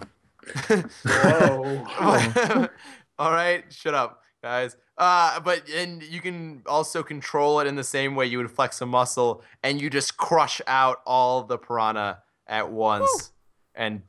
Yeah. 0.70 0.82
Whoa. 1.04 2.68
All 3.18 3.30
right, 3.32 3.64
shut 3.70 3.94
up, 3.94 4.22
guys. 4.42 4.76
Uh, 4.96 5.38
but 5.40 5.68
and 5.70 6.02
you 6.02 6.20
can 6.20 6.62
also 6.66 7.02
control 7.02 7.60
it 7.60 7.66
in 7.66 7.74
the 7.74 7.84
same 7.84 8.14
way 8.16 8.26
you 8.26 8.38
would 8.38 8.50
flex 8.50 8.80
a 8.80 8.86
muscle, 8.86 9.42
and 9.62 9.80
you 9.80 9.88
just 9.90 10.16
crush 10.16 10.60
out 10.66 11.00
all 11.06 11.42
the 11.42 11.56
piranha 11.58 12.18
at 12.46 12.70
once, 12.70 13.32
and 13.74 14.02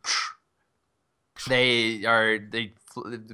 they 1.47 2.05
are 2.05 2.37
they 2.39 2.73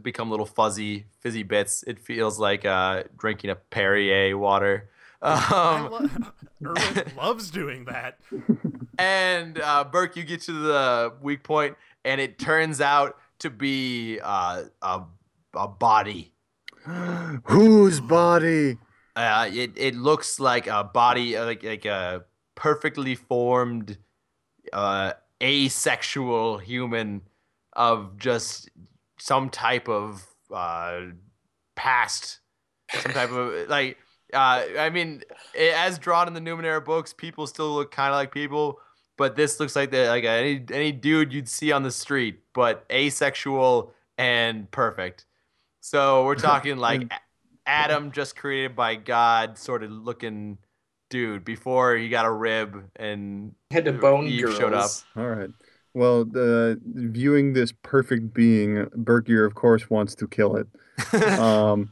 become 0.02 0.30
little 0.30 0.46
fuzzy 0.46 1.06
fizzy 1.20 1.44
bits. 1.44 1.84
It 1.88 2.00
feels 2.00 2.40
like 2.40 2.66
uh, 2.66 3.04
drinking 3.18 3.50
a 3.50 3.56
Perrier 3.56 4.38
water. 4.38 4.90
I 5.22 5.90
Um, 5.90 5.92
lo- 6.62 6.74
loves 7.18 7.50
doing 7.52 7.86
that. 7.86 8.20
and 8.98 9.60
uh, 9.60 9.84
Burke, 9.84 10.16
you 10.16 10.24
get 10.24 10.42
to 10.42 10.52
the 10.52 11.14
weak 11.22 11.44
point, 11.44 11.76
and 12.06 12.22
it 12.22 12.38
turns 12.40 12.82
out 12.82 13.18
to 13.40 13.50
be 13.50 14.20
uh, 14.22 14.64
a 14.82 15.02
a 15.56 15.68
body. 15.68 16.34
Whose 17.46 18.00
body? 18.00 18.78
Uh, 19.16 19.50
it 19.52 19.72
it 19.76 19.96
looks 19.96 20.40
like 20.40 20.68
a 20.68 20.84
body, 20.84 21.36
uh, 21.36 21.46
like 21.46 21.64
like 21.64 21.86
a 21.86 22.24
perfectly 22.56 23.16
formed, 23.16 23.98
uh, 24.74 25.14
asexual 25.42 26.60
human 26.60 27.22
of 27.74 28.18
just 28.18 28.70
some 29.20 29.50
type 29.50 29.90
of 29.90 30.28
uh, 30.54 31.02
past, 31.76 32.40
some 33.02 33.12
type 33.14 33.32
of 33.32 33.68
like. 33.70 33.98
Uh, 34.34 34.64
I 34.78 34.90
mean, 34.90 35.24
i- 35.56 35.74
as 35.76 35.98
drawn 36.00 36.28
in 36.28 36.34
the 36.34 36.42
Numenera 36.42 36.84
books, 36.84 37.14
people 37.14 37.48
still 37.48 37.74
look 37.74 37.92
kind 37.92 38.10
of 38.10 38.16
like 38.16 38.32
people, 38.32 38.80
but 39.18 39.36
this 39.36 39.60
looks 39.60 39.76
like 39.76 39.92
the 39.92 40.08
like 40.08 40.24
any 40.26 40.64
any 40.72 40.92
dude 40.92 41.32
you'd 41.34 41.48
see 41.50 41.72
on 41.72 41.84
the 41.84 41.92
street, 41.92 42.40
but 42.54 42.86
asexual 42.92 43.94
and 44.18 44.70
perfect. 44.72 45.26
So 45.82 46.26
we're 46.26 46.36
talking 46.52 46.78
like 46.78 47.12
Adam 47.66 48.12
just 48.12 48.36
created 48.36 48.76
by 48.76 48.96
God 48.96 49.58
sort 49.58 49.84
of 49.84 49.92
looking 49.92 50.58
dude 51.10 51.46
before 51.46 51.96
he 51.96 52.10
got 52.10 52.26
a 52.26 52.32
rib 52.32 52.84
and 52.98 53.54
Had 53.72 53.86
to 53.86 53.94
bone 53.94 54.28
Eve 54.28 54.44
girls. 54.46 54.58
showed 54.58 54.74
up. 54.74 54.92
All 55.16 55.28
right. 55.28 55.50
Well, 55.94 56.26
uh, 56.36 56.76
viewing 56.84 57.54
this 57.54 57.72
perfect 57.82 58.34
being, 58.34 58.86
Berkier, 58.96 59.46
of 59.48 59.56
course, 59.56 59.90
wants 59.90 60.14
to 60.16 60.28
kill 60.28 60.56
it. 60.58 60.68
Um, 61.40 61.92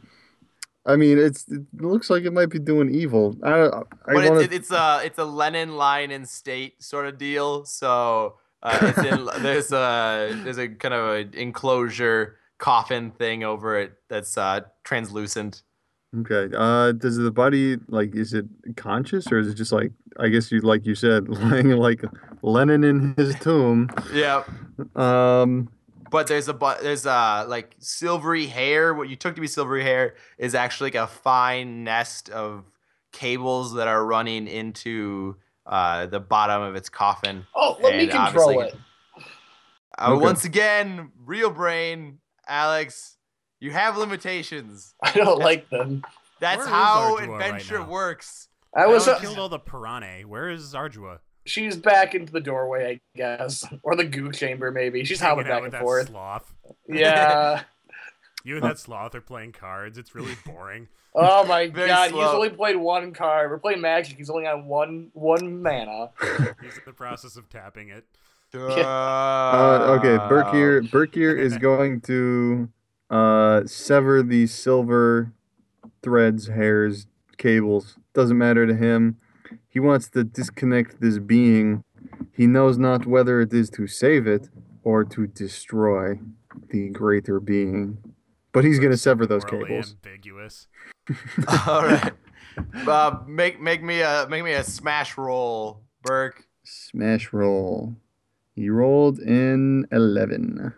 I 0.86 0.96
mean, 0.96 1.18
it's 1.18 1.48
it 1.48 1.64
looks 1.74 2.10
like 2.10 2.24
it 2.24 2.34
might 2.34 2.50
be 2.50 2.60
doing 2.60 2.94
evil. 2.94 3.36
I, 3.44 3.64
I 3.64 3.70
but 4.08 4.30
want 4.30 4.42
it's, 4.44 4.54
it's 4.54 4.72
a 4.72 5.02
it's 5.04 5.18
a 5.18 5.26
Lenin 5.26 5.78
line 5.78 6.12
in 6.12 6.26
state 6.26 6.84
sort 6.84 7.08
of 7.08 7.18
deal. 7.18 7.66
So 7.66 8.36
uh, 8.62 8.78
it's 8.82 8.98
in, 9.00 9.30
there's 9.42 9.72
a 9.72 10.40
there's 10.44 10.60
a 10.60 10.68
kind 10.68 10.94
of 10.94 11.16
an 11.16 11.34
enclosure 11.34 12.38
coffin 12.58 13.12
thing 13.12 13.44
over 13.44 13.80
it 13.80 13.94
that's 14.10 14.38
uh, 14.38 14.62
translucent. 14.84 15.64
Okay. 16.20 16.56
Uh, 16.56 16.94
does 16.94 17.18
the 17.18 17.32
body 17.32 17.78
like 17.88 18.16
is 18.16 18.34
it 18.34 18.46
conscious 18.78 19.32
or 19.32 19.40
is 19.40 19.48
it 19.48 19.56
just 19.56 19.72
like 19.72 19.92
I 20.20 20.30
guess 20.30 20.52
you 20.52 20.62
like 20.62 20.86
you 20.86 20.96
said 20.96 21.28
laying 21.52 21.72
like 21.72 22.04
Lenin 22.42 22.84
in 22.84 23.16
his 23.18 23.36
tomb? 23.40 23.90
Yeah, 24.14 24.44
Um. 24.96 25.70
But 26.10 26.28
there's 26.28 26.48
a 26.48 26.54
but 26.54 26.82
there's 26.82 27.06
a 27.06 27.46
like 27.48 27.76
silvery 27.80 28.48
hair. 28.48 28.94
What 28.94 29.10
you 29.10 29.16
took 29.16 29.36
to 29.36 29.42
be 29.42 29.48
silvery 29.48 29.84
hair 29.84 30.16
is 30.38 30.56
actually 30.56 30.88
like 30.88 30.96
a 30.96 31.08
fine 31.08 31.84
nest 31.84 32.30
of 32.30 32.66
cables 33.12 33.74
that 33.76 33.88
are 33.88 34.06
running 34.06 34.48
into 34.48 35.36
uh, 35.66 36.06
the 36.08 36.20
bottom 36.20 36.62
of 36.62 36.76
its 36.76 36.90
coffin. 36.90 37.46
Oh, 37.56 37.78
let 37.82 37.96
me 37.96 38.04
And 38.04 38.12
control 38.12 38.62
it. 38.62 38.76
Uh, 39.98 40.12
Okay. 40.12 40.22
Once 40.22 40.44
again, 40.44 41.12
real 41.24 41.50
brain, 41.50 42.18
Alex, 42.50 43.16
you 43.62 43.72
have 43.72 43.96
limitations. 43.98 44.94
I 45.02 45.12
don't 45.14 45.40
like 45.40 45.70
them. 45.70 46.04
That's 46.42 46.58
Where 46.58 46.66
is 46.68 46.72
how 46.74 47.16
Ardua 47.18 47.28
right 47.30 47.46
adventure 47.46 47.82
works. 47.84 48.50
I 48.76 48.88
was. 48.88 49.08
I 49.08 49.14
Uh, 49.14 49.20
killed 49.22 49.40
all 49.40 49.48
the 49.48 49.58
piranha. 49.58 50.28
Where 50.28 50.50
is 50.50 50.74
Ardua? 50.74 51.20
She's 51.46 51.78
back 51.78 52.16
into 52.16 52.32
the 52.34 52.42
doorway, 52.42 52.96
I 53.16 53.18
guess, 53.18 53.64
or 53.84 53.96
the 53.96 54.04
goo 54.06 54.32
chamber, 54.32 54.72
maybe. 54.72 55.04
She's 55.06 55.20
hopping 55.20 55.46
Hanging 55.46 55.58
back 55.58 55.64
and 55.66 55.74
that 55.74 55.82
forth. 55.82 56.08
sloth. 56.10 56.54
Yeah. 56.88 57.64
You 58.48 58.58
and 58.58 58.64
that 58.64 58.78
sloth 58.78 59.16
are 59.16 59.22
playing 59.22 59.54
cards. 59.54 59.98
It's 59.98 60.14
really 60.14 60.36
boring. 60.46 60.88
Oh 61.18 61.46
my 61.46 61.68
Very 61.70 61.88
god, 61.88 62.10
slow. 62.10 62.20
he's 62.20 62.30
only 62.36 62.50
played 62.50 62.76
one 62.76 63.14
card. 63.14 63.50
We're 63.50 63.58
playing 63.58 63.80
Magic. 63.80 64.18
He's 64.18 64.30
only 64.30 64.46
on 64.48 64.68
one 64.68 65.12
one 65.14 65.64
mana. 65.64 66.10
He's 66.62 66.76
in 66.76 66.82
the 66.86 66.92
process 66.92 67.38
of 67.38 67.48
tapping 67.50 67.88
it. 67.88 68.04
Uh, 68.54 69.98
okay. 69.98 70.18
Berkier 70.28 70.82
Berkier 70.90 71.38
is 71.38 71.58
going 71.58 72.02
to 72.02 72.70
uh 73.10 73.66
sever 73.66 74.22
the 74.22 74.46
silver 74.48 75.32
threads, 76.04 76.48
hairs, 76.48 77.08
cables. 77.38 77.98
Doesn't 78.14 78.38
matter 78.38 78.68
to 78.68 78.76
him. 78.76 79.18
He 79.76 79.82
wants 79.82 80.08
to 80.12 80.24
disconnect 80.24 81.02
this 81.02 81.20
being. 81.20 81.84
He 82.32 82.48
knows 82.48 82.78
not 82.78 83.06
whether 83.06 83.42
it 83.42 83.54
is 83.54 83.70
to 83.72 83.88
save 83.88 84.26
it 84.26 84.48
or 84.86 85.04
to 85.04 85.28
destroy 85.28 86.18
the 86.70 86.88
greater 86.92 87.42
being. 87.42 87.98
But 88.54 88.64
he's 88.64 88.80
going 88.80 88.94
to 88.94 88.98
sever 88.98 89.26
those 89.26 89.44
Morally 89.52 89.68
cables. 89.68 89.96
ambiguous. 90.06 90.68
All 91.68 91.84
right. 91.84 92.14
Uh, 92.88 93.20
make 93.28 93.60
make 93.60 93.84
me 93.84 94.00
a 94.00 94.26
make 94.30 94.46
me 94.46 94.54
a 94.54 94.64
smash 94.64 95.18
roll, 95.18 95.82
Burke. 96.04 96.48
Smash 96.64 97.34
roll. 97.34 97.98
He 98.54 98.70
rolled 98.70 99.20
in 99.20 99.88
11. 99.92 100.74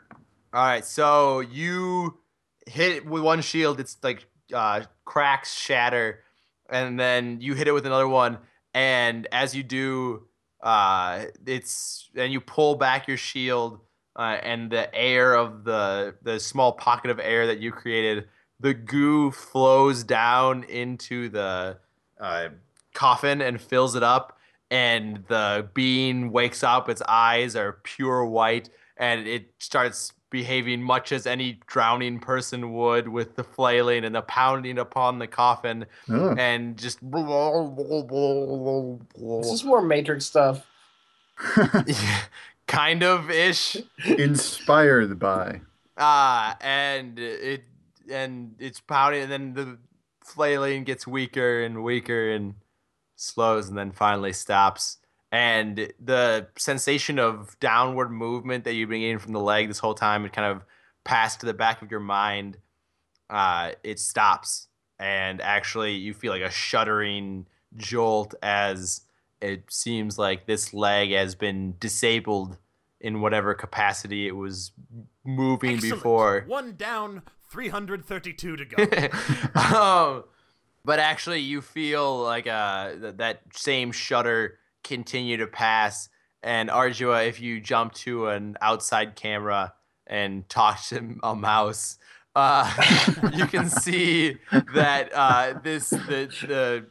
All 0.53 0.65
right, 0.65 0.83
so 0.83 1.41
you 1.41 2.17
hit 2.65 2.93
it 2.93 3.05
with 3.05 3.21
one 3.21 3.41
shield. 3.41 3.79
It's 3.79 3.95
like 4.01 4.25
uh, 4.51 4.85
cracks 5.05 5.53
shatter, 5.53 6.23
and 6.67 6.99
then 6.99 7.41
you 7.41 7.53
hit 7.53 7.67
it 7.67 7.73
with 7.73 7.85
another 7.85 8.07
one. 8.07 8.39
And 8.77 9.27
as 9.31 9.55
you 9.55 9.63
do, 9.63 10.27
uh, 10.61 11.25
it's 11.47 12.11
and 12.15 12.31
you 12.31 12.39
pull 12.39 12.75
back 12.75 13.07
your 13.07 13.17
shield, 13.17 13.79
uh, 14.15 14.37
and 14.43 14.69
the 14.69 14.93
air 14.93 15.33
of 15.33 15.63
the 15.63 16.13
the 16.21 16.39
small 16.39 16.73
pocket 16.73 17.09
of 17.09 17.19
air 17.19 17.47
that 17.47 17.59
you 17.59 17.71
created, 17.71 18.27
the 18.59 18.75
goo 18.75 19.31
flows 19.31 20.03
down 20.03 20.63
into 20.65 21.27
the 21.27 21.79
uh, 22.21 22.49
coffin 22.93 23.41
and 23.41 23.59
fills 23.59 23.95
it 23.95 24.03
up. 24.03 24.37
And 24.69 25.23
the 25.27 25.67
bean 25.73 26.31
wakes 26.31 26.61
up. 26.61 26.87
Its 26.87 27.01
eyes 27.07 27.55
are 27.55 27.79
pure 27.83 28.25
white, 28.25 28.69
and 28.95 29.27
it 29.27 29.55
starts 29.57 30.13
behaving 30.29 30.83
much 30.83 31.11
as 31.11 31.25
any 31.25 31.59
drowning 31.67 32.19
person 32.19 32.73
would 32.73 33.07
with 33.07 33.35
the 33.35 33.43
flailing 33.43 34.03
and 34.03 34.15
the 34.15 34.21
pounding 34.21 34.77
upon 34.77 35.19
the 35.19 35.27
coffin 35.27 35.85
Oh. 36.09 36.35
and 36.37 36.77
just 36.77 36.99
This 37.01 37.21
is 39.51 39.63
more 39.63 39.81
Matrix 39.81 40.25
stuff. 40.25 40.65
kind 42.67 43.03
of 43.03 43.29
ish 43.31 43.77
Inspired 44.05 45.17
by. 45.19 45.61
uh 45.95 46.53
and 46.61 47.17
it 47.19 47.63
and 48.09 48.55
it's 48.59 48.79
pounding 48.79 49.23
and 49.23 49.31
then 49.31 49.53
the 49.53 49.77
flailing 50.23 50.83
gets 50.83 51.07
weaker 51.07 51.63
and 51.63 51.83
weaker 51.83 52.31
and 52.31 52.55
slows 53.15 53.69
and 53.69 53.77
then 53.77 53.91
finally 53.91 54.33
stops 54.33 54.97
and 55.31 55.91
the 56.03 56.47
sensation 56.57 57.19
of 57.19 57.59
downward 57.59 58.09
movement 58.09 58.63
that 58.63 58.73
you've 58.73 58.89
been 58.89 59.01
getting 59.01 59.19
from 59.19 59.33
the 59.33 59.39
leg 59.39 59.67
this 59.67 59.79
whole 59.79 59.93
time 59.93 60.25
it 60.25 60.33
kind 60.33 60.51
of 60.51 60.63
passed 61.03 61.39
to 61.41 61.45
the 61.45 61.53
back 61.53 61.81
of 61.81 61.91
your 61.91 61.99
mind 61.99 62.57
uh 63.29 63.71
it 63.83 63.99
stops 63.99 64.67
and 64.99 65.41
actually 65.41 65.93
you 65.93 66.13
feel 66.13 66.31
like 66.31 66.41
a 66.41 66.49
shuddering 66.49 67.45
jolt 67.75 68.33
as 68.41 69.01
it 69.41 69.63
seems 69.69 70.17
like 70.17 70.45
this 70.45 70.73
leg 70.73 71.11
has 71.11 71.35
been 71.35 71.75
disabled 71.79 72.57
in 72.99 73.21
whatever 73.21 73.53
capacity 73.53 74.27
it 74.27 74.35
was 74.35 74.71
moving 75.23 75.75
Excellent. 75.75 75.95
before 75.95 76.43
One 76.47 76.75
down, 76.75 77.21
332 77.51 78.55
to 78.57 78.65
go. 78.65 78.83
um, 79.75 80.23
but 80.83 80.99
actually, 80.99 81.41
you 81.41 81.61
feel 81.61 82.23
like 82.23 82.47
uh, 82.47 82.91
th- 82.91 83.17
that 83.17 83.41
same 83.53 83.91
shudder 83.91 84.57
continue 84.87 85.37
to 85.37 85.47
pass. 85.47 86.09
And 86.43 86.69
Ardua, 86.69 87.27
if 87.27 87.41
you 87.41 87.59
jump 87.59 87.93
to 87.95 88.27
an 88.27 88.57
outside 88.61 89.15
camera 89.15 89.73
and 90.05 90.47
talk 90.47 90.81
to 90.85 91.17
a 91.23 91.35
mouse, 91.35 91.97
uh, 92.35 92.71
you 93.33 93.45
can 93.47 93.69
see 93.69 94.37
that 94.73 95.11
uh, 95.13 95.59
this 95.63 95.89
the 95.89 96.29
the 96.47 96.85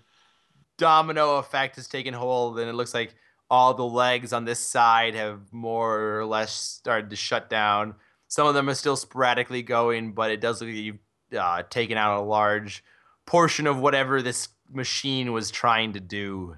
domino 0.77 1.37
effect 1.37 1.77
has 1.77 1.89
taken 1.89 2.13
hold, 2.13 2.59
and 2.59 2.69
it 2.69 2.75
looks 2.75 2.93
like 2.93 3.15
all 3.49 3.75
the 3.75 3.85
legs 3.85 4.33
on 4.33 4.45
this 4.45 4.59
side 4.59 5.15
have 5.15 5.53
more 5.53 6.19
or 6.19 6.25
less 6.27 6.53
started 6.53 7.11
to 7.11 7.17
shut 7.17 7.49
down. 7.49 7.95
Some 8.29 8.49
of 8.49 8.55
them 8.55 8.69
are 8.69 8.75
still 8.75 8.97
sporadically 8.97 9.63
going, 9.63 10.13
but 10.13 10.33
it 10.33 10.41
does 10.41 10.61
look 10.61 10.69
like 10.69 10.77
you've 10.77 10.99
uh, 11.39 11.63
taken 11.71 11.97
out 11.97 12.19
a 12.19 12.23
large 12.23 12.83
portion 13.25 13.67
of 13.67 13.79
whatever 13.79 14.21
this 14.21 14.49
machine 14.73 15.33
was 15.33 15.51
trying 15.51 15.93
to 15.93 16.01
do. 16.01 16.57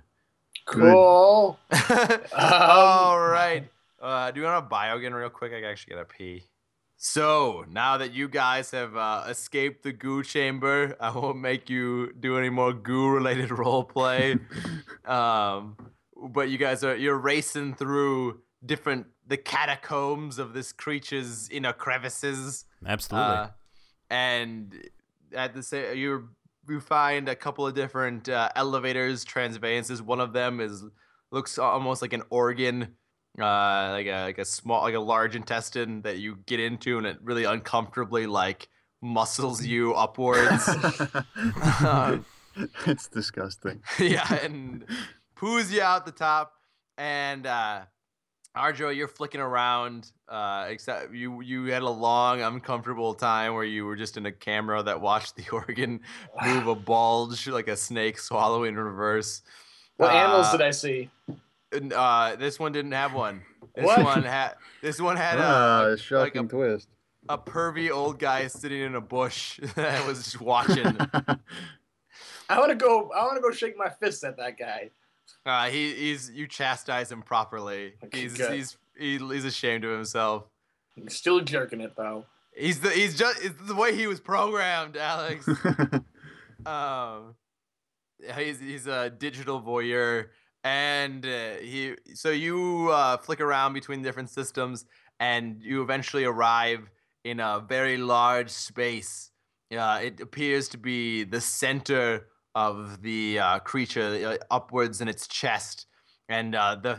Good. 0.68 0.92
Cool. 0.92 1.58
All 2.36 3.18
right. 3.18 3.64
Uh, 4.00 4.30
do 4.30 4.40
you 4.40 4.46
want 4.46 4.64
to 4.64 4.68
bio 4.68 4.96
again 4.96 5.14
real 5.14 5.30
quick? 5.30 5.52
I 5.52 5.62
actually 5.62 5.94
gotta 5.94 6.04
pee. 6.04 6.44
So 6.96 7.64
now 7.70 7.96
that 7.98 8.12
you 8.12 8.28
guys 8.28 8.72
have 8.72 8.96
uh, 8.96 9.24
escaped 9.28 9.82
the 9.82 9.92
goo 9.92 10.22
chamber, 10.22 10.96
I 11.00 11.10
won't 11.10 11.38
make 11.38 11.70
you 11.70 12.12
do 12.12 12.36
any 12.36 12.50
more 12.50 12.72
goo-related 12.72 13.50
role 13.58 13.84
play. 13.84 14.38
um, 15.06 15.76
but 16.30 16.50
you 16.50 16.58
guys 16.58 16.84
are 16.84 16.96
you're 16.96 17.18
racing 17.18 17.74
through 17.74 18.40
different 18.64 19.06
the 19.26 19.36
catacombs 19.36 20.38
of 20.38 20.52
this 20.52 20.72
creature's 20.72 21.48
inner 21.50 21.72
crevices. 21.72 22.66
Absolutely. 22.84 23.36
Uh, 23.36 23.48
and 24.10 24.88
at 25.32 25.54
the 25.54 25.62
same, 25.62 25.96
you 25.96 26.28
you 26.70 26.80
find 26.80 27.28
a 27.28 27.36
couple 27.36 27.66
of 27.66 27.74
different 27.74 28.28
uh, 28.28 28.50
elevators, 28.54 29.24
transvayances. 29.24 30.00
One 30.00 30.20
of 30.20 30.32
them 30.32 30.60
is 30.60 30.84
looks 31.30 31.58
almost 31.58 32.02
like 32.02 32.12
an 32.12 32.22
organ, 32.30 32.96
uh, 33.38 33.90
like 33.92 34.06
a 34.06 34.24
like 34.24 34.38
a 34.38 34.44
small, 34.44 34.82
like 34.82 34.94
a 34.94 35.00
large 35.00 35.36
intestine 35.36 36.02
that 36.02 36.18
you 36.18 36.38
get 36.46 36.60
into, 36.60 36.98
and 36.98 37.06
it 37.06 37.18
really 37.22 37.44
uncomfortably 37.44 38.26
like 38.26 38.68
muscles 39.02 39.64
you 39.64 39.94
upwards. 39.94 40.68
Um, 41.84 42.24
it's 42.86 43.08
disgusting. 43.08 43.82
yeah, 44.00 44.34
and 44.42 44.84
poos 45.36 45.70
you 45.70 45.80
out 45.80 46.06
the 46.06 46.12
top, 46.12 46.54
and 46.96 47.46
uh, 47.46 47.82
Arjo, 48.56 48.94
you're 48.94 49.08
flicking 49.08 49.40
around. 49.40 50.10
Uh, 50.28 50.66
except 50.68 51.12
you 51.14 51.40
you 51.40 51.66
had 51.66 51.82
a 51.82 51.88
long, 51.88 52.40
uncomfortable 52.42 53.14
time 53.14 53.54
where 53.54 53.64
you 53.64 53.84
were 53.84 53.96
just 53.96 54.16
in 54.16 54.26
a 54.26 54.32
camera 54.32 54.82
that 54.82 55.00
watched 55.00 55.36
the 55.36 55.44
organ 55.52 56.00
move 56.44 56.66
a 56.66 56.74
bulge 56.74 57.46
like 57.48 57.68
a 57.68 57.76
snake 57.76 58.18
swallowing 58.18 58.70
in 58.70 58.78
reverse. 58.78 59.42
What 59.96 60.10
animals 60.12 60.46
Uh, 60.48 60.52
did 60.52 60.62
I 60.62 60.70
see? 60.70 61.10
Uh, 61.94 62.36
this 62.36 62.58
one 62.58 62.72
didn't 62.72 62.92
have 62.92 63.12
one. 63.12 63.42
This 63.74 63.84
What? 63.84 64.02
one 64.04 64.22
had. 64.22 64.54
This 64.82 65.00
one 65.00 65.16
had 65.16 65.36
ah, 65.38 65.82
a, 65.84 65.92
a 65.92 65.96
shocking 65.98 66.42
like 66.42 66.50
twist. 66.50 66.88
a 67.28 67.36
pervy 67.38 67.90
old 67.90 68.18
guy 68.18 68.46
sitting 68.46 68.80
in 68.80 68.94
a 68.94 69.00
bush 69.00 69.60
that 69.76 70.06
was 70.06 70.24
just 70.24 70.40
watching. 70.40 70.86
I 72.48 72.58
want 72.58 72.70
to 72.70 72.76
go. 72.76 73.10
I 73.12 73.22
want 73.24 73.36
to 73.36 73.42
go 73.42 73.50
shake 73.50 73.76
my 73.76 73.90
fist 73.90 74.24
at 74.24 74.36
that 74.38 74.58
guy. 74.58 74.90
Uh, 75.44 75.68
he 75.68 75.92
he's 75.94 76.30
you 76.30 76.46
chastise 76.46 77.10
him 77.10 77.22
properly. 77.22 77.94
He's 78.12 78.34
good. 78.34 78.52
he's 78.52 78.76
he, 78.96 79.18
he's 79.18 79.44
ashamed 79.44 79.84
of 79.84 79.92
himself. 79.92 80.44
I'm 80.96 81.08
still 81.08 81.40
jerking 81.40 81.80
it 81.80 81.94
though. 81.96 82.26
He's 82.56 82.80
the 82.80 82.90
he's 82.90 83.16
just 83.16 83.42
it's 83.42 83.54
the 83.66 83.74
way 83.74 83.94
he 83.94 84.06
was 84.06 84.20
programmed, 84.20 84.96
Alex. 84.96 85.48
um, 86.66 87.34
he's 88.36 88.60
he's 88.60 88.86
a 88.86 89.10
digital 89.10 89.60
voyeur, 89.60 90.26
and 90.64 91.24
uh, 91.24 91.54
he 91.60 91.94
so 92.14 92.30
you 92.30 92.90
uh, 92.90 93.16
flick 93.16 93.40
around 93.40 93.74
between 93.74 94.02
different 94.02 94.30
systems, 94.30 94.84
and 95.20 95.62
you 95.62 95.82
eventually 95.82 96.24
arrive 96.24 96.90
in 97.24 97.40
a 97.40 97.64
very 97.66 97.96
large 97.96 98.50
space. 98.50 99.30
Uh, 99.70 100.00
it 100.02 100.20
appears 100.20 100.68
to 100.70 100.78
be 100.78 101.24
the 101.24 101.40
center 101.40 102.26
of 102.58 103.02
the 103.02 103.38
uh, 103.38 103.58
creature, 103.60 104.08
uh, 104.26 104.44
upwards 104.50 105.00
in 105.00 105.06
its 105.06 105.28
chest, 105.28 105.86
and 106.28 106.56
uh, 106.56 106.74
the 106.74 106.98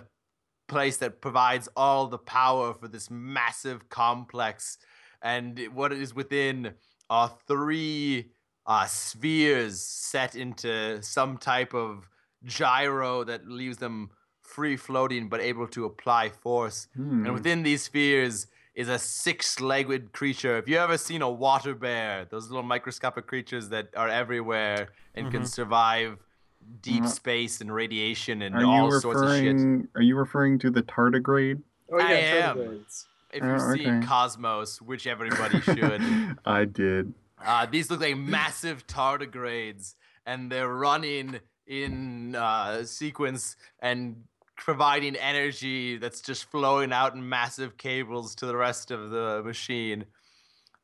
place 0.70 0.95
that 0.97 1.20
provides 1.20 1.68
all 1.76 2.07
the 2.07 2.18
power 2.18 2.74
for 2.74 2.88
this 2.88 3.10
massive 3.12 3.89
complex. 3.89 4.78
And 5.22 5.60
what 5.74 5.91
is 5.91 6.16
within 6.16 6.76
are 7.10 7.30
three 7.45 8.32
uh, 8.66 8.86
spheres 8.86 9.82
set 9.82 10.36
into 10.36 11.01
some 11.01 11.38
type 11.38 11.74
of 11.74 12.07
gyro 12.45 13.26
that 13.26 13.49
leaves 13.49 13.78
them 13.78 14.12
free 14.41 14.78
floating 14.78 15.28
but 15.28 15.41
able 15.41 15.68
to 15.68 15.84
apply 15.84 16.30
force. 16.30 16.88
Hmm. 16.95 17.26
And 17.26 17.34
within 17.34 17.64
these 17.64 17.84
spheres 17.84 18.47
is 18.80 18.88
a 18.88 18.98
six 18.98 19.60
legged 19.60 20.14
creature. 20.14 20.58
If 20.58 20.70
you 20.70 20.78
ever 20.78 20.98
seen 20.98 21.22
a 21.22 21.30
water 21.30 21.76
bear, 21.76 22.26
those 22.32 22.48
little 22.50 22.64
microscopic 22.64 23.28
creatures 23.28 23.68
that 23.70 23.90
are 23.94 24.08
everywhere 24.08 24.88
and 25.16 25.30
can 25.30 25.42
Mhm. 25.42 25.48
survive 25.48 26.18
deep 26.82 27.04
Uh, 27.04 27.08
space 27.08 27.60
and 27.60 27.74
radiation 27.74 28.42
and 28.42 28.56
Are 28.56 28.64
all 28.64 28.92
sorts 29.02 29.22
of 29.22 29.30
shit. 29.36 29.58
Are 29.96 30.02
you 30.02 30.16
referring 30.16 30.60
to 30.60 30.70
the 30.72 30.82
tardigrade? 30.82 31.62
Oh 31.92 31.98
yeah, 32.00 32.06
I 32.06 32.12
am. 32.14 32.58
tardigrades. 32.58 33.06
If 33.34 33.44
Oh, 33.44 33.52
you've 33.52 33.82
seen 33.82 33.98
okay. 33.98 34.08
Cosmos, 34.08 34.82
which 34.82 35.06
everybody 35.08 35.60
should, 35.62 36.02
I 36.46 36.64
did. 36.64 37.14
uh, 37.46 37.66
these 37.66 37.92
look 37.92 38.00
like 38.00 38.16
massive 38.18 38.88
tardigrades, 38.88 39.96
and 40.26 40.50
they're 40.50 40.74
running 40.74 41.42
in 41.68 42.34
uh, 42.36 42.84
sequence 42.86 43.58
and 43.82 44.24
providing 44.60 45.16
energy 45.16 45.97
that's 45.97 46.22
just 46.22 46.45
flowing 46.51 46.93
out 46.93 47.16
in 47.16 47.28
massive 47.28 47.78
cables 47.78 48.36
to 48.36 48.45
the 48.45 48.55
rest 48.55 48.91
of 48.91 49.10
the 49.10 49.41
machine. 49.43 50.05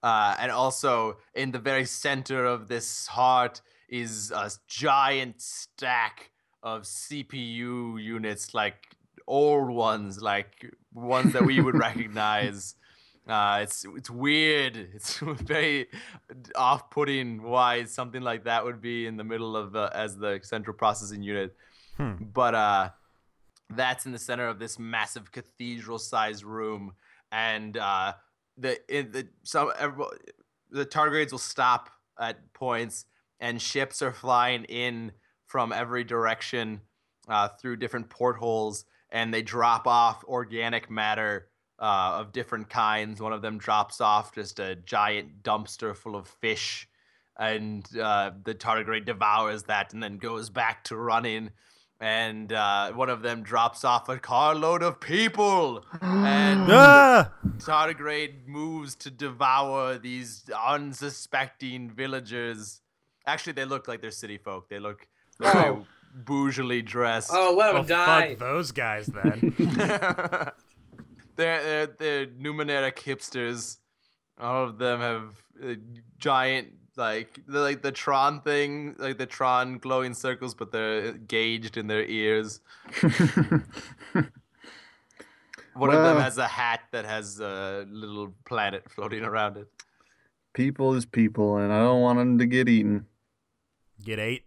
Uh, 0.01 0.35
and 0.39 0.51
also, 0.51 1.17
in 1.33 1.51
the 1.51 1.59
very 1.59 1.85
center 1.85 2.45
of 2.45 2.67
this 2.67 3.07
heart 3.07 3.61
is 3.89 4.31
a 4.31 4.49
giant 4.67 5.41
stack 5.41 6.31
of 6.63 6.83
CPU 6.83 8.01
units, 8.01 8.53
like 8.53 8.75
old 9.27 9.69
ones, 9.69 10.21
like 10.21 10.71
ones 10.93 11.33
that 11.33 11.45
we 11.45 11.59
would 11.61 11.75
recognize. 11.89 12.75
Uh, 13.27 13.59
it's 13.63 13.85
it's 13.97 14.09
weird. 14.09 14.77
It's 14.95 15.17
very 15.19 15.87
off-putting. 16.55 17.41
Why 17.41 17.83
something 17.85 18.21
like 18.21 18.43
that 18.43 18.63
would 18.63 18.81
be 18.81 19.07
in 19.07 19.17
the 19.17 19.23
middle 19.23 19.57
of 19.57 19.71
the 19.71 19.89
as 19.93 20.15
the 20.17 20.39
central 20.43 20.75
processing 20.77 21.23
unit, 21.23 21.55
Hmm. 21.97 22.13
but 22.33 22.53
uh, 22.53 22.89
that's 23.69 24.05
in 24.05 24.11
the 24.11 24.19
center 24.19 24.47
of 24.47 24.59
this 24.59 24.77
massive 24.77 25.31
cathedral-sized 25.31 26.43
room, 26.43 26.93
and 27.31 27.77
uh, 27.77 28.13
the 28.57 28.79
in 28.95 29.11
the 29.11 29.27
some 29.43 29.71
every, 29.77 30.05
the 30.71 30.85
tardigrades 30.85 31.31
will 31.31 31.39
stop 31.39 31.89
at 32.19 32.53
points, 32.53 33.05
and 33.39 33.61
ships 33.61 34.01
are 34.01 34.13
flying 34.13 34.63
in 34.65 35.11
from 35.45 35.71
every 35.71 36.03
direction 36.03 36.81
uh, 37.27 37.47
through 37.47 37.77
different 37.77 38.09
portholes, 38.09 38.85
and 39.09 39.33
they 39.33 39.41
drop 39.41 39.87
off 39.87 40.23
organic 40.25 40.89
matter 40.89 41.47
uh, 41.79 42.17
of 42.19 42.31
different 42.31 42.69
kinds. 42.69 43.21
One 43.21 43.33
of 43.33 43.41
them 43.41 43.57
drops 43.57 43.99
off 43.99 44.33
just 44.33 44.59
a 44.59 44.75
giant 44.75 45.43
dumpster 45.43 45.95
full 45.95 46.15
of 46.15 46.27
fish, 46.27 46.87
and 47.37 47.85
uh, 47.97 48.31
the 48.43 48.55
tardigrade 48.55 49.05
devours 49.05 49.63
that 49.63 49.93
and 49.93 50.01
then 50.01 50.17
goes 50.17 50.49
back 50.49 50.83
to 50.85 50.95
running. 50.95 51.49
And 51.99 52.51
uh, 52.51 52.91
one 52.91 53.09
of 53.09 53.21
them 53.21 53.41
drops 53.41 53.85
off 53.85 54.09
a 54.09 54.17
carload 54.19 54.83
of 54.83 54.99
people, 54.99 55.85
and 56.01 56.67
Ah! 56.69 57.31
tardigrade 57.57 58.47
moves 58.47 58.95
to 58.95 59.09
devour 59.09 59.97
these 59.97 60.43
unsuspecting 60.67 61.89
villagers. 61.89 62.81
Actually, 63.25 63.53
they 63.53 63.63
look 63.65 63.87
like 63.87 64.01
they're 64.01 64.11
city 64.11 64.37
folk. 64.37 64.67
They 64.69 64.79
look 64.79 65.07
very 65.39 65.69
Oh. 65.69 65.85
bougily 66.25 66.83
dressed. 66.85 67.29
Oh, 67.33 67.55
let 67.57 67.69
him 67.69 67.75
Well, 67.75 67.83
die. 67.85 68.29
fuck 68.31 68.39
those 68.39 68.71
guys 68.71 69.05
then. 69.23 69.55
they're, 71.35 71.63
they're 71.63 71.87
they're 71.87 72.25
numeric 72.27 72.95
hipsters. 72.97 73.77
All 74.39 74.65
of 74.65 74.77
them 74.77 74.99
have 74.99 75.43
uh, 75.63 75.75
giant 76.17 76.73
like 76.97 77.39
they're 77.47 77.61
like 77.61 77.81
the 77.81 77.91
Tron 77.91 78.41
thing, 78.41 78.95
like 78.97 79.17
the 79.17 79.25
Tron 79.25 79.77
glowing 79.77 80.13
circles, 80.13 80.53
but 80.53 80.71
they're 80.71 81.13
gauged 81.13 81.77
in 81.77 81.87
their 81.87 82.03
ears. 82.05 82.61
One 85.73 85.89
of 85.93 86.03
them 86.03 86.17
has 86.21 86.37
a 86.37 86.47
hat 86.47 86.81
that 86.91 87.03
has 87.05 87.39
a 87.41 87.85
little 87.89 88.33
planet 88.45 88.89
floating 88.89 89.23
around 89.23 89.57
it. 89.57 89.67
people 90.53 90.93
is 90.93 91.05
people, 91.05 91.57
and 91.57 91.73
I 91.73 91.79
don't 91.79 92.01
want 92.01 92.17
them 92.17 92.37
to 92.37 92.45
get 92.45 92.69
eaten. 92.69 93.07
Get 94.03 94.19
ate. 94.19 94.45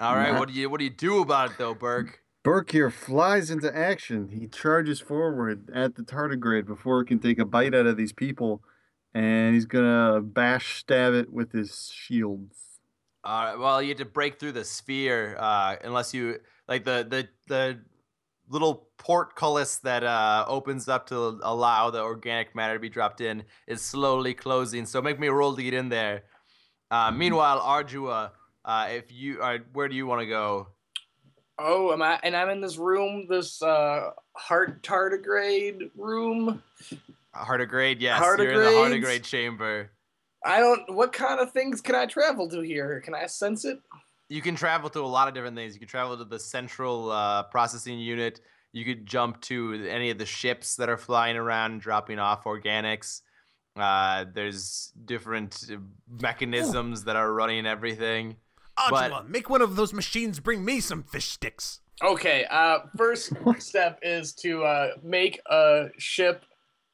All 0.00 0.16
right, 0.16 0.32
Nah. 0.32 0.38
what 0.40 0.48
do 0.48 0.54
you 0.54 0.68
what 0.68 0.78
do 0.78 0.84
you 0.84 0.90
do 0.90 1.20
about 1.20 1.52
it 1.52 1.58
though, 1.58 1.74
Burke? 1.74 2.20
Berkier 2.42 2.90
flies 2.90 3.50
into 3.50 3.74
action. 3.76 4.30
He 4.30 4.46
charges 4.48 4.98
forward 4.98 5.68
at 5.74 5.94
the 5.96 6.02
tardigrade 6.02 6.66
before 6.66 7.00
it 7.02 7.06
can 7.06 7.18
take 7.18 7.38
a 7.38 7.44
bite 7.44 7.74
out 7.74 7.86
of 7.86 7.96
these 7.98 8.12
people, 8.14 8.62
and 9.14 9.54
he's 9.54 9.66
gonna 9.66 10.20
bash 10.20 10.78
stab 10.78 11.14
it 11.14 11.32
with 11.32 11.52
his 11.52 11.90
shields. 11.92 12.56
All 13.22 13.44
right, 13.44 13.58
well, 13.58 13.82
you 13.82 13.88
have 13.88 13.98
to 13.98 14.04
break 14.04 14.38
through 14.38 14.52
the 14.52 14.64
sphere, 14.64 15.36
uh, 15.38 15.76
unless 15.84 16.14
you 16.14 16.40
like 16.68 16.84
the 16.84 17.06
the 17.08 17.28
the 17.48 17.80
little 18.48 18.88
portcullis 18.98 19.78
that 19.78 20.02
uh, 20.02 20.44
opens 20.48 20.88
up 20.88 21.06
to 21.08 21.38
allow 21.42 21.90
the 21.90 22.02
organic 22.02 22.54
matter 22.54 22.74
to 22.74 22.80
be 22.80 22.88
dropped 22.88 23.20
in 23.20 23.44
is 23.66 23.80
slowly 23.80 24.34
closing. 24.34 24.84
So 24.84 25.00
make 25.00 25.20
me 25.20 25.28
a 25.28 25.32
roll 25.32 25.54
to 25.54 25.62
get 25.62 25.72
in 25.72 25.88
there. 25.88 26.24
Uh, 26.90 27.12
meanwhile, 27.12 27.60
Ardua, 27.60 28.32
uh, 28.64 28.88
if 28.90 29.12
you 29.12 29.40
are, 29.40 29.58
where 29.72 29.88
do 29.88 29.94
you 29.94 30.06
want 30.06 30.20
to 30.20 30.26
go? 30.26 30.68
Oh, 31.58 31.92
am 31.92 32.02
I? 32.02 32.18
And 32.22 32.34
I'm 32.34 32.48
in 32.48 32.60
this 32.60 32.76
room, 32.78 33.26
this 33.28 33.62
uh, 33.62 34.10
heart 34.34 34.82
tardigrade 34.82 35.90
room. 35.94 36.62
Hardigrade, 37.34 38.00
yes. 38.00 38.20
You're 38.20 38.34
in 38.34 38.58
the 38.58 38.64
Hardigrades? 38.64 38.78
Hardigrade 38.78 39.24
chamber. 39.24 39.90
I 40.44 40.60
don't. 40.60 40.94
What 40.94 41.12
kind 41.12 41.40
of 41.40 41.52
things 41.52 41.80
can 41.80 41.94
I 41.94 42.06
travel 42.06 42.48
to 42.50 42.60
here? 42.60 43.00
Can 43.04 43.14
I 43.14 43.26
sense 43.26 43.64
it? 43.64 43.78
You 44.28 44.40
can 44.40 44.54
travel 44.54 44.88
to 44.90 45.00
a 45.00 45.06
lot 45.06 45.28
of 45.28 45.34
different 45.34 45.56
things. 45.56 45.74
You 45.74 45.80
can 45.80 45.88
travel 45.88 46.16
to 46.16 46.24
the 46.24 46.38
central 46.38 47.10
uh, 47.10 47.44
processing 47.44 47.98
unit. 47.98 48.40
You 48.72 48.84
could 48.84 49.04
jump 49.04 49.40
to 49.42 49.86
any 49.90 50.10
of 50.10 50.18
the 50.18 50.26
ships 50.26 50.76
that 50.76 50.88
are 50.88 50.96
flying 50.96 51.36
around, 51.36 51.80
dropping 51.80 52.18
off 52.20 52.44
organics. 52.44 53.22
Uh, 53.76 54.24
there's 54.32 54.92
different 55.04 55.64
uh, 55.72 55.76
mechanisms 56.20 57.04
that 57.04 57.16
are 57.16 57.32
running 57.32 57.66
everything. 57.66 58.36
But- 58.88 59.28
make 59.28 59.50
one 59.50 59.62
of 59.62 59.76
those 59.76 59.92
machines 59.92 60.40
bring 60.40 60.64
me 60.64 60.80
some 60.80 61.02
fish 61.02 61.26
sticks. 61.26 61.80
Okay. 62.02 62.46
Uh, 62.50 62.78
first 62.96 63.32
step 63.58 63.98
is 64.02 64.32
to 64.34 64.64
uh, 64.64 64.88
make 65.02 65.40
a 65.50 65.88
ship 65.98 66.44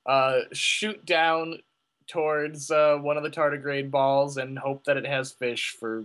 uh, 0.07 0.41
shoot 0.53 1.05
down 1.05 1.59
towards 2.07 2.71
uh, 2.71 2.97
one 3.01 3.17
of 3.17 3.23
the 3.23 3.31
tardigrade 3.31 3.91
balls 3.91 4.37
and 4.37 4.59
hope 4.59 4.85
that 4.85 4.97
it 4.97 5.07
has 5.07 5.33
fish 5.33 5.77
for 5.79 6.05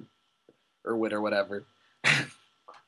Erwit 0.86 1.12
or 1.12 1.22
whatever. 1.22 1.66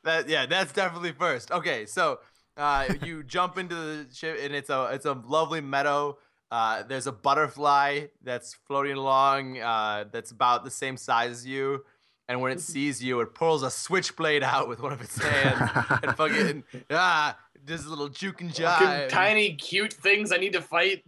That 0.03 0.28
yeah, 0.28 0.45
that's 0.45 0.74
definitely 0.74 1.14
first. 1.14 1.51
Okay, 1.51 1.86
so 1.86 2.20
uh, 2.57 2.88
you 3.03 3.24
jump 3.28 3.57
into 3.57 3.76
the 3.76 4.07
ship 4.14 4.38
and 4.41 4.53
it's 4.53 4.70
a 4.70 4.89
it's 4.91 5.05
a 5.05 5.14
lovely 5.14 5.61
meadow. 5.61 6.18
Uh, 6.51 6.84
there's 6.84 7.07
a 7.07 7.11
butterfly 7.11 8.07
that's 8.22 8.53
floating 8.53 8.97
along 8.97 9.59
uh, 9.59 10.05
that's 10.11 10.32
about 10.32 10.64
the 10.64 10.70
same 10.70 10.97
size 10.97 11.32
as 11.32 11.47
you, 11.47 11.86
and 12.28 12.41
when 12.41 12.51
it 12.51 12.59
sees 12.74 13.01
you, 13.01 13.22
it 13.22 13.34
pulls 13.34 13.64
a 13.64 13.72
switchblade 13.72 14.43
out 14.43 14.68
with 14.68 14.82
one 14.82 14.91
of 14.91 15.01
its 15.01 15.18
hands 15.18 15.72
and 16.03 16.16
fucking 16.18 16.64
ah, 16.91 17.38
does 17.66 17.86
a 17.86 17.89
little 17.89 18.09
juke 18.09 18.41
and 18.41 18.51
jive. 18.51 19.09
tiny, 19.09 19.53
cute 19.55 19.93
things 19.93 20.32
I 20.32 20.38
need 20.38 20.53
to 20.53 20.61
fight. 20.61 21.03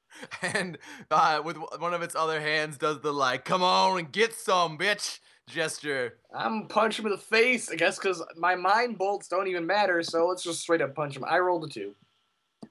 and 0.42 0.78
uh, 1.10 1.40
with 1.44 1.56
one 1.78 1.94
of 1.94 2.02
its 2.02 2.14
other 2.14 2.40
hands 2.40 2.78
does 2.78 3.00
the 3.00 3.12
like, 3.12 3.44
come 3.44 3.62
on 3.62 3.98
and 3.98 4.12
get 4.12 4.32
some, 4.34 4.78
bitch 4.78 5.20
gesture. 5.48 6.18
I'm 6.34 6.66
punching 6.68 7.04
him 7.04 7.10
in 7.10 7.16
the 7.16 7.22
face, 7.22 7.70
I 7.70 7.76
guess, 7.76 7.98
because 7.98 8.22
my 8.36 8.54
mind 8.54 8.98
bolts 8.98 9.28
don't 9.28 9.48
even 9.48 9.66
matter. 9.66 10.02
So 10.02 10.26
let's 10.26 10.42
just 10.42 10.60
straight 10.60 10.82
up 10.82 10.94
punch 10.94 11.16
him. 11.16 11.24
I 11.24 11.38
rolled 11.38 11.64
a 11.64 11.68
two. 11.68 11.94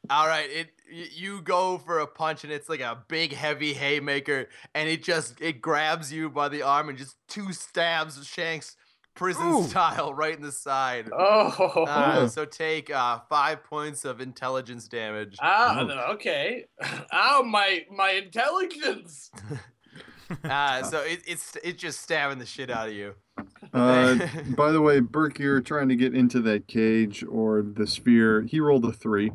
All 0.09 0.27
right, 0.27 0.49
it 0.49 0.69
you 0.89 1.41
go 1.41 1.77
for 1.77 1.99
a 1.99 2.07
punch 2.07 2.45
and 2.45 2.53
it's 2.53 2.69
like 2.69 2.79
a 2.79 3.03
big 3.09 3.33
heavy 3.33 3.73
haymaker 3.73 4.47
and 4.73 4.87
it 4.87 5.03
just 5.03 5.41
it 5.41 5.61
grabs 5.61 6.13
you 6.13 6.29
by 6.29 6.47
the 6.47 6.61
arm 6.61 6.87
and 6.87 6.97
just 6.97 7.17
two 7.27 7.51
stabs 7.51 8.25
Shanks 8.25 8.77
prison 9.17 9.47
Ooh. 9.47 9.63
style 9.63 10.13
right 10.13 10.35
in 10.35 10.41
the 10.41 10.51
side. 10.51 11.09
Oh. 11.11 11.85
Uh, 11.87 12.27
so 12.27 12.45
take 12.45 12.89
uh, 12.89 13.19
five 13.27 13.63
points 13.63 14.05
of 14.05 14.21
intelligence 14.21 14.87
damage. 14.87 15.35
Ah, 15.41 15.81
Ouch. 15.81 16.15
okay. 16.15 16.65
Ow, 17.13 17.43
my 17.43 17.85
my 17.91 18.11
intelligence. 18.11 19.31
Uh, 20.43 20.83
so 20.83 20.99
it, 20.99 21.21
it's 21.25 21.55
it's 21.63 21.81
just 21.81 22.01
stabbing 22.01 22.37
the 22.37 22.45
shit 22.45 22.69
out 22.69 22.89
of 22.89 22.93
you. 22.93 23.15
Uh, 23.73 24.27
by 24.57 24.73
the 24.73 24.81
way, 24.81 24.99
Burke, 24.99 25.39
you're 25.39 25.61
trying 25.61 25.87
to 25.87 25.95
get 25.95 26.13
into 26.13 26.41
that 26.41 26.67
cage 26.67 27.23
or 27.23 27.61
the 27.61 27.87
sphere. 27.87 28.41
He 28.41 28.59
rolled 28.59 28.83
a 28.83 28.91
three. 28.91 29.31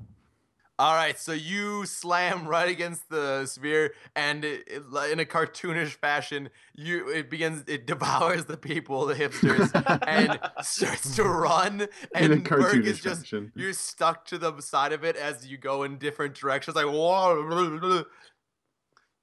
All 0.78 0.94
right, 0.94 1.18
so 1.18 1.32
you 1.32 1.84
slam 1.86 2.48
right 2.48 2.68
against 2.68 3.08
the 3.08 3.46
sphere, 3.46 3.92
and 4.16 4.44
it, 4.44 4.64
it, 4.66 4.82
in 5.12 5.20
a 5.20 5.24
cartoonish 5.24 5.90
fashion, 5.90 6.48
you 6.74 7.08
it 7.08 7.30
begins 7.30 7.64
it 7.68 7.86
devours 7.86 8.46
the 8.46 8.56
people, 8.56 9.06
the 9.06 9.14
hipsters, 9.14 9.70
and 10.06 10.40
starts 10.62 11.14
to 11.16 11.24
run. 11.24 11.88
And 12.14 12.32
In 12.32 12.38
a 12.38 12.42
Burke 12.42 12.84
is 12.86 12.98
cartoonish 12.98 13.02
just 13.02 13.20
fashion. 13.20 13.52
you're 13.54 13.74
stuck 13.74 14.24
to 14.26 14.38
the 14.38 14.60
side 14.60 14.92
of 14.92 15.04
it 15.04 15.16
as 15.16 15.46
you 15.46 15.58
go 15.58 15.82
in 15.82 15.98
different 15.98 16.34
directions, 16.34 16.74
like 16.74 16.86
whoa, 16.86 18.04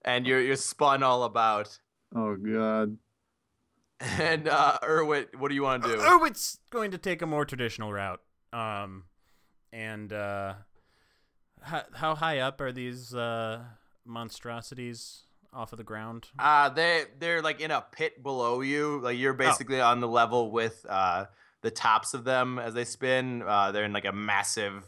and 0.05 0.27
you're 0.27 0.41
you're 0.41 0.55
spun 0.55 1.03
all 1.03 1.23
about. 1.23 1.79
Oh 2.15 2.35
God. 2.35 2.97
And 4.01 4.47
uh, 4.47 4.79
Erwit, 4.81 5.35
what 5.35 5.49
do 5.49 5.55
you 5.55 5.63
want 5.63 5.83
to 5.83 5.89
do? 5.89 5.97
Erwit's 5.97 6.59
going 6.69 6.91
to 6.91 6.97
take 6.97 7.21
a 7.21 7.25
more 7.25 7.43
traditional 7.43 7.91
route. 7.91 8.21
Um, 8.53 9.03
and 9.73 10.13
uh, 10.13 10.53
how, 11.61 11.83
how 11.93 12.15
high 12.15 12.39
up 12.39 12.61
are 12.61 12.71
these 12.71 13.13
uh, 13.13 13.63
monstrosities 14.05 15.21
off 15.51 15.71
of 15.73 15.77
the 15.77 15.83
ground? 15.83 16.27
Uh 16.37 16.69
they 16.69 17.05
they're 17.19 17.41
like 17.41 17.59
in 17.59 17.71
a 17.71 17.81
pit 17.91 18.21
below 18.21 18.61
you. 18.61 18.99
Like 19.01 19.15
Oh. 19.15 19.19
you're 19.19 19.33
basically 19.33 19.81
on 19.81 19.99
the 19.99 20.07
level 20.07 20.51
with 20.51 20.85
uh 20.87 21.25
the 21.61 21.71
tops 21.71 22.13
of 22.13 22.23
them 22.23 22.59
as 22.59 22.73
they 22.75 22.85
spin. 22.85 23.41
Uh 23.41 23.71
they're 23.71 23.83
in 23.85 23.93
like 23.93 24.05
a 24.05 24.11
massive 24.11 24.83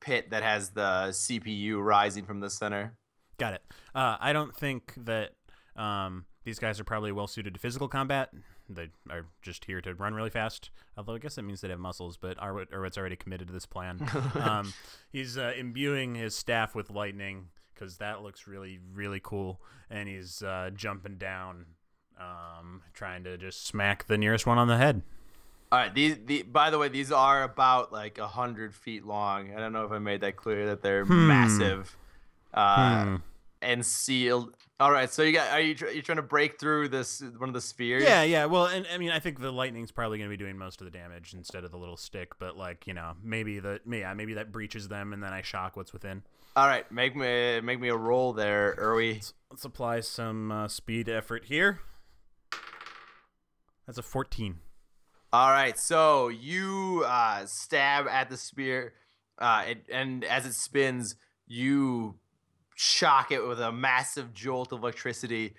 pit 0.00 0.30
that 0.30 0.42
has 0.42 0.70
the 0.70 1.08
CPU 1.10 1.82
rising 1.82 2.24
from 2.24 2.40
the 2.40 2.50
center. 2.50 2.94
Got 3.38 3.54
it. 3.54 3.62
Uh, 3.94 4.16
I 4.20 4.32
don't 4.32 4.54
think 4.56 4.92
that 4.96 5.30
um, 5.76 6.24
these 6.44 6.58
guys 6.58 6.80
are 6.80 6.84
probably 6.84 7.12
well 7.12 7.26
suited 7.26 7.54
to 7.54 7.60
physical 7.60 7.86
combat. 7.88 8.30
They 8.72 8.88
are 9.10 9.26
just 9.42 9.64
here 9.64 9.80
to 9.80 9.94
run 9.94 10.14
really 10.14 10.30
fast. 10.30 10.70
Although 10.96 11.14
I 11.14 11.18
guess 11.18 11.34
that 11.34 11.42
means 11.42 11.60
they 11.60 11.68
have 11.68 11.78
muscles, 11.80 12.16
but 12.16 12.38
Erwit, 12.38 12.70
Erwit's 12.70 12.96
already 12.96 13.16
committed 13.16 13.48
to 13.48 13.52
this 13.52 13.66
plan. 13.66 14.00
um, 14.40 14.72
he's 15.10 15.36
uh, 15.36 15.52
imbuing 15.58 16.14
his 16.14 16.34
staff 16.36 16.74
with 16.74 16.90
lightning 16.90 17.48
because 17.74 17.96
that 17.98 18.22
looks 18.22 18.46
really, 18.46 18.78
really 18.94 19.20
cool. 19.22 19.60
And 19.90 20.08
he's 20.08 20.42
uh, 20.42 20.70
jumping 20.74 21.16
down, 21.18 21.66
um, 22.18 22.82
trying 22.94 23.24
to 23.24 23.36
just 23.36 23.66
smack 23.66 24.06
the 24.06 24.18
nearest 24.18 24.46
one 24.46 24.58
on 24.58 24.68
the 24.68 24.76
head. 24.76 25.02
All 25.72 25.78
right, 25.78 25.94
these 25.94 26.16
the 26.26 26.42
by 26.42 26.70
the 26.70 26.78
way, 26.78 26.88
these 26.88 27.12
are 27.12 27.44
about 27.44 27.92
like 27.92 28.18
a 28.18 28.26
hundred 28.26 28.74
feet 28.74 29.04
long. 29.06 29.54
I 29.54 29.60
don't 29.60 29.72
know 29.72 29.84
if 29.84 29.92
I 29.92 29.98
made 30.00 30.20
that 30.22 30.34
clear 30.36 30.66
that 30.66 30.82
they're 30.82 31.04
Hmm. 31.04 31.28
massive, 31.28 31.96
uh, 32.52 33.04
Hmm. 33.04 33.16
And 33.62 33.84
sealed. 33.84 34.56
All 34.78 34.90
right, 34.90 35.12
so 35.12 35.22
you 35.22 35.32
got 35.32 35.50
are 35.50 35.60
you 35.60 35.74
tr- 35.74 35.88
you 35.88 36.00
trying 36.00 36.16
to 36.16 36.22
break 36.22 36.58
through 36.58 36.88
this 36.88 37.22
one 37.38 37.50
of 37.50 37.54
the 37.54 37.60
spheres? 37.60 38.02
Yeah, 38.02 38.22
yeah. 38.22 38.46
Well, 38.46 38.66
and 38.66 38.86
I 38.92 38.98
mean, 38.98 39.10
I 39.10 39.18
think 39.18 39.40
the 39.40 39.52
lightning's 39.52 39.92
probably 39.92 40.18
going 40.18 40.30
to 40.30 40.36
be 40.36 40.42
doing 40.42 40.56
most 40.56 40.80
of 40.80 40.86
the 40.86 40.90
damage 40.90 41.34
instead 41.34 41.64
of 41.64 41.70
the 41.70 41.76
little 41.76 41.98
stick. 41.98 42.38
But 42.38 42.56
like, 42.56 42.86
you 42.86 42.94
know, 42.94 43.12
maybe 43.22 43.58
the 43.58 43.80
yeah, 43.86 44.14
maybe 44.14 44.34
that 44.34 44.52
breaches 44.52 44.88
them, 44.88 45.12
and 45.12 45.22
then 45.22 45.32
I 45.32 45.42
shock 45.42 45.76
what's 45.76 45.92
within. 45.92 46.22
All 46.56 46.66
right, 46.66 46.90
make 46.90 47.14
me 47.14 47.60
make 47.60 47.78
me 47.78 47.88
a 47.88 47.96
roll 47.96 48.32
there, 48.32 48.74
Erwy. 48.80 49.14
Let's, 49.14 49.34
let's 49.50 49.64
apply 49.64 50.00
some 50.00 50.50
uh, 50.50 50.68
speed 50.68 51.08
effort 51.08 51.44
here. 51.44 51.80
That's 53.86 53.98
a 53.98 54.02
14. 54.02 54.56
All 55.32 55.50
right, 55.50 55.78
so 55.78 56.28
you 56.28 57.04
uh, 57.06 57.46
stab 57.46 58.08
at 58.08 58.30
the 58.30 58.36
spear, 58.36 58.94
uh, 59.38 59.64
it, 59.68 59.86
and 59.92 60.24
as 60.24 60.44
it 60.46 60.54
spins, 60.54 61.14
you 61.46 62.16
shock 62.80 63.30
it 63.30 63.46
with 63.46 63.60
a 63.60 63.70
massive 63.70 64.32
jolt 64.32 64.72
of 64.72 64.80
electricity, 64.80 65.52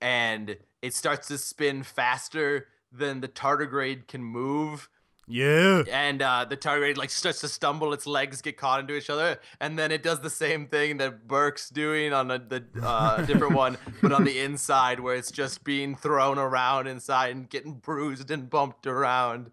and 0.00 0.56
it 0.80 0.94
starts 0.94 1.26
to 1.26 1.36
spin 1.36 1.82
faster 1.82 2.68
than 2.92 3.20
the 3.20 3.26
tardigrade 3.26 4.06
can 4.06 4.22
move. 4.22 4.88
Yeah. 5.26 5.82
And 5.90 6.22
uh, 6.22 6.46
the 6.48 6.56
tardigrade 6.56 6.96
like 6.96 7.10
starts 7.10 7.40
to 7.40 7.48
stumble, 7.48 7.92
its 7.92 8.06
legs 8.06 8.40
get 8.42 8.56
caught 8.56 8.78
into 8.78 8.94
each 8.96 9.10
other, 9.10 9.40
and 9.60 9.76
then 9.76 9.90
it 9.90 10.04
does 10.04 10.20
the 10.20 10.30
same 10.30 10.68
thing 10.68 10.98
that 10.98 11.26
Burke's 11.26 11.68
doing 11.68 12.12
on 12.12 12.30
a, 12.30 12.38
the 12.38 12.64
uh, 12.80 13.22
different 13.22 13.54
one, 13.54 13.76
but 14.00 14.12
on 14.12 14.22
the 14.22 14.38
inside, 14.38 15.00
where 15.00 15.16
it's 15.16 15.32
just 15.32 15.64
being 15.64 15.96
thrown 15.96 16.38
around 16.38 16.86
inside 16.86 17.34
and 17.34 17.50
getting 17.50 17.74
bruised 17.74 18.30
and 18.30 18.48
bumped 18.48 18.86
around. 18.86 19.50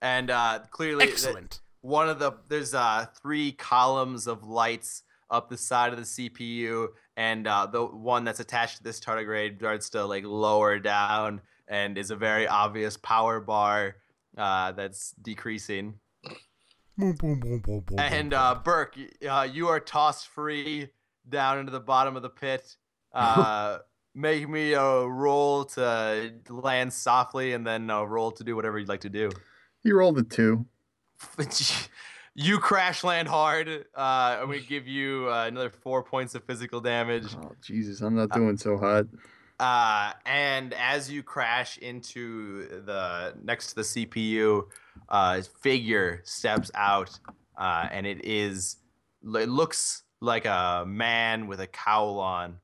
And 0.00 0.30
uh, 0.30 0.60
clearly, 0.70 1.04
Excellent. 1.04 1.60
one 1.82 2.08
of 2.08 2.18
the 2.18 2.32
there's 2.48 2.72
uh, 2.72 3.06
three 3.20 3.52
columns 3.52 4.26
of 4.26 4.44
lights 4.44 5.02
up 5.30 5.48
the 5.48 5.56
side 5.56 5.92
of 5.92 5.98
the 5.98 6.04
CPU, 6.04 6.88
and 7.16 7.46
uh, 7.46 7.66
the 7.66 7.84
one 7.84 8.24
that's 8.24 8.40
attached 8.40 8.78
to 8.78 8.82
this 8.82 9.00
tardigrade 9.00 9.58
starts 9.58 9.90
to 9.90 10.04
like 10.04 10.24
lower 10.24 10.78
down, 10.78 11.40
and 11.68 11.96
is 11.98 12.10
a 12.10 12.16
very 12.16 12.46
obvious 12.46 12.96
power 12.96 13.40
bar 13.40 13.96
uh, 14.36 14.72
that's 14.72 15.12
decreasing. 15.22 15.94
And 17.98 18.32
uh, 18.32 18.60
Burke, 18.62 18.96
uh, 19.28 19.48
you 19.50 19.68
are 19.68 19.80
tossed 19.80 20.28
free 20.28 20.90
down 21.28 21.58
into 21.58 21.72
the 21.72 21.80
bottom 21.80 22.16
of 22.16 22.22
the 22.22 22.30
pit. 22.30 22.76
Uh, 23.16 23.78
make 24.12 24.48
me 24.48 24.72
a 24.72 25.06
roll 25.06 25.64
to 25.64 26.32
land 26.48 26.92
softly, 26.92 27.52
and 27.52 27.64
then 27.64 27.88
a 27.88 28.04
roll 28.04 28.32
to 28.32 28.42
do 28.42 28.56
whatever 28.56 28.76
you'd 28.76 28.88
like 28.88 29.02
to 29.02 29.08
do. 29.08 29.30
He 29.84 29.92
rolled 29.92 30.18
a 30.18 30.24
two. 30.24 30.66
you 32.34 32.58
crash 32.58 33.04
land 33.04 33.28
hard. 33.28 33.86
Uh, 33.94 34.38
and 34.40 34.48
we 34.48 34.60
give 34.66 34.86
you 34.86 35.28
uh, 35.30 35.46
another 35.46 35.70
four 35.70 36.02
points 36.02 36.34
of 36.34 36.44
physical 36.44 36.80
damage. 36.80 37.34
Oh 37.36 37.52
Jesus, 37.62 38.00
I'm 38.00 38.14
not 38.14 38.30
doing 38.30 38.56
so 38.56 38.76
hot. 38.76 39.06
Uh, 39.60 40.12
and 40.26 40.74
as 40.74 41.10
you 41.10 41.22
crash 41.22 41.78
into 41.78 42.82
the 42.84 43.34
next 43.42 43.68
to 43.68 43.74
the 43.76 43.82
CPU, 43.82 44.64
uh, 45.08 45.40
figure 45.62 46.20
steps 46.24 46.70
out, 46.74 47.18
uh, 47.56 47.86
and 47.90 48.04
it 48.06 48.24
is 48.24 48.76
it 49.22 49.48
looks 49.48 50.02
like 50.20 50.44
a 50.44 50.84
man 50.86 51.46
with 51.46 51.60
a 51.60 51.66
cowl 51.68 52.18
on, 52.18 52.56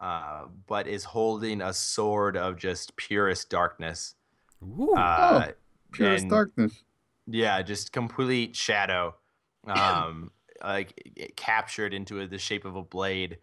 uh, 0.00 0.46
but 0.66 0.88
is 0.88 1.04
holding 1.04 1.62
a 1.62 1.72
sword 1.72 2.36
of 2.36 2.56
just 2.56 2.96
purest 2.96 3.48
darkness. 3.48 4.14
Ooh. 4.62 4.94
Uh, 4.94 5.52
Purest 5.92 6.22
and- 6.22 6.30
darkness. 6.30 6.82
Yeah, 7.26 7.62
just 7.62 7.92
complete 7.92 8.56
shadow, 8.56 9.14
um, 9.66 10.30
like 10.62 10.92
it 11.16 11.36
captured 11.36 11.92
into 11.92 12.26
the 12.26 12.38
shape 12.38 12.64
of 12.64 12.76
a 12.76 12.82
blade, 12.82 13.38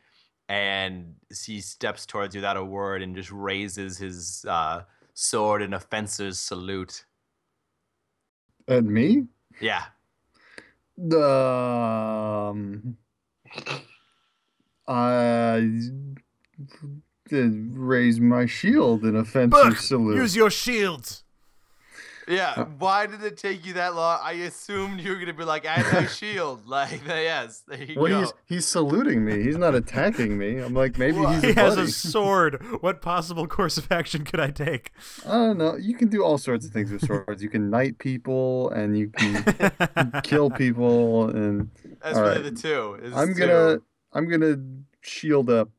and 0.50 1.16
he 1.46 1.62
steps 1.62 2.06
towards 2.06 2.36
you 2.36 2.40
without 2.40 2.58
a 2.58 2.64
word 2.64 3.02
and 3.02 3.16
just 3.16 3.32
raises 3.32 3.98
his 3.98 4.46
uh, 4.48 4.82
sword 5.14 5.62
in 5.62 5.74
a 5.74 5.80
fencer's 5.80 6.40
salute. 6.40 7.06
At 8.68 8.84
me? 8.86 9.26
Yeah. 9.60 9.84
Um, 11.12 12.98
I 14.88 15.80
did 17.30 17.76
raise 17.76 18.20
my 18.20 18.46
shield 18.46 19.04
in 19.04 19.16
a 19.16 19.26
fencer's 19.26 19.64
Book, 19.64 19.78
salute. 19.78 20.16
use 20.16 20.36
your 20.36 20.50
shields. 20.50 21.24
Yeah. 22.28 22.54
Uh, 22.58 22.66
Why 22.80 23.06
did 23.06 23.24
it 23.24 23.38
take 23.38 23.66
you 23.66 23.74
that 23.74 23.96
long? 23.96 24.20
I 24.22 24.34
assumed 24.34 25.00
you 25.02 25.12
were 25.12 25.20
gonna 25.20 25.34
be 25.34 25.44
like 25.44 25.66
i 25.66 25.76
anti 25.76 26.06
shield. 26.08 26.66
like 26.68 27.02
yes, 27.06 27.64
there 27.68 27.84
you 27.84 28.00
well, 28.00 28.12
go. 28.12 28.20
he's 28.22 28.34
he's 28.46 28.66
saluting 28.66 29.26
me. 29.26 29.42
He's 29.44 29.58
not 29.58 29.76
attacking 29.76 30.38
me. 30.38 30.58
I'm 30.60 30.74
like 30.74 30.98
maybe 30.98 31.18
Well, 31.20 31.34
he's 31.34 31.44
He 31.44 31.50
a 31.52 31.56
has 31.56 31.76
buddy. 31.76 31.88
a 31.88 31.92
sword. 31.92 32.64
What 32.82 33.02
possible 33.02 33.48
course 33.48 33.78
of 33.78 33.92
action 33.92 34.24
could 34.24 34.40
I 34.40 34.52
take? 34.52 34.92
I 35.26 35.32
don't 35.32 35.58
know. 35.58 35.76
You 35.76 35.96
can 35.96 36.08
do 36.10 36.24
all 36.24 36.38
sorts 36.38 36.66
of 36.66 36.72
things 36.72 36.92
with 36.92 37.06
swords. 37.06 37.44
You 37.44 37.50
can 37.50 37.70
knight 37.70 37.98
people 37.98 38.70
and 38.72 38.98
you 38.98 39.10
can 39.10 40.22
kill 40.24 40.50
people 40.50 41.30
and 41.30 41.70
That's 42.02 42.18
really 42.18 42.30
right. 42.42 42.44
the 42.44 42.52
two. 42.52 43.00
is 43.02 43.14
I'm 43.14 43.34
two. 43.34 43.40
gonna 43.40 43.78
I'm 44.14 44.30
gonna 44.30 44.56
shield 45.02 45.50
up. 45.50 45.70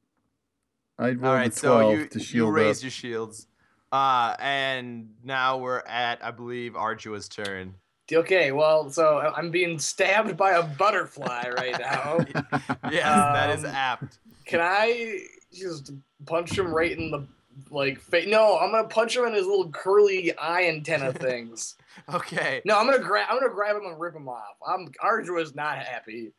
I 0.98 1.08
rolled 1.08 1.24
All 1.24 1.32
a 1.32 1.36
right, 1.36 1.52
12 1.56 1.56
so 1.56 1.90
you, 1.90 2.06
to 2.06 2.18
you 2.18 2.24
shield 2.24 2.54
raise 2.54 2.78
up. 2.78 2.82
your 2.84 2.90
shields. 2.90 3.46
Uh, 3.94 4.34
and 4.40 5.10
now 5.22 5.56
we're 5.58 5.78
at, 5.86 6.18
I 6.24 6.32
believe, 6.32 6.72
Ardua's 6.74 7.28
turn. 7.28 7.74
Okay, 8.12 8.50
well, 8.50 8.90
so 8.90 9.32
I'm 9.36 9.50
being 9.52 9.78
stabbed 9.78 10.36
by 10.36 10.52
a 10.52 10.64
butterfly 10.64 11.44
right 11.56 11.78
now. 11.78 12.18
yes, 12.90 13.04
that 13.04 13.50
is 13.56 13.64
Um, 13.64 13.70
apt. 13.70 14.18
Can 14.46 14.60
I 14.60 15.20
just 15.52 15.92
punch 16.26 16.58
him 16.58 16.74
right 16.74 16.90
in 16.90 17.12
the 17.12 17.24
like 17.70 18.00
face? 18.00 18.26
No, 18.26 18.58
I'm 18.58 18.72
gonna 18.72 18.88
punch 18.88 19.16
him 19.16 19.24
in 19.26 19.32
his 19.32 19.46
little 19.46 19.70
curly 19.70 20.36
eye 20.36 20.64
antenna 20.64 21.12
things. 21.28 21.76
Okay, 22.12 22.62
No, 22.64 22.76
I'm 22.78 22.86
gonna 22.86 22.98
grab. 22.98 23.28
I'm 23.30 23.38
gonna 23.38 23.54
grab 23.54 23.76
him 23.76 23.84
and 23.86 23.98
rip 24.00 24.16
him 24.16 24.28
off. 24.28 24.56
I'm 24.66 24.88
Ardua 25.04 25.40
is 25.40 25.54
not 25.54 25.78
happy. 25.78 26.32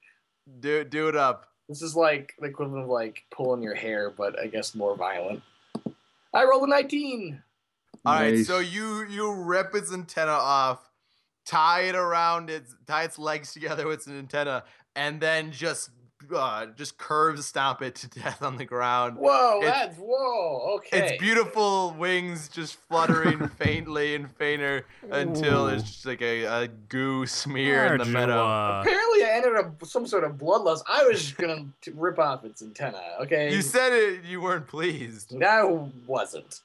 do 0.59 0.83
do 0.83 1.07
it 1.07 1.15
up. 1.15 1.47
This 1.69 1.81
is 1.81 1.95
like 1.95 2.33
the 2.37 2.47
equivalent 2.47 2.83
of 2.83 2.89
like 2.89 3.23
pulling 3.31 3.63
your 3.63 3.75
hair, 3.75 4.11
but 4.11 4.37
I 4.37 4.47
guess 4.47 4.75
more 4.75 4.95
violent. 4.97 5.41
I 6.35 6.43
rolled 6.43 6.63
a 6.63 6.67
19. 6.67 7.41
All 8.05 8.13
right, 8.13 8.33
Nice. 8.35 8.47
so 8.47 8.59
you 8.59 9.05
you 9.05 9.33
rip 9.33 9.73
its 9.73 9.91
antenna 9.91 10.31
off, 10.33 10.91
tie 11.45 11.81
it 11.83 11.95
around 11.95 12.49
its 12.51 12.75
tie 12.85 13.03
its 13.03 13.17
legs 13.17 13.53
together 13.53 13.87
with 13.87 13.99
its 13.99 14.07
antenna, 14.07 14.63
and 14.95 15.19
then 15.19 15.51
just 15.51 15.89
uh, 16.33 16.67
just 16.77 16.97
curve 16.97 17.43
stomp 17.43 17.81
it 17.81 17.95
to 17.95 18.07
death 18.21 18.41
on 18.41 18.57
the 18.57 18.65
ground. 18.65 19.17
Whoa, 19.17 19.59
It's- 19.61 19.73
that's 19.73 19.97
whoa. 19.97 20.75
Okay. 20.77 21.13
Its 21.13 21.21
beautiful 21.21 21.93
wings 21.97 22.47
just 22.49 22.75
fluttering 22.87 23.47
faintly 23.59 24.15
and 24.15 24.31
fainter 24.35 24.85
until 25.11 25.65
there's 25.67 25.81
Ooh. 25.81 25.85
just 25.85 26.05
like 26.05 26.21
a, 26.21 26.43
a 26.45 26.67
goo 26.67 27.25
smear 27.25 27.93
in 27.93 27.99
the 27.99 28.05
meadow. 28.05 28.45
Ardua. 28.45 28.81
Apparently, 28.81 29.23
I 29.23 29.29
entered 29.35 29.55
a, 29.81 29.85
some 29.85 30.05
sort 30.07 30.23
of 30.23 30.33
bloodlust. 30.33 30.81
I 30.87 31.03
was 31.05 31.21
just 31.21 31.37
gonna 31.37 31.65
rip 31.93 32.19
off 32.19 32.45
its 32.45 32.61
antenna. 32.61 33.01
Okay. 33.21 33.53
You 33.53 33.61
said 33.61 33.93
it. 33.93 34.23
You 34.25 34.41
weren't 34.41 34.67
pleased. 34.67 35.33
I 35.43 35.63
wasn't. 36.07 36.61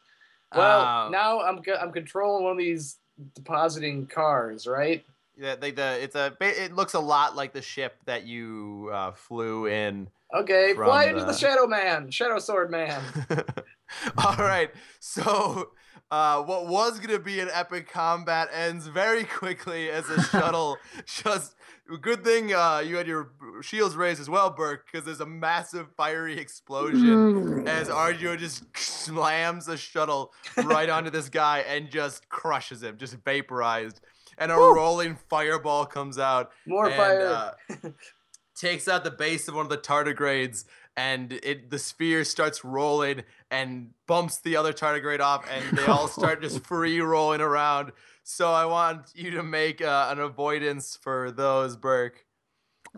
Well, 0.55 0.81
Um, 1.07 1.13
now 1.13 1.41
I'm 1.43 1.63
co- 1.63 1.77
I'm 1.81 1.93
controlling 1.93 2.43
one 2.45 2.53
of 2.53 2.59
these 2.59 2.97
depositing 3.35 4.07
cars, 4.07 4.67
right? 4.67 5.05
Yeah, 5.41 5.57
like 5.61 5.75
the 5.77 5.99
it's 6.03 6.15
a 6.15 6.37
it 6.41 6.75
looks 6.75 6.93
a 6.93 7.01
lot 7.01 7.35
like 7.35 7.55
the 7.55 7.63
ship 7.63 7.97
that 8.05 8.27
you 8.27 8.91
uh, 8.93 9.13
flew 9.13 9.67
in. 9.67 10.09
Okay, 10.35 10.75
fly 10.75 11.07
into 11.07 11.21
the 11.21 11.27
the- 11.29 11.33
Shadow 11.33 11.67
Man, 11.67 12.11
Shadow 12.11 12.39
Sword 12.39 12.71
Man. 12.71 13.03
All 14.19 14.37
right, 14.37 14.71
so 15.01 15.71
uh, 16.11 16.43
what 16.43 16.67
was 16.67 17.01
gonna 17.01 17.19
be 17.19 17.41
an 17.41 17.49
epic 17.55 17.91
combat 17.91 18.51
ends 18.53 18.87
very 18.87 19.25
quickly 19.25 19.89
as 19.89 20.09
a 20.11 20.23
shuttle 20.23 20.77
just. 21.07 21.55
Good 22.01 22.23
thing 22.23 22.55
uh, 22.55 22.85
you 22.87 22.95
had 22.95 23.09
your 23.09 23.33
shields 23.63 23.97
raised 23.97 24.21
as 24.21 24.31
well, 24.31 24.49
Burke, 24.49 24.87
because 24.87 25.05
there's 25.05 25.19
a 25.19 25.27
massive 25.27 25.89
fiery 25.97 26.39
explosion 26.39 27.67
as 27.67 27.89
Arjo 27.89 28.39
just 28.39 28.63
slams 28.77 29.67
the 29.67 29.77
shuttle 29.77 30.33
right 30.57 30.89
onto 30.89 31.11
this 31.11 31.29
guy 31.29 31.65
and 31.67 31.91
just 31.91 32.29
crushes 32.29 32.85
him, 32.85 32.97
just 32.97 33.17
vaporized. 33.25 34.01
And 34.39 34.51
a 34.51 34.55
rolling 34.57 35.17
fireball 35.29 35.87
comes 35.87 36.19
out 36.19 36.51
More 36.67 36.87
and, 36.87 36.95
fire. 36.97 37.53
uh, 37.85 37.89
takes 38.57 38.89
out 38.89 39.05
the 39.05 39.11
base 39.11 39.49
of 39.49 39.55
one 39.55 39.65
of 39.67 39.71
the 39.71 39.79
tardigrades, 39.79 40.65
and 40.97 41.33
it 41.33 41.71
the 41.71 41.79
sphere 41.79 42.25
starts 42.25 42.65
rolling 42.65 43.23
and 43.51 43.91
bumps 44.07 44.39
the 44.41 44.57
other 44.57 44.73
tardigrade 44.73 45.21
off, 45.21 45.47
and 45.51 45.79
they 45.79 45.85
all 45.87 46.09
start 46.19 46.43
just 46.43 46.65
free 46.67 47.01
rolling 47.01 47.41
around. 47.41 47.93
So 48.23 48.53
I 48.53 48.65
want 48.67 49.13
you 49.15 49.31
to 49.33 49.43
make 49.43 49.83
uh, 49.83 50.09
an 50.11 50.19
avoidance 50.21 50.97
for 51.01 51.31
those, 51.31 51.77
Burke, 51.77 52.25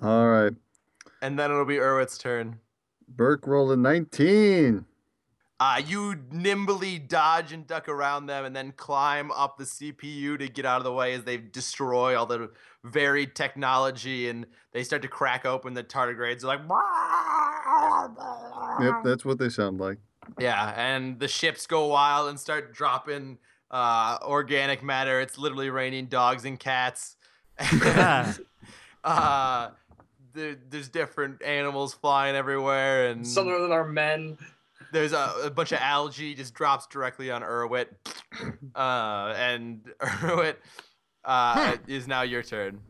All 0.02 0.28
right. 0.28 0.52
and 1.22 1.38
then 1.38 1.50
it'll 1.50 1.64
be 1.64 1.78
Erwit's 1.78 2.18
turn. 2.18 2.58
Burke 3.08 3.46
rolled 3.46 3.72
a 3.72 3.76
19. 3.76 4.84
Uh, 5.62 5.80
you 5.86 6.16
nimbly 6.32 6.98
dodge 6.98 7.52
and 7.52 7.68
duck 7.68 7.88
around 7.88 8.26
them 8.26 8.44
and 8.44 8.56
then 8.56 8.72
climb 8.72 9.30
up 9.30 9.56
the 9.56 9.62
CPU 9.62 10.36
to 10.36 10.48
get 10.48 10.66
out 10.66 10.78
of 10.78 10.82
the 10.82 10.92
way 10.92 11.12
as 11.12 11.22
they 11.22 11.36
destroy 11.36 12.18
all 12.18 12.26
the 12.26 12.50
varied 12.82 13.36
technology 13.36 14.28
and 14.28 14.44
they 14.72 14.82
start 14.82 15.02
to 15.02 15.06
crack 15.06 15.46
open 15.46 15.72
the 15.72 15.84
tardigrades. 15.84 16.40
They're 16.40 16.48
like, 16.48 16.62
Yep, 18.80 19.04
that's 19.04 19.24
what 19.24 19.38
they 19.38 19.48
sound 19.48 19.78
like. 19.78 19.98
yeah, 20.36 20.74
and 20.76 21.20
the 21.20 21.28
ships 21.28 21.68
go 21.68 21.86
wild 21.86 22.28
and 22.28 22.40
start 22.40 22.74
dropping 22.74 23.38
uh, 23.70 24.18
organic 24.22 24.82
matter. 24.82 25.20
It's 25.20 25.38
literally 25.38 25.70
raining 25.70 26.06
dogs 26.06 26.44
and 26.44 26.58
cats. 26.58 27.16
uh, 29.04 29.68
there, 30.34 30.56
there's 30.70 30.88
different 30.88 31.40
animals 31.40 31.94
flying 31.94 32.34
everywhere, 32.34 33.06
and 33.10 33.24
Some 33.24 33.46
of 33.46 33.60
them 33.60 33.70
are 33.70 33.86
men. 33.86 34.38
There's 34.92 35.12
a, 35.12 35.32
a 35.44 35.50
bunch 35.50 35.72
of 35.72 35.78
algae 35.80 36.34
just 36.34 36.54
drops 36.54 36.86
directly 36.86 37.30
on 37.30 37.42
Erwit. 37.42 37.88
Uh, 38.74 39.34
and 39.36 39.82
Erwit 40.00 40.56
uh, 41.26 41.76
is 41.86 42.08
now 42.08 42.22
your 42.22 42.42
turn. 42.42 42.80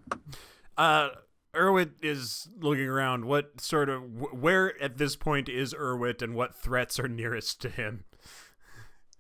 Uh, 0.77 1.09
Erwit 1.55 1.91
is 2.01 2.49
looking 2.61 2.87
around. 2.87 3.25
What 3.25 3.61
sort 3.61 3.89
of 3.89 4.03
where 4.33 4.81
at 4.81 4.99
this 4.99 5.17
point 5.17 5.49
is 5.49 5.75
Erwit, 5.75 6.23
and 6.23 6.35
what 6.35 6.55
threats 6.55 7.01
are 7.01 7.09
nearest 7.09 7.61
to 7.63 7.69
him? 7.69 8.05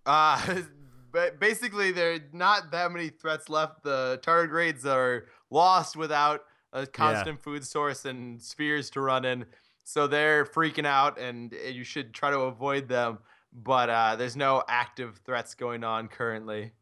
Uh, 0.06 0.62
ba- 1.12 1.32
basically, 1.38 1.92
there 1.92 2.14
are 2.14 2.18
not 2.32 2.70
that 2.70 2.92
many 2.92 3.08
threats 3.08 3.48
left. 3.48 3.82
The 3.82 4.20
tardigrades 4.22 4.86
are 4.86 5.26
lost 5.50 5.96
without 5.96 6.42
a 6.72 6.86
constant 6.86 7.42
food 7.42 7.66
source 7.66 8.04
and 8.04 8.40
spheres 8.40 8.88
to 8.90 9.00
run 9.00 9.24
in. 9.24 9.44
So 9.84 10.06
they're 10.06 10.44
freaking 10.44 10.86
out, 10.86 11.18
and 11.18 11.52
uh, 11.52 11.68
you 11.68 11.84
should 11.84 12.14
try 12.14 12.30
to 12.30 12.40
avoid 12.40 12.88
them. 12.88 13.18
But 13.52 13.90
uh, 13.90 14.16
there's 14.16 14.36
no 14.36 14.62
active 14.68 15.20
threats 15.24 15.54
going 15.54 15.84
on 15.84 16.08
currently. 16.08 16.72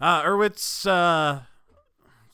Uh, 0.00 0.22
Erwit's 0.22 0.86
uh, 0.86 1.42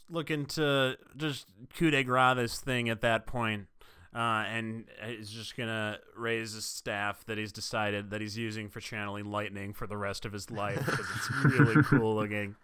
looking 0.09 0.47
to 0.47 0.97
just 1.17 1.47
coup 1.77 1.91
de 1.91 2.03
grace 2.03 2.37
this 2.37 2.61
thing 2.61 2.89
at 2.89 3.03
that 3.03 3.27
point, 3.27 3.67
uh, 4.15 4.45
and 4.49 4.85
is 5.07 5.31
just 5.31 5.57
gonna 5.57 5.99
raise 6.17 6.55
his 6.55 6.65
staff 6.65 7.25
that 7.27 7.39
he's 7.39 7.53
decided 7.53 8.11
that 8.11 8.21
he's 8.21 8.37
using 8.37 8.69
for 8.69 8.81
channeling 8.81 9.31
lightning 9.31 9.73
for 9.73 9.87
the 9.87 9.97
rest 9.97 10.25
of 10.25 10.33
his 10.33 10.51
life 10.51 10.85
because 10.85 11.07
it's 11.17 11.45
really 11.45 11.83
cool 11.85 12.15
looking, 12.15 12.57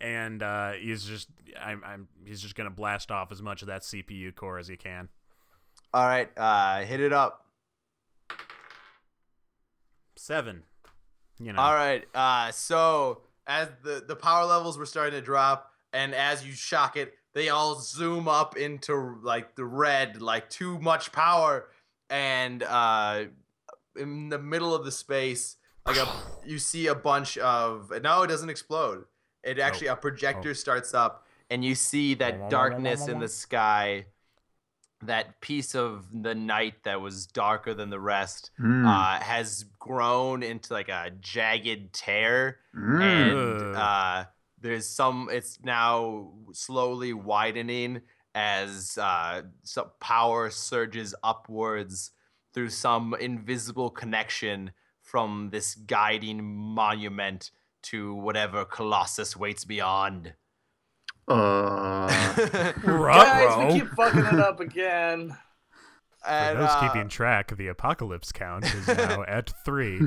and 0.00 0.42
uh, 0.42 0.72
he's 0.72 1.04
just 1.04 1.28
I'm, 1.60 1.82
I'm 1.84 2.08
he's 2.24 2.40
just 2.40 2.54
gonna 2.54 2.70
blast 2.70 3.10
off 3.10 3.30
as 3.30 3.42
much 3.42 3.62
of 3.62 3.68
that 3.68 3.82
CPU 3.82 4.34
core 4.34 4.58
as 4.58 4.68
he 4.68 4.76
can. 4.76 5.08
All 5.94 6.06
right, 6.06 6.30
uh, 6.36 6.80
hit 6.82 7.00
it 7.00 7.12
up. 7.12 7.46
Seven, 10.16 10.62
you 11.38 11.52
know. 11.52 11.60
All 11.60 11.74
right. 11.74 12.04
Uh, 12.14 12.50
so 12.52 13.22
as 13.46 13.68
the 13.82 14.04
the 14.06 14.16
power 14.16 14.46
levels 14.46 14.78
were 14.78 14.86
starting 14.86 15.18
to 15.18 15.20
drop, 15.20 15.70
and 15.92 16.14
as 16.14 16.46
you 16.46 16.52
shock 16.52 16.96
it, 16.96 17.14
they 17.34 17.48
all 17.48 17.78
zoom 17.78 18.28
up 18.28 18.56
into 18.56 19.18
like 19.22 19.54
the 19.56 19.64
red, 19.64 20.22
like 20.22 20.48
too 20.48 20.78
much 20.78 21.12
power, 21.12 21.68
and 22.08 22.62
uh, 22.62 23.24
in 23.96 24.28
the 24.28 24.38
middle 24.38 24.74
of 24.74 24.84
the 24.84 24.92
space, 24.92 25.56
like 25.86 25.96
a, 25.96 26.08
you 26.46 26.58
see 26.58 26.86
a 26.86 26.94
bunch 26.94 27.36
of. 27.38 27.92
No, 28.02 28.22
it 28.22 28.28
doesn't 28.28 28.48
explode. 28.50 29.04
It 29.42 29.58
actually 29.58 29.88
a 29.88 29.96
projector 29.96 30.54
starts 30.54 30.94
up, 30.94 31.26
and 31.50 31.64
you 31.64 31.74
see 31.74 32.14
that 32.14 32.48
darkness 32.48 33.08
in 33.08 33.18
the 33.18 33.28
sky. 33.28 34.06
That 35.02 35.40
piece 35.40 35.74
of 35.74 36.06
the 36.12 36.34
night 36.34 36.84
that 36.84 37.00
was 37.00 37.26
darker 37.26 37.74
than 37.74 37.90
the 37.90 37.98
rest 38.00 38.50
Mm. 38.60 38.86
uh, 38.86 39.20
has 39.22 39.64
grown 39.78 40.42
into 40.42 40.72
like 40.72 40.88
a 40.88 41.10
jagged 41.20 41.92
tear, 41.92 42.58
Mm. 42.74 43.02
and 43.02 43.76
uh, 43.76 44.24
there's 44.60 44.88
some. 44.88 45.28
It's 45.32 45.58
now 45.62 46.32
slowly 46.52 47.12
widening 47.12 48.02
as 48.34 48.96
uh, 48.96 49.42
some 49.62 49.90
power 50.00 50.50
surges 50.50 51.14
upwards 51.22 52.12
through 52.54 52.70
some 52.70 53.14
invisible 53.20 53.90
connection 53.90 54.70
from 55.00 55.50
this 55.50 55.74
guiding 55.74 56.44
monument 56.44 57.50
to 57.82 58.14
whatever 58.14 58.64
Colossus 58.64 59.36
waits 59.36 59.64
beyond. 59.64 60.34
Uh, 61.28 62.08
Guys, 62.82 63.72
we 63.72 63.80
keep 63.80 63.90
fucking 63.90 64.24
it 64.24 64.40
up 64.40 64.60
again. 64.60 65.36
For 66.22 66.28
and, 66.28 66.58
those 66.58 66.70
uh, 66.70 66.80
keeping 66.80 67.08
track, 67.08 67.50
of 67.50 67.58
the 67.58 67.66
apocalypse 67.66 68.30
count 68.30 68.64
is 68.64 68.86
now 68.96 69.24
at 69.26 69.52
three. 69.64 70.00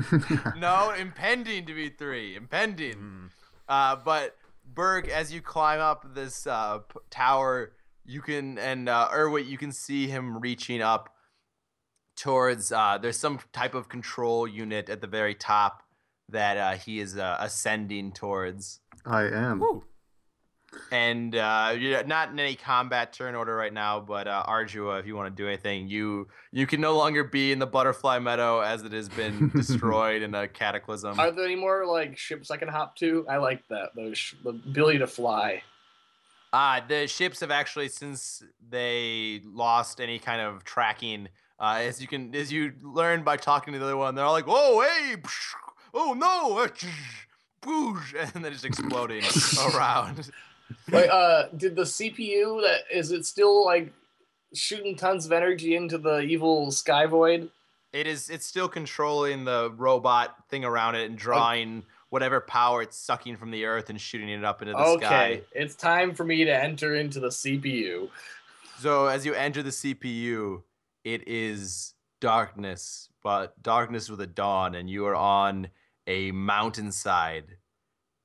no, 0.56 0.90
impending 0.98 1.66
to 1.66 1.74
be 1.74 1.90
three. 1.90 2.34
Impending. 2.36 2.94
Mm. 2.94 3.30
Uh, 3.68 3.96
but 3.96 4.36
Burke, 4.64 5.08
as 5.08 5.32
you 5.32 5.42
climb 5.42 5.80
up 5.80 6.14
this 6.14 6.46
uh, 6.46 6.78
p- 6.78 7.00
tower, 7.10 7.72
you 8.06 8.22
can 8.22 8.56
and 8.56 8.88
uh, 8.88 9.08
Erwit, 9.12 9.46
you 9.46 9.58
can 9.58 9.72
see 9.72 10.06
him 10.06 10.38
reaching 10.38 10.80
up 10.80 11.10
towards. 12.16 12.72
Uh, 12.72 12.98
there's 12.98 13.18
some 13.18 13.38
type 13.52 13.74
of 13.74 13.88
control 13.90 14.48
unit 14.48 14.88
at 14.88 15.02
the 15.02 15.06
very 15.06 15.34
top 15.34 15.82
that 16.30 16.56
uh, 16.56 16.72
he 16.72 16.98
is 16.98 17.16
uh, 17.16 17.36
ascending 17.40 18.12
towards. 18.12 18.80
I 19.04 19.24
am. 19.24 19.60
Woo. 19.60 19.84
And 20.90 21.34
uh, 21.34 21.74
you're 21.78 22.04
not 22.04 22.30
in 22.30 22.38
any 22.38 22.54
combat 22.54 23.12
turn 23.12 23.34
order 23.34 23.54
right 23.56 23.72
now, 23.72 24.00
but 24.00 24.28
uh, 24.28 24.44
Ardua, 24.48 25.00
if 25.00 25.06
you 25.06 25.16
want 25.16 25.34
to 25.34 25.42
do 25.42 25.48
anything, 25.48 25.88
you 25.88 26.28
you 26.52 26.66
can 26.66 26.80
no 26.80 26.96
longer 26.96 27.24
be 27.24 27.52
in 27.52 27.58
the 27.58 27.66
Butterfly 27.66 28.18
Meadow 28.18 28.60
as 28.60 28.82
it 28.82 28.92
has 28.92 29.08
been 29.08 29.48
destroyed 29.54 30.22
in 30.22 30.34
a 30.34 30.46
cataclysm. 30.46 31.18
Are 31.18 31.30
there 31.30 31.44
any 31.44 31.56
more 31.56 31.86
like 31.86 32.16
ships 32.16 32.50
I 32.50 32.56
can 32.56 32.68
hop 32.68 32.96
to? 32.96 33.26
I 33.28 33.38
like 33.38 33.66
that. 33.68 33.90
Those 33.96 34.16
sh- 34.16 34.34
the 34.42 34.50
ability 34.50 34.98
to 34.98 35.06
fly. 35.06 35.62
Uh, 36.52 36.80
the 36.86 37.06
ships 37.06 37.40
have 37.40 37.50
actually, 37.50 37.88
since 37.88 38.42
they 38.70 39.42
lost 39.44 40.00
any 40.00 40.18
kind 40.18 40.40
of 40.40 40.64
tracking, 40.64 41.28
uh, 41.58 41.80
as 41.80 42.00
you 42.00 42.06
can, 42.06 42.34
as 42.34 42.52
you 42.52 42.72
learn 42.82 43.22
by 43.24 43.36
talking 43.36 43.72
to 43.72 43.78
the 43.78 43.84
other 43.84 43.96
one, 43.96 44.14
they're 44.14 44.24
all 44.24 44.32
like, 44.32 44.44
"Oh, 44.46 44.80
hey, 44.80 45.16
psh, 45.16 45.54
oh 45.92 46.14
no, 46.14 46.66
tsh, 46.66 46.86
boosh," 47.60 48.14
and 48.34 48.44
then 48.44 48.52
just 48.52 48.64
exploding 48.64 49.22
around. 49.74 50.30
Wait, 50.90 51.08
uh, 51.08 51.48
did 51.56 51.76
the 51.76 51.82
CPU 51.82 52.60
that 52.62 52.80
is 52.92 53.12
it 53.12 53.24
still 53.26 53.64
like 53.64 53.92
shooting 54.54 54.96
tons 54.96 55.26
of 55.26 55.32
energy 55.32 55.76
into 55.76 55.98
the 55.98 56.20
evil 56.20 56.70
sky 56.70 57.06
void? 57.06 57.50
It 57.92 58.06
is. 58.06 58.30
It's 58.30 58.46
still 58.46 58.68
controlling 58.68 59.44
the 59.44 59.72
robot 59.76 60.36
thing 60.50 60.64
around 60.64 60.96
it 60.96 61.08
and 61.08 61.16
drawing 61.18 61.84
whatever 62.10 62.40
power 62.40 62.82
it's 62.82 62.96
sucking 62.96 63.36
from 63.36 63.50
the 63.50 63.64
earth 63.64 63.90
and 63.90 64.00
shooting 64.00 64.28
it 64.28 64.44
up 64.44 64.62
into 64.62 64.72
the 64.72 64.78
Okay, 64.78 65.04
sky. 65.06 65.42
it's 65.52 65.74
time 65.74 66.14
for 66.14 66.24
me 66.24 66.44
to 66.44 66.54
enter 66.54 66.94
into 66.94 67.20
the 67.20 67.28
CPU. 67.28 68.08
So 68.78 69.06
as 69.06 69.24
you 69.24 69.34
enter 69.34 69.62
the 69.62 69.70
CPU, 69.70 70.62
it 71.04 71.26
is 71.26 71.94
darkness, 72.20 73.08
but 73.22 73.60
darkness 73.62 74.10
with 74.10 74.20
a 74.20 74.26
dawn, 74.26 74.74
and 74.74 74.88
you 74.90 75.06
are 75.06 75.16
on 75.16 75.68
a 76.06 76.30
mountainside. 76.32 77.56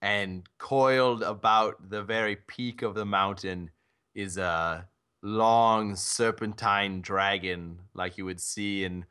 And 0.02 0.48
coiled 0.58 1.22
about 1.22 1.90
the 1.90 2.02
very 2.04 2.36
peak 2.36 2.82
of 2.82 2.96
the 2.96 3.06
mountain 3.06 3.70
is 4.16 4.38
a 4.38 4.88
long 5.22 5.96
serpentine 5.96 7.02
dragon, 7.02 7.78
like 7.94 8.18
you 8.18 8.26
would 8.26 8.40
see 8.42 8.84
in 8.84 9.06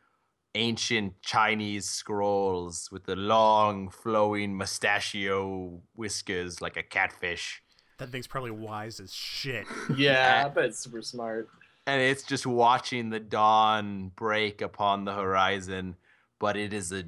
ancient 0.57 1.22
Chinese 1.22 1.88
scrolls, 1.88 2.88
with 2.91 3.05
the 3.05 3.14
long 3.14 3.88
flowing 3.88 4.57
mustachio 4.57 5.80
whiskers 5.95 6.61
like 6.61 6.76
a 6.76 6.82
catfish. 6.82 7.62
That 7.99 8.11
thing's 8.11 8.26
probably 8.26 8.51
wise 8.51 8.99
as 8.99 9.12
shit. 9.12 9.66
Yeah, 9.97 10.49
but 10.49 10.64
it's 10.64 10.78
super 10.80 11.03
smart. 11.03 11.49
and 11.86 12.01
it's 12.03 12.24
just 12.24 12.47
watching 12.47 13.11
the 13.11 13.20
dawn 13.20 14.11
break 14.16 14.61
upon 14.61 15.05
the 15.05 15.14
horizon, 15.14 15.97
but 16.41 16.57
it 16.57 16.72
is 16.72 16.91
a 16.93 17.05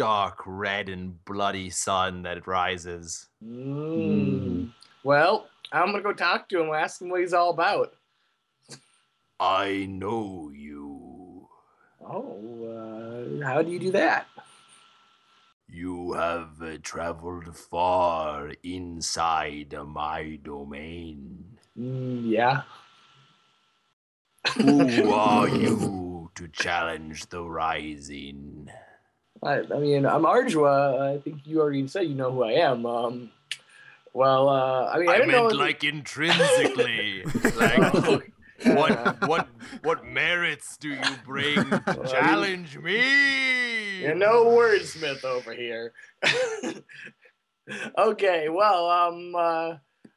dark 0.00 0.40
red 0.46 0.88
and 0.88 1.22
bloody 1.26 1.68
sun 1.68 2.22
that 2.22 2.46
rises. 2.46 3.28
Mm. 3.44 4.72
Well, 5.04 5.46
I'm 5.72 5.90
gonna 5.90 6.02
go 6.02 6.14
talk 6.14 6.48
to 6.48 6.60
him, 6.62 6.72
ask 6.72 7.02
him 7.02 7.10
what 7.10 7.20
he's 7.20 7.34
all 7.34 7.50
about. 7.50 7.92
I 9.38 9.86
know 9.90 10.50
you. 10.54 11.46
Oh, 12.02 13.40
uh, 13.42 13.44
how 13.44 13.60
do 13.60 13.70
you 13.70 13.78
do 13.78 13.90
that? 13.90 14.26
You 15.68 16.14
have 16.14 16.62
uh, 16.62 16.78
traveled 16.82 17.54
far 17.54 18.52
inside 18.62 19.74
my 19.86 20.38
domain. 20.42 21.58
Mm, 21.78 22.22
yeah. 22.24 22.62
Who 24.56 25.12
are 25.12 25.46
you 25.64 26.30
to 26.36 26.48
challenge 26.48 27.28
the 27.28 27.44
rising? 27.44 28.70
I, 29.42 29.60
I 29.60 29.78
mean, 29.78 30.06
I'm 30.06 30.22
Ardua. 30.22 31.16
I 31.16 31.18
think 31.18 31.46
you 31.46 31.60
already 31.60 31.86
said 31.88 32.02
you 32.02 32.14
know 32.14 32.30
who 32.30 32.44
I 32.44 32.52
am. 32.52 32.84
Um, 32.84 33.30
well, 34.12 34.48
uh, 34.48 34.90
I 34.90 34.98
mean, 34.98 35.08
I, 35.08 35.12
I, 35.12 35.16
didn't 35.18 35.32
know. 35.32 35.44
meant 35.44 35.56
like 35.56 35.84
intrinsically. 35.84 37.24
like 37.56 38.20
Oh, 38.64 38.74
what 38.74 39.28
what 39.28 39.48
what 39.82 40.04
merits 40.04 40.76
do 40.76 40.90
you 40.90 41.16
bring 41.24 41.54
to 41.70 42.06
challenge 42.08 42.78
me? 42.78 44.02
You're 44.02 44.14
no 44.14 44.46
wordsmith 44.46 45.24
over 45.24 45.54
here. 45.54 45.92
okay, 47.98 48.48
well, 48.48 48.90
um, 48.90 49.34
uh, 49.34 49.74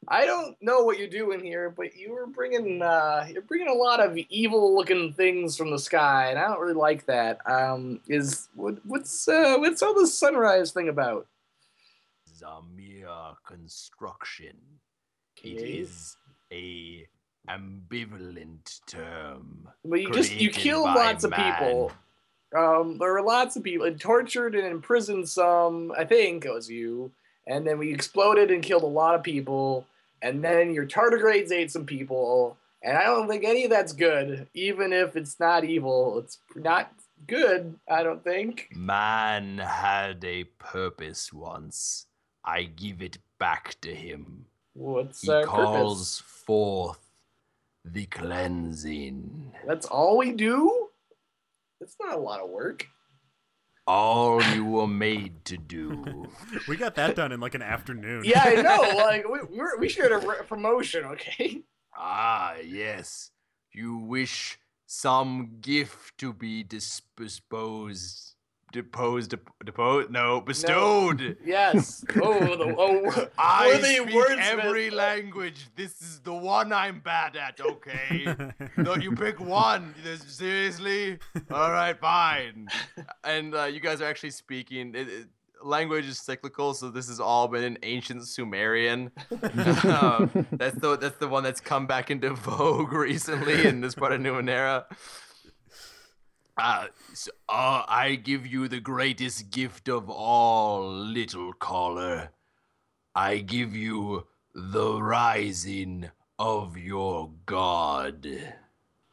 I 0.08 0.26
don't 0.26 0.56
know 0.60 0.82
what 0.82 0.98
you're 0.98 1.08
doing 1.08 1.42
here, 1.42 1.70
but 1.70 1.96
you 1.96 2.12
were 2.12 2.26
bringing, 2.26 2.82
uh, 2.82 3.26
you're 3.30 3.42
bringing 3.42 3.68
a 3.68 3.72
lot 3.74 4.00
of 4.00 4.16
evil-looking 4.28 5.12
things 5.14 5.56
from 5.56 5.70
the 5.70 5.78
sky, 5.78 6.30
and 6.30 6.38
I 6.38 6.48
don't 6.48 6.60
really 6.60 6.74
like 6.74 7.06
that. 7.06 7.38
Um, 7.50 8.00
is 8.08 8.48
what, 8.54 8.76
what's 8.84 9.26
uh, 9.28 9.56
what's 9.58 9.82
all 9.82 9.94
this 9.94 10.16
sunrise 10.16 10.72
thing 10.72 10.88
about? 10.88 11.26
It's 12.26 12.42
a 12.42 12.60
mere 12.76 13.08
construction. 13.46 14.56
It 15.42 15.58
Okay. 15.58 15.78
is 15.78 16.16
a 16.52 17.06
ambivalent 17.48 18.80
term. 18.86 19.68
Well, 19.84 20.00
you 20.00 20.10
just 20.10 20.32
you 20.32 20.50
killed 20.50 20.84
lots 20.84 21.24
of 21.24 21.32
people. 21.32 21.92
Um, 22.56 22.98
there 22.98 23.12
were 23.12 23.22
lots 23.22 23.56
of 23.56 23.62
people, 23.62 23.86
and 23.86 24.00
tortured 24.00 24.54
and 24.54 24.66
imprisoned 24.66 25.28
some. 25.28 25.92
I 25.96 26.04
think 26.04 26.44
it 26.44 26.52
was 26.52 26.70
you. 26.70 27.10
And 27.46 27.66
then 27.66 27.78
we 27.78 27.92
exploded 27.92 28.50
and 28.50 28.62
killed 28.62 28.84
a 28.84 28.86
lot 28.86 29.14
of 29.14 29.22
people. 29.22 29.86
And 30.24 30.42
then 30.42 30.72
your 30.72 30.86
tardigrades 30.86 31.52
ate 31.52 31.70
some 31.70 31.84
people. 31.84 32.56
And 32.82 32.96
I 32.96 33.04
don't 33.04 33.28
think 33.28 33.44
any 33.44 33.64
of 33.64 33.70
that's 33.70 33.92
good, 33.92 34.48
even 34.54 34.90
if 34.90 35.16
it's 35.16 35.38
not 35.38 35.64
evil. 35.64 36.18
It's 36.18 36.38
not 36.56 36.90
good. 37.26 37.78
I 37.90 38.02
don't 38.02 38.24
think. 38.24 38.68
Man 38.74 39.58
had 39.58 40.24
a 40.24 40.44
purpose 40.58 41.30
once. 41.30 42.06
I 42.42 42.64
give 42.64 43.02
it 43.02 43.18
back 43.38 43.76
to 43.82 43.94
him. 43.94 44.46
What's 44.72 45.20
He 45.20 45.28
calls 45.44 46.20
purpose? 46.20 46.42
forth 46.46 47.10
the 47.84 48.06
cleansing. 48.06 49.52
That's 49.66 49.86
all 49.86 50.16
we 50.16 50.32
do. 50.32 50.88
It's 51.82 51.96
not 52.00 52.14
a 52.14 52.20
lot 52.20 52.40
of 52.40 52.48
work. 52.48 52.86
All 53.86 54.42
you 54.42 54.64
were 54.64 54.86
made 54.86 55.44
to 55.46 55.56
do. 55.58 56.26
We 56.68 56.76
got 56.76 56.94
that 56.94 57.16
done 57.16 57.32
in 57.32 57.40
like 57.40 57.54
an 57.54 57.62
afternoon. 57.62 58.24
Yeah, 58.24 58.42
I 58.44 58.54
know. 58.62 58.96
like 58.96 59.28
we 59.28 59.40
we're, 59.56 59.76
we 59.78 59.88
should 59.88 60.10
have 60.10 60.24
a 60.24 60.44
promotion. 60.44 61.04
Okay. 61.04 61.62
Ah, 61.96 62.54
yes. 62.64 63.30
You 63.72 63.98
wish 63.98 64.58
some 64.86 65.58
gift 65.60 66.16
to 66.18 66.32
be 66.32 66.62
disposed, 66.62 68.33
deposed, 68.74 69.34
deposed? 69.64 70.10
No, 70.10 70.40
bestowed. 70.40 71.36
Yes. 71.44 72.04
Oh, 72.20 72.38
the, 72.56 72.74
oh 72.76 73.28
I 73.38 73.68
worthy 73.68 73.94
speak 73.96 74.08
wordsmith. 74.08 74.38
every 74.64 74.90
language. 74.90 75.68
This 75.76 76.02
is 76.02 76.20
the 76.20 76.34
one 76.34 76.72
I'm 76.72 76.98
bad 77.00 77.36
at. 77.36 77.60
Okay. 77.60 78.26
no, 78.76 78.96
you 78.96 79.12
pick 79.14 79.38
one. 79.40 79.94
Seriously? 80.26 81.18
All 81.50 81.70
right, 81.70 81.98
fine. 81.98 82.68
And 83.22 83.54
uh, 83.54 83.64
you 83.64 83.78
guys 83.80 84.00
are 84.02 84.06
actually 84.06 84.30
speaking. 84.32 84.94
It, 84.94 85.08
it- 85.08 85.28
language 85.62 86.06
is 86.06 86.18
cyclical, 86.18 86.74
so 86.74 86.90
this 86.90 87.08
has 87.08 87.20
all 87.20 87.48
been 87.48 87.64
in 87.64 87.78
ancient 87.84 88.26
Sumerian. 88.26 89.10
Um, 89.84 90.46
that's 90.52 90.76
the 90.76 90.98
that's 91.00 91.16
the 91.16 91.28
one 91.28 91.42
that's 91.42 91.60
come 91.60 91.86
back 91.86 92.10
into 92.10 92.34
vogue 92.34 92.92
recently 92.92 93.66
in 93.66 93.80
this 93.80 93.94
part 93.94 94.12
of 94.12 94.20
Numenera. 94.20 94.84
Uh, 96.56 96.86
so, 97.12 97.30
uh, 97.48 97.82
I 97.88 98.14
give 98.14 98.46
you 98.46 98.68
the 98.68 98.80
greatest 98.80 99.50
gift 99.50 99.88
of 99.88 100.08
all, 100.08 100.88
little 100.88 101.52
caller. 101.52 102.30
I 103.14 103.38
give 103.38 103.74
you 103.74 104.26
the 104.54 105.02
rising 105.02 106.10
of 106.38 106.76
your 106.76 107.32
god. 107.46 108.26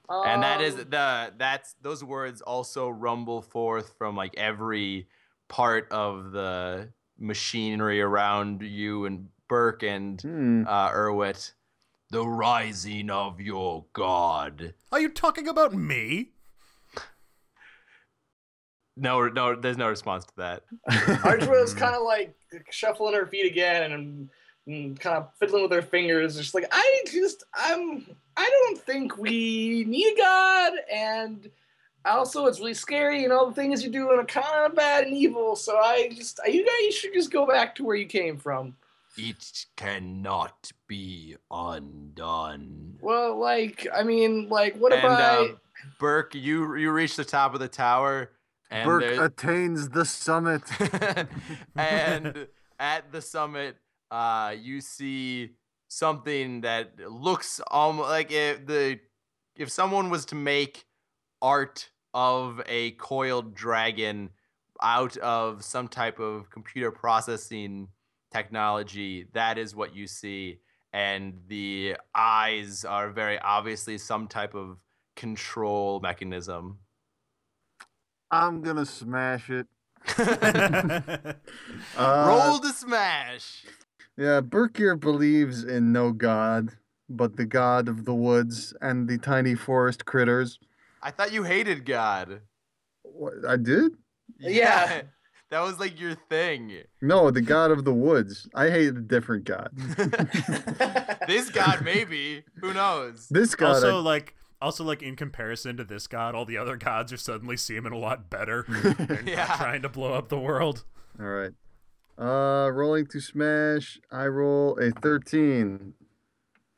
and 0.10 0.44
that 0.44 0.62
is 0.62 0.76
Um, 0.76 0.90
the 0.90 1.34
that's 1.38 1.74
those 1.82 2.04
words 2.04 2.42
also 2.42 2.90
rumble 2.90 3.42
forth 3.42 3.94
from 3.98 4.16
like 4.16 4.36
every 4.38 5.08
part 5.48 5.88
of 5.92 6.32
the 6.32 6.92
machinery 7.18 8.02
around 8.02 8.62
you 8.62 9.06
and 9.06 9.30
Burke 9.48 9.84
and 9.84 10.22
Hmm. 10.22 10.64
uh, 10.68 10.90
Erwit. 10.92 11.54
The 12.10 12.28
rising 12.28 13.10
of 13.10 13.40
your 13.40 13.86
god. 13.94 14.74
Are 14.92 15.00
you 15.00 15.10
talking 15.10 15.48
about 15.48 15.74
me? 15.74 16.32
No, 18.98 19.28
no, 19.28 19.56
there's 19.56 19.78
no 19.78 19.90
response 19.90 20.26
to 20.26 20.34
that. 20.38 20.64
Ardua 20.90 21.76
kind 21.76 21.96
of 21.96 22.04
like 22.04 22.36
shuffling 22.70 23.14
her 23.14 23.26
feet 23.26 23.50
again 23.50 23.92
and, 23.92 24.30
and 24.68 25.00
kind 25.00 25.18
of 25.18 25.30
fiddling 25.40 25.64
with 25.64 25.72
her 25.72 25.82
fingers. 25.82 26.36
Just 26.38 26.54
like 26.54 26.68
I 26.72 27.04
just 27.06 27.44
I'm 27.56 28.06
I 28.38 28.50
don't 28.50 28.80
think 28.80 29.18
we 29.18 29.86
need 29.88 30.14
a 30.14 30.18
god, 30.18 30.74
and 30.92 31.50
also 32.06 32.46
it's 32.46 32.60
really 32.60 32.74
scary, 32.74 33.24
and 33.24 33.32
all 33.32 33.48
the 33.48 33.56
things 33.56 33.84
you 33.84 33.90
do 33.90 34.06
doing 34.06 34.20
are 34.20 34.26
kind 34.26 34.66
of 34.66 34.76
bad 34.76 35.06
and 35.06 35.16
evil. 35.16 35.56
So 35.56 35.78
I 35.78 36.10
just 36.14 36.40
you 36.48 36.66
guys 36.66 36.96
should 36.96 37.14
just 37.14 37.32
go 37.32 37.46
back 37.46 37.76
to 37.76 37.84
where 37.84 37.96
you 37.96 38.08
came 38.08 38.38
from. 38.38 38.76
It 39.18 39.66
cannot 39.76 40.72
be 40.88 41.36
undone. 41.50 42.98
Well, 43.02 43.38
like 43.38 43.88
I 43.94 44.04
mean, 44.04 44.50
like 44.50 44.76
what 44.78 44.94
and 44.94 45.06
about? 45.06 45.40
um, 45.42 45.60
Burke, 46.00 46.36
you 46.36 46.76
you 46.76 46.92
reach 46.92 47.16
the 47.16 47.26
top 47.26 47.54
of 47.54 47.60
the 47.60 47.68
tower, 47.68 48.32
and 48.72 48.86
Burke 48.86 49.20
attains 49.20 49.90
the 49.90 50.06
summit. 50.06 50.64
and 51.76 52.48
at 52.80 53.12
the 53.12 53.22
summit, 53.22 53.76
uh, 54.10 54.56
you 54.60 54.82
see 54.82 55.52
something 55.88 56.62
that 56.62 56.94
looks 57.00 57.60
almost 57.70 58.10
like 58.10 58.32
if 58.32 58.66
the 58.66 59.00
if 59.58 59.70
someone 59.70 60.10
was 60.10 60.26
to 60.26 60.36
make 60.36 60.86
art 61.42 61.90
of 62.14 62.62
a 62.68 62.92
coiled 62.92 63.54
dragon 63.54 64.30
out 64.82 65.18
of 65.18 65.64
some 65.64 65.88
type 65.88 66.20
of 66.20 66.50
computer 66.50 66.92
processing 66.92 67.90
technology, 68.32 69.28
that 69.34 69.58
is 69.58 69.76
what 69.76 69.96
you 69.96 70.08
see. 70.08 70.60
And 70.94 71.42
the 71.48 71.98
eyes 72.16 72.84
are 72.84 73.10
very 73.12 73.40
obviously 73.40 73.98
some 73.98 74.28
type 74.28 74.56
of 74.56 74.78
control 75.16 76.00
mechanism. 76.02 76.80
I'm 78.32 78.62
gonna 78.62 78.86
smash 78.86 79.50
it. 79.50 79.68
Uh, 81.98 82.26
Roll 82.28 82.60
to 82.60 82.70
smash. 82.70 83.66
Yeah, 84.18 84.42
Berkier 84.42 85.00
believes 85.00 85.64
in 85.64 85.92
no 85.92 86.12
god, 86.12 86.70
but 87.10 87.36
the 87.38 87.46
god 87.46 87.88
of 87.88 88.06
the 88.06 88.14
woods 88.16 88.74
and 88.82 89.08
the 89.08 89.18
tiny 89.18 89.56
forest 89.56 90.06
critters. 90.06 90.58
I 91.04 91.12
thought 91.12 91.32
you 91.34 91.44
hated 91.44 91.86
God. 91.86 92.42
What, 93.04 93.34
I 93.48 93.58
did? 93.58 93.92
Yeah. 94.40 95.02
that 95.50 95.62
was 95.62 95.80
like 95.80 96.00
your 96.00 96.16
thing. 96.30 96.72
No, 97.02 97.30
the 97.32 97.42
god 97.42 97.72
of 97.72 97.84
the 97.84 97.94
woods. 97.94 98.48
I 98.56 98.70
hate 98.70 98.90
a 98.90 99.02
different 99.02 99.44
god. 99.44 99.72
this 101.28 101.50
God, 101.50 101.82
maybe. 101.84 102.44
Who 102.62 102.74
knows? 102.74 103.28
This 103.30 103.54
god. 103.56 103.76
also, 103.76 103.98
I- 103.98 104.02
like, 104.02 104.36
also 104.62 104.84
like 104.84 105.02
in 105.02 105.16
comparison 105.16 105.78
to 105.78 105.84
this 105.84 106.08
god, 106.08 106.36
all 106.36 106.46
the 106.46 106.58
other 106.58 106.76
gods 106.78 107.12
are 107.12 107.18
suddenly 107.18 107.58
seeming 107.58 107.92
a 107.94 107.98
lot 107.98 108.30
better. 108.30 108.66
They're 108.98 109.24
Yeah. 109.26 109.56
trying 109.58 109.82
to 109.82 109.90
blow 109.90 110.14
up 110.14 110.30
the 110.30 110.40
world. 110.40 110.84
All 111.20 111.26
right. 111.26 111.52
Uh, 112.18 112.70
rolling 112.72 113.08
to 113.08 113.20
smash. 113.20 114.00
I 114.12 114.26
roll 114.28 114.78
a 114.80 114.92
thirteen. 114.92 115.94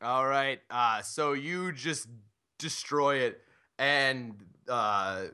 All 0.02 0.26
right. 0.26 0.60
Uh, 0.70 1.02
so 1.02 1.32
you 1.32 1.72
just 1.72 2.08
destroy 2.58 3.16
it, 3.16 3.40
and 3.78 4.34
uh, 4.68 5.24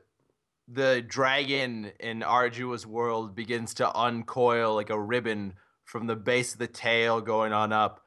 the 0.67 1.01
dragon 1.01 1.91
in 1.99 2.23
Ardua's 2.23 2.85
world 2.85 3.35
begins 3.35 3.73
to 3.75 3.89
uncoil 3.97 4.75
like 4.75 4.89
a 4.89 4.99
ribbon 4.99 5.53
from 5.85 6.07
the 6.07 6.15
base 6.15 6.53
of 6.53 6.59
the 6.59 6.67
tail 6.67 7.21
going 7.21 7.53
on 7.53 7.71
up, 7.71 8.01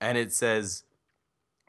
and 0.00 0.16
it 0.16 0.32
says, 0.32 0.84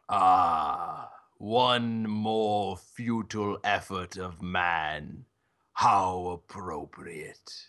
"Ah, 0.09 1.09
one 1.37 2.03
more 2.09 2.77
futile 2.77 3.59
effort 3.63 4.17
of 4.17 4.41
man. 4.41 5.25
How 5.73 6.27
appropriate." 6.27 7.67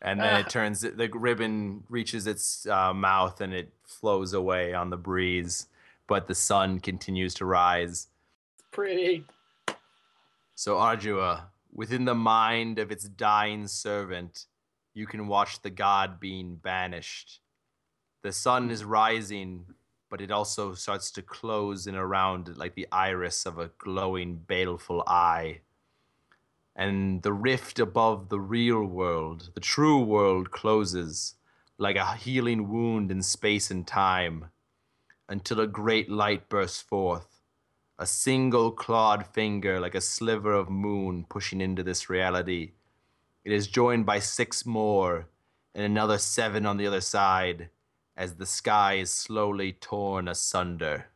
And 0.00 0.20
then 0.20 0.34
Ah. 0.34 0.38
it 0.38 0.50
turns. 0.50 0.80
The 0.80 1.08
ribbon 1.12 1.84
reaches 1.88 2.26
its 2.26 2.66
uh, 2.66 2.92
mouth 2.92 3.40
and 3.40 3.54
it 3.54 3.72
flows 3.84 4.32
away 4.32 4.74
on 4.74 4.90
the 4.90 4.96
breeze 4.96 5.66
but 6.06 6.26
the 6.26 6.34
sun 6.34 6.80
continues 6.80 7.34
to 7.34 7.44
rise. 7.46 8.08
It's 8.58 8.64
pretty. 8.70 9.24
So, 10.54 10.76
Ardua, 10.76 11.44
within 11.72 12.04
the 12.04 12.14
mind 12.14 12.78
of 12.78 12.92
its 12.92 13.08
dying 13.08 13.66
servant, 13.66 14.46
you 14.92 15.06
can 15.06 15.26
watch 15.26 15.62
the 15.62 15.70
god 15.70 16.20
being 16.20 16.56
banished. 16.56 17.40
The 18.22 18.32
sun 18.32 18.70
is 18.70 18.84
rising, 18.84 19.66
but 20.14 20.20
it 20.20 20.30
also 20.30 20.74
starts 20.74 21.10
to 21.10 21.22
close 21.22 21.88
in 21.88 21.96
around 21.96 22.56
like 22.56 22.76
the 22.76 22.86
iris 22.92 23.46
of 23.46 23.58
a 23.58 23.72
glowing, 23.78 24.36
baleful 24.36 25.02
eye. 25.08 25.58
And 26.76 27.20
the 27.24 27.32
rift 27.32 27.80
above 27.80 28.28
the 28.28 28.38
real 28.38 28.84
world, 28.84 29.50
the 29.54 29.60
true 29.60 29.98
world, 29.98 30.52
closes 30.52 31.34
like 31.78 31.96
a 31.96 32.14
healing 32.14 32.68
wound 32.68 33.10
in 33.10 33.22
space 33.22 33.72
and 33.72 33.84
time 33.84 34.50
until 35.28 35.58
a 35.58 35.66
great 35.66 36.08
light 36.08 36.48
bursts 36.48 36.80
forth 36.80 37.40
a 37.98 38.06
single 38.06 38.70
clawed 38.70 39.26
finger 39.26 39.80
like 39.80 39.96
a 39.96 40.00
sliver 40.00 40.52
of 40.52 40.70
moon 40.70 41.26
pushing 41.28 41.60
into 41.60 41.82
this 41.82 42.08
reality. 42.08 42.70
It 43.44 43.50
is 43.50 43.66
joined 43.66 44.06
by 44.06 44.20
six 44.20 44.64
more 44.64 45.26
and 45.74 45.82
another 45.82 46.18
seven 46.18 46.66
on 46.66 46.76
the 46.76 46.86
other 46.86 47.00
side 47.00 47.70
as 48.16 48.34
the 48.34 48.46
sky 48.46 48.94
is 48.94 49.10
slowly 49.10 49.72
torn 49.72 50.28
asunder. 50.28 51.06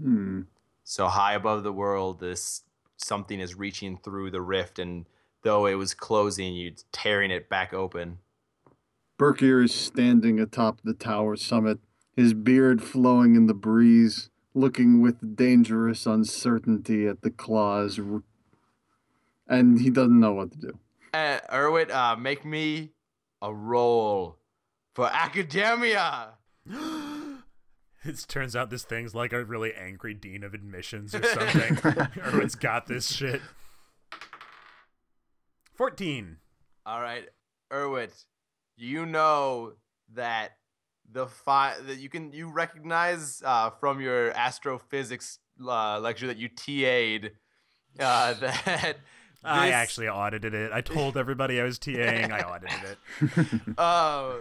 Hmm. 0.00 0.42
So 0.84 1.06
high 1.06 1.34
above 1.34 1.62
the 1.62 1.72
world, 1.72 2.20
this 2.20 2.62
something 2.96 3.40
is 3.40 3.54
reaching 3.54 3.98
through 3.98 4.30
the 4.30 4.40
rift, 4.40 4.78
and 4.78 5.06
though 5.42 5.66
it 5.66 5.74
was 5.74 5.94
closing, 5.94 6.54
you're 6.54 6.72
tearing 6.92 7.30
it 7.30 7.48
back 7.48 7.72
open. 7.72 8.18
Berkier 9.18 9.64
is 9.64 9.74
standing 9.74 10.38
atop 10.38 10.80
the 10.82 10.94
tower 10.94 11.36
summit, 11.36 11.78
his 12.16 12.34
beard 12.34 12.82
flowing 12.82 13.34
in 13.34 13.46
the 13.46 13.54
breeze, 13.54 14.30
looking 14.54 15.00
with 15.00 15.36
dangerous 15.36 16.06
uncertainty 16.06 17.06
at 17.06 17.22
the 17.22 17.30
claws, 17.30 18.00
and 19.48 19.80
he 19.80 19.90
doesn't 19.90 20.20
know 20.20 20.32
what 20.32 20.52
to 20.52 20.58
do. 20.58 20.78
Uh, 21.12 21.38
Erwit, 21.52 21.90
uh, 21.90 22.16
make 22.16 22.44
me 22.44 22.90
a 23.40 23.52
roll 23.52 24.36
for 24.94 25.08
academia. 25.12 26.37
It 28.04 28.24
turns 28.28 28.54
out 28.54 28.70
this 28.70 28.84
thing's 28.84 29.12
like 29.12 29.32
a 29.32 29.44
really 29.44 29.74
angry 29.74 30.14
dean 30.14 30.44
of 30.44 30.54
admissions 30.54 31.14
or 31.16 31.22
something. 31.24 31.78
Everyone's 32.24 32.54
got 32.54 32.86
this 32.86 33.12
shit. 33.12 33.42
14. 35.74 36.36
All 36.86 37.00
right, 37.00 37.28
Erwit, 37.72 38.24
you 38.76 39.04
know 39.04 39.72
that 40.14 40.52
the 41.10 41.26
fi- 41.26 41.74
that 41.86 41.98
you 41.98 42.08
can 42.08 42.32
you 42.32 42.50
recognize 42.50 43.42
uh, 43.44 43.70
from 43.70 44.00
your 44.00 44.30
astrophysics 44.30 45.38
uh, 45.66 45.98
lecture 46.00 46.28
that 46.28 46.36
you 46.38 46.48
TA'd 46.48 47.32
uh, 48.00 48.32
that 48.40 48.96
I 49.44 49.66
this- 49.66 49.74
actually 49.74 50.08
audited 50.08 50.54
it. 50.54 50.72
I 50.72 50.80
told 50.80 51.16
everybody 51.16 51.60
I 51.60 51.64
was 51.64 51.78
TAing. 51.78 52.30
I 52.32 52.40
audited 52.40 52.96
it. 53.20 53.78
uh, 53.78 54.34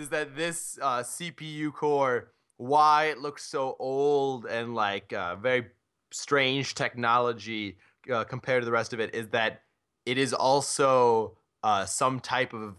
is 0.00 0.08
that 0.10 0.36
this 0.36 0.78
uh, 0.80 1.02
CPU 1.02 1.72
core, 1.72 2.32
why 2.56 3.06
it 3.06 3.18
looks 3.18 3.44
so 3.44 3.76
old 3.78 4.46
and 4.46 4.74
like 4.74 5.12
uh, 5.12 5.36
very 5.36 5.66
strange 6.12 6.74
technology 6.74 7.78
uh, 8.12 8.24
compared 8.24 8.62
to 8.62 8.66
the 8.66 8.72
rest 8.72 8.92
of 8.92 9.00
it, 9.00 9.14
is 9.14 9.28
that 9.28 9.62
it 10.06 10.18
is 10.18 10.32
also 10.32 11.36
uh, 11.62 11.84
some 11.86 12.20
type 12.20 12.52
of 12.52 12.76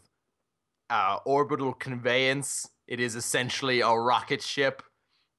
uh, 0.89 1.17
orbital 1.25 1.73
conveyance. 1.73 2.69
It 2.87 2.99
is 2.99 3.15
essentially 3.15 3.81
a 3.81 3.89
rocket 3.89 4.41
ship, 4.41 4.83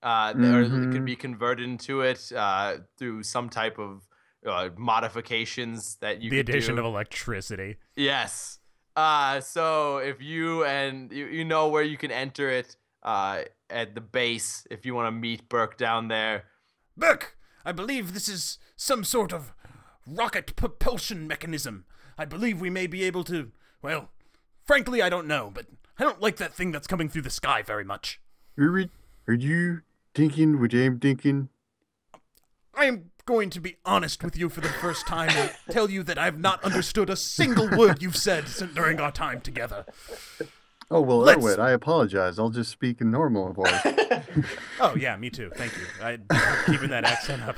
uh, 0.02 0.32
that- 0.32 0.62
it 0.64 0.70
Mhm. 0.72 0.92
can 0.92 1.04
be 1.04 1.14
converted 1.16 1.64
into 1.64 2.00
it 2.02 2.32
uh, 2.32 2.78
through 2.96 3.22
some 3.22 3.48
type 3.48 3.78
of 3.78 4.08
uh, 4.44 4.68
modifications 4.76 5.96
that 5.96 6.20
you 6.20 6.30
the 6.30 6.36
could 6.36 6.48
addition 6.50 6.74
do. 6.76 6.80
of 6.80 6.84
electricity. 6.86 7.76
Yes. 7.96 8.58
Uh, 8.96 9.40
so 9.40 9.98
if 9.98 10.22
you 10.22 10.64
and 10.64 11.12
you, 11.12 11.26
you 11.26 11.44
know 11.44 11.68
where 11.68 11.82
you 11.82 11.98
can 11.98 12.10
enter 12.10 12.48
it 12.48 12.76
uh, 13.02 13.42
at 13.68 13.94
the 13.94 14.00
base 14.00 14.66
if 14.70 14.86
you 14.86 14.94
want 14.94 15.06
to 15.06 15.12
meet 15.12 15.48
Burke 15.50 15.76
down 15.76 16.08
there. 16.08 16.44
Burke, 16.96 17.36
I 17.64 17.72
believe 17.72 18.14
this 18.14 18.28
is 18.28 18.58
some 18.74 19.04
sort 19.04 19.32
of 19.34 19.52
rocket 20.06 20.56
propulsion 20.56 21.28
mechanism. 21.28 21.84
I 22.16 22.24
believe 22.24 22.60
we 22.60 22.70
may 22.70 22.86
be 22.86 23.04
able 23.04 23.22
to. 23.24 23.52
Well, 23.82 24.08
frankly, 24.64 25.02
I 25.02 25.10
don't 25.10 25.26
know, 25.26 25.50
but 25.52 25.66
I 25.98 26.04
don't 26.04 26.22
like 26.22 26.36
that 26.36 26.54
thing 26.54 26.72
that's 26.72 26.86
coming 26.86 27.10
through 27.10 27.22
the 27.22 27.30
sky 27.30 27.60
very 27.60 27.84
much. 27.84 28.20
Are, 28.58 28.84
are 29.28 29.34
you 29.34 29.82
thinking 30.14 30.58
what 30.58 30.72
I'm 30.72 30.98
thinking? 30.98 31.50
I 32.74 32.86
am 32.86 33.10
going 33.26 33.50
to 33.50 33.60
be 33.60 33.76
honest 33.84 34.22
with 34.24 34.36
you 34.36 34.48
for 34.48 34.60
the 34.60 34.68
first 34.68 35.06
time 35.06 35.28
and 35.30 35.50
tell 35.70 35.90
you 35.90 36.02
that 36.04 36.16
I 36.16 36.24
have 36.26 36.38
not 36.38 36.62
understood 36.64 37.10
a 37.10 37.16
single 37.16 37.68
word 37.76 38.00
you've 38.00 38.16
said 38.16 38.48
since 38.48 38.72
during 38.72 39.00
our 39.00 39.10
time 39.12 39.40
together. 39.40 39.84
Oh 40.90 41.00
well, 41.00 41.18
Let's- 41.18 41.42
Erwit, 41.44 41.58
I 41.58 41.72
apologize. 41.72 42.38
I'll 42.38 42.50
just 42.50 42.70
speak 42.70 43.00
in 43.00 43.10
normal 43.10 43.52
voice. 43.52 43.80
Oh 44.80 44.94
yeah, 44.94 45.16
me 45.16 45.30
too. 45.30 45.50
Thank 45.56 45.72
you. 45.76 45.84
I 46.02 46.18
keeping 46.66 46.90
that 46.90 47.04
accent 47.04 47.42
up. 47.42 47.56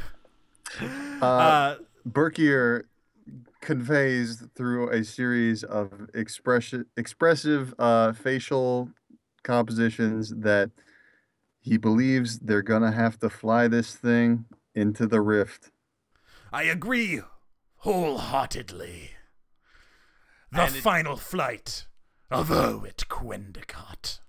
Uh, 0.80 1.24
Uh, 1.24 1.76
Berkier 2.08 2.84
conveys 3.60 4.44
through 4.54 4.88
a 4.90 5.02
series 5.04 5.64
of 5.64 6.08
expression 6.14 6.86
expressive 6.96 7.74
uh, 7.78 8.12
facial 8.12 8.88
compositions 9.42 10.32
that 10.36 10.70
he 11.60 11.76
believes 11.76 12.38
they're 12.38 12.62
gonna 12.62 12.92
have 12.92 13.18
to 13.18 13.28
fly 13.28 13.66
this 13.68 13.94
thing 13.96 14.44
into 14.78 15.06
the 15.06 15.20
rift. 15.20 15.70
I 16.52 16.62
agree 16.64 17.20
wholeheartedly. 17.78 19.10
The 20.52 20.64
it- 20.64 20.70
final 20.70 21.16
flight 21.16 21.86
of 22.30 22.48
Erwit 22.48 23.09
Quendicott. 23.09 24.20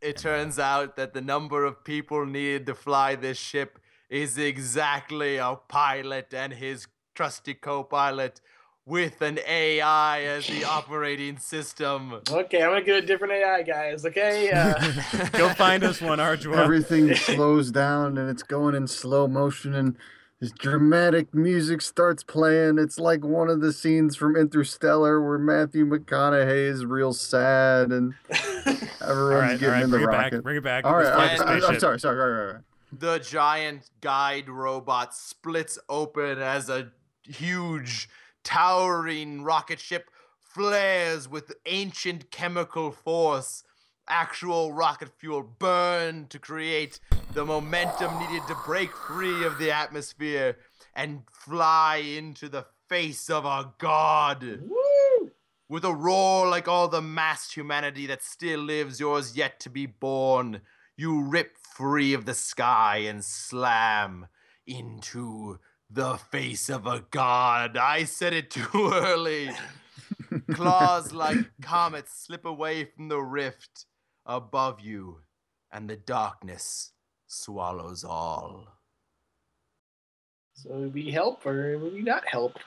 It 0.00 0.16
turns 0.16 0.58
out 0.58 0.96
that 0.96 1.12
the 1.12 1.20
number 1.20 1.64
of 1.64 1.84
people 1.84 2.24
needed 2.24 2.66
to 2.66 2.74
fly 2.74 3.16
this 3.16 3.38
ship 3.38 3.78
is 4.08 4.38
exactly 4.38 5.36
a 5.36 5.56
pilot 5.68 6.32
and 6.32 6.54
his 6.54 6.86
trusty 7.14 7.54
co 7.54 7.84
pilot 7.84 8.40
with 8.90 9.22
an 9.22 9.38
AI 9.46 10.22
as 10.22 10.48
the 10.48 10.64
operating 10.64 11.38
system. 11.38 12.20
Okay, 12.28 12.60
I'm 12.62 12.70
gonna 12.70 12.82
get 12.82 13.04
a 13.04 13.06
different 13.06 13.32
AI, 13.34 13.62
guys. 13.62 14.04
Okay. 14.04 14.50
Uh, 14.50 14.74
Go 15.32 15.48
find 15.50 15.84
us 15.84 16.00
one, 16.02 16.18
Ardua. 16.18 16.56
Everything 16.58 17.14
slows 17.14 17.70
down 17.70 18.18
and 18.18 18.28
it's 18.28 18.42
going 18.42 18.74
in 18.74 18.88
slow 18.88 19.28
motion 19.28 19.74
and 19.74 19.96
this 20.40 20.50
dramatic 20.52 21.32
music 21.32 21.82
starts 21.82 22.24
playing. 22.24 22.78
It's 22.78 22.98
like 22.98 23.24
one 23.24 23.48
of 23.48 23.60
the 23.60 23.72
scenes 23.72 24.16
from 24.16 24.34
Interstellar 24.36 25.22
where 25.24 25.38
Matthew 25.38 25.86
McConaughey 25.86 26.68
is 26.68 26.84
real 26.84 27.12
sad 27.12 27.92
and 27.92 28.14
everyone's 28.30 29.00
all 29.06 29.14
right, 29.28 29.52
all 29.52 29.58
getting 29.58 29.68
right, 29.68 29.82
in 29.84 29.90
the 29.90 29.98
bring 29.98 30.02
it 30.02 30.06
rocket. 30.06 30.30
back, 30.32 30.42
bring 30.42 30.56
it 30.56 30.64
back. 30.64 30.84
All 30.84 30.96
right, 30.96 31.04
Let's 31.04 31.12
all 31.14 31.18
right, 31.20 31.38
the 31.38 31.44
I- 31.44 31.54
I'm 31.54 31.60
spaceship. 31.62 31.80
sorry, 31.80 32.00
sorry, 32.00 32.16
right, 32.16 32.26
right, 32.46 32.52
right. 32.54 32.62
The 32.98 33.18
giant 33.20 33.88
guide 34.00 34.48
robot 34.48 35.14
splits 35.14 35.78
open 35.88 36.40
as 36.40 36.68
a 36.68 36.88
huge, 37.22 38.08
towering 38.44 39.42
rocket 39.42 39.80
ship 39.80 40.10
flares 40.38 41.28
with 41.28 41.52
ancient 41.66 42.30
chemical 42.30 42.90
force. 42.90 43.62
Actual 44.08 44.72
rocket 44.72 45.10
fuel 45.18 45.42
burned 45.42 46.30
to 46.30 46.38
create 46.38 46.98
the 47.32 47.44
momentum 47.44 48.18
needed 48.18 48.42
to 48.48 48.56
break 48.66 48.90
free 48.90 49.44
of 49.44 49.58
the 49.58 49.70
atmosphere 49.70 50.56
and 50.94 51.22
fly 51.30 51.96
into 51.96 52.48
the 52.48 52.66
face 52.88 53.30
of 53.30 53.44
a 53.44 53.72
god. 53.78 54.42
woo! 54.42 55.30
With 55.68 55.84
a 55.84 55.94
roar 55.94 56.48
like 56.48 56.66
all 56.66 56.88
the 56.88 57.00
massed 57.00 57.54
humanity 57.54 58.06
that 58.06 58.24
still 58.24 58.58
lives, 58.58 58.98
yours 58.98 59.36
yet 59.36 59.60
to 59.60 59.70
be 59.70 59.86
born, 59.86 60.62
you 60.96 61.22
rip 61.22 61.56
free 61.56 62.12
of 62.12 62.24
the 62.24 62.34
sky 62.34 62.96
and 62.98 63.24
slam 63.24 64.26
into 64.66 65.60
the 65.90 66.16
face 66.16 66.68
of 66.68 66.86
a 66.86 67.04
god. 67.10 67.76
I 67.76 68.04
said 68.04 68.32
it 68.32 68.50
too 68.50 68.68
early. 68.92 69.50
Claws 70.52 71.12
like 71.12 71.38
comets 71.62 72.24
slip 72.26 72.44
away 72.44 72.84
from 72.84 73.08
the 73.08 73.18
rift 73.20 73.86
above 74.24 74.80
you, 74.80 75.18
and 75.72 75.88
the 75.90 75.96
darkness 75.96 76.92
swallows 77.26 78.04
all. 78.04 78.66
So 80.54 80.90
we 80.92 81.10
help 81.10 81.46
or 81.46 81.78
we 81.78 82.02
not 82.02 82.26
help? 82.28 82.58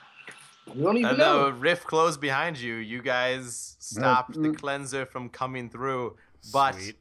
We 0.74 0.82
don't 0.82 0.96
even 0.96 1.10
And 1.10 1.18
know. 1.18 1.46
the 1.46 1.52
rift 1.52 1.86
closed 1.86 2.20
behind 2.20 2.58
you. 2.58 2.74
You 2.76 3.02
guys 3.02 3.76
stopped 3.78 4.34
the 4.34 4.48
mm. 4.48 4.56
cleanser 4.56 5.06
from 5.06 5.28
coming 5.28 5.68
through, 5.70 6.16
but 6.52 6.74
Sweet. 6.74 6.96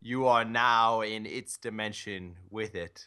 you 0.00 0.26
are 0.26 0.44
now 0.44 1.02
in 1.02 1.26
its 1.26 1.58
dimension 1.58 2.36
with 2.50 2.74
it. 2.74 3.06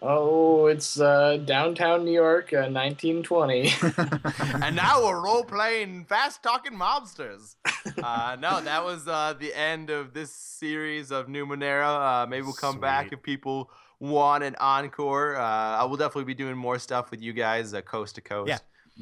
Oh, 0.00 0.66
it's 0.66 1.00
uh, 1.00 1.38
downtown 1.44 2.04
New 2.04 2.12
York, 2.12 2.52
uh, 2.52 2.70
1920. 2.70 3.72
and 4.64 4.76
now 4.76 5.04
we're 5.04 5.20
role 5.20 5.44
playing 5.44 6.04
fast 6.04 6.42
talking 6.42 6.72
mobsters. 6.72 7.56
Uh, 8.02 8.36
no, 8.38 8.60
that 8.60 8.84
was 8.84 9.08
uh, 9.08 9.34
the 9.38 9.52
end 9.54 9.90
of 9.90 10.14
this 10.14 10.30
series 10.32 11.10
of 11.10 11.26
Numenera. 11.26 12.22
Uh, 12.22 12.26
maybe 12.26 12.42
we'll 12.42 12.52
come 12.52 12.78
back 12.78 13.12
if 13.12 13.22
people 13.22 13.70
want 13.98 14.44
an 14.44 14.54
encore. 14.60 15.36
Uh, 15.36 15.42
I 15.42 15.84
will 15.84 15.96
definitely 15.96 16.24
be 16.24 16.34
doing 16.34 16.56
more 16.56 16.78
stuff 16.78 17.10
with 17.10 17.20
you 17.20 17.32
guys 17.32 17.74
uh, 17.74 17.80
coast 17.80 18.14
to 18.16 18.20
coast. 18.20 18.48
Yeah. 18.48 18.58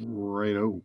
Righto. 0.07 0.81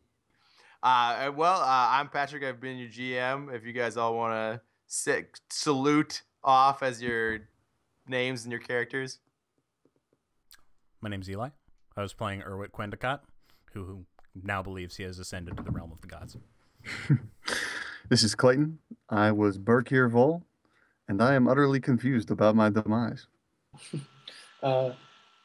Uh, 0.83 1.31
well, 1.35 1.61
uh, 1.61 1.89
I'm 1.91 2.09
Patrick. 2.09 2.43
I've 2.45 2.61
been 2.61 2.77
your 2.77 2.89
GM. 2.89 3.55
If 3.55 3.65
you 3.65 3.73
guys 3.73 3.97
all 3.97 4.15
want 4.17 4.61
to 4.89 5.27
salute 5.49 6.23
off 6.45 6.83
as 6.83 7.01
your 7.01 7.41
names 8.09 8.45
and 8.45 8.53
your 8.53 8.61
characters. 8.61 9.19
My 11.03 11.11
name's 11.11 11.29
Eli. 11.29 11.51
I 11.97 12.01
was 12.01 12.15
playing 12.15 12.41
Erwit 12.41 12.71
Quendicott, 12.71 13.21
who, 13.75 13.85
who 13.85 14.07
now 14.43 14.63
believes 14.63 14.97
he 14.97 15.03
has 15.03 15.19
ascended 15.19 15.59
to 15.59 15.63
the 15.63 15.71
realm 15.71 15.93
of 15.93 16.01
the 16.01 16.07
gods. 16.07 16.37
This 18.09 18.23
is 18.23 18.35
Clayton. 18.35 18.79
I 19.09 19.33
was 19.33 19.59
Berkier 19.59 20.11
Vol, 20.11 20.43
and 21.09 21.23
I 21.23 21.35
am 21.35 21.49
utterly 21.49 21.81
confused 21.81 22.31
about 22.31 22.55
my 22.55 22.69
demise. 22.69 23.27
uh, 24.63 24.91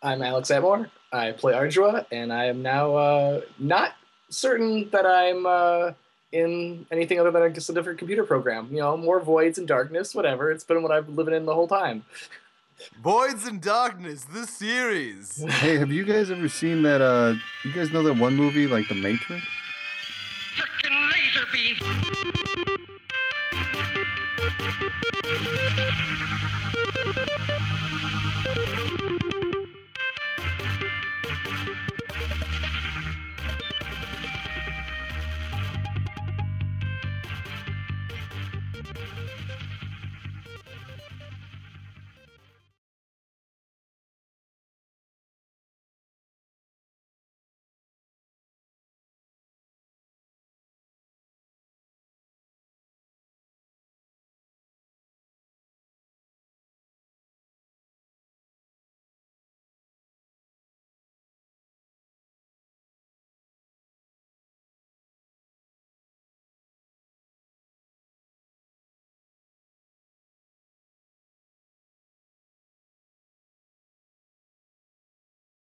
I'm 0.01 0.21
Alex 0.21 0.49
Atmore. 0.49 0.89
I 1.13 1.31
play 1.31 1.53
Ardua, 1.53 2.05
and 2.11 2.34
I 2.34 2.45
am 2.45 2.61
now 2.61 2.95
uh, 2.95 3.41
not 3.57 3.93
certain 4.29 4.89
that 4.89 5.05
I'm 5.05 5.45
uh, 5.45 5.93
in 6.34 6.85
anything 6.91 7.21
other 7.21 7.31
than 7.31 7.53
just 7.53 7.69
a 7.69 7.73
different 7.73 7.99
computer 7.99 8.25
program. 8.25 8.67
You 8.69 8.79
know, 8.79 8.97
more 8.97 9.21
voids 9.21 9.57
and 9.57 9.67
darkness, 9.67 10.13
whatever. 10.13 10.51
It's 10.51 10.65
been 10.65 10.84
what 10.84 10.91
I've 10.91 11.05
been 11.05 11.15
living 11.15 11.35
in 11.35 11.45
the 11.45 11.53
whole 11.53 11.69
time. 11.69 12.03
Voids 13.02 13.45
and 13.48 13.62
Darkness, 13.62 14.26
this 14.26 14.49
series. 14.49 15.44
Hey, 15.56 15.78
have 15.78 15.91
you 15.91 16.06
guys 16.06 16.30
ever 16.30 16.48
seen 16.48 16.84
that? 16.84 17.02
Uh, 17.02 17.34
you 17.64 17.72
guys 17.74 17.91
know 17.91 18.04
that 18.04 18.14
one 18.14 18.36
movie, 18.36 18.68
like 18.68 18.88
The 18.88 18.95
Matrix? 18.95 19.44
Frickin' 20.56 21.12
laser 21.12 21.45
beam! 21.52 21.78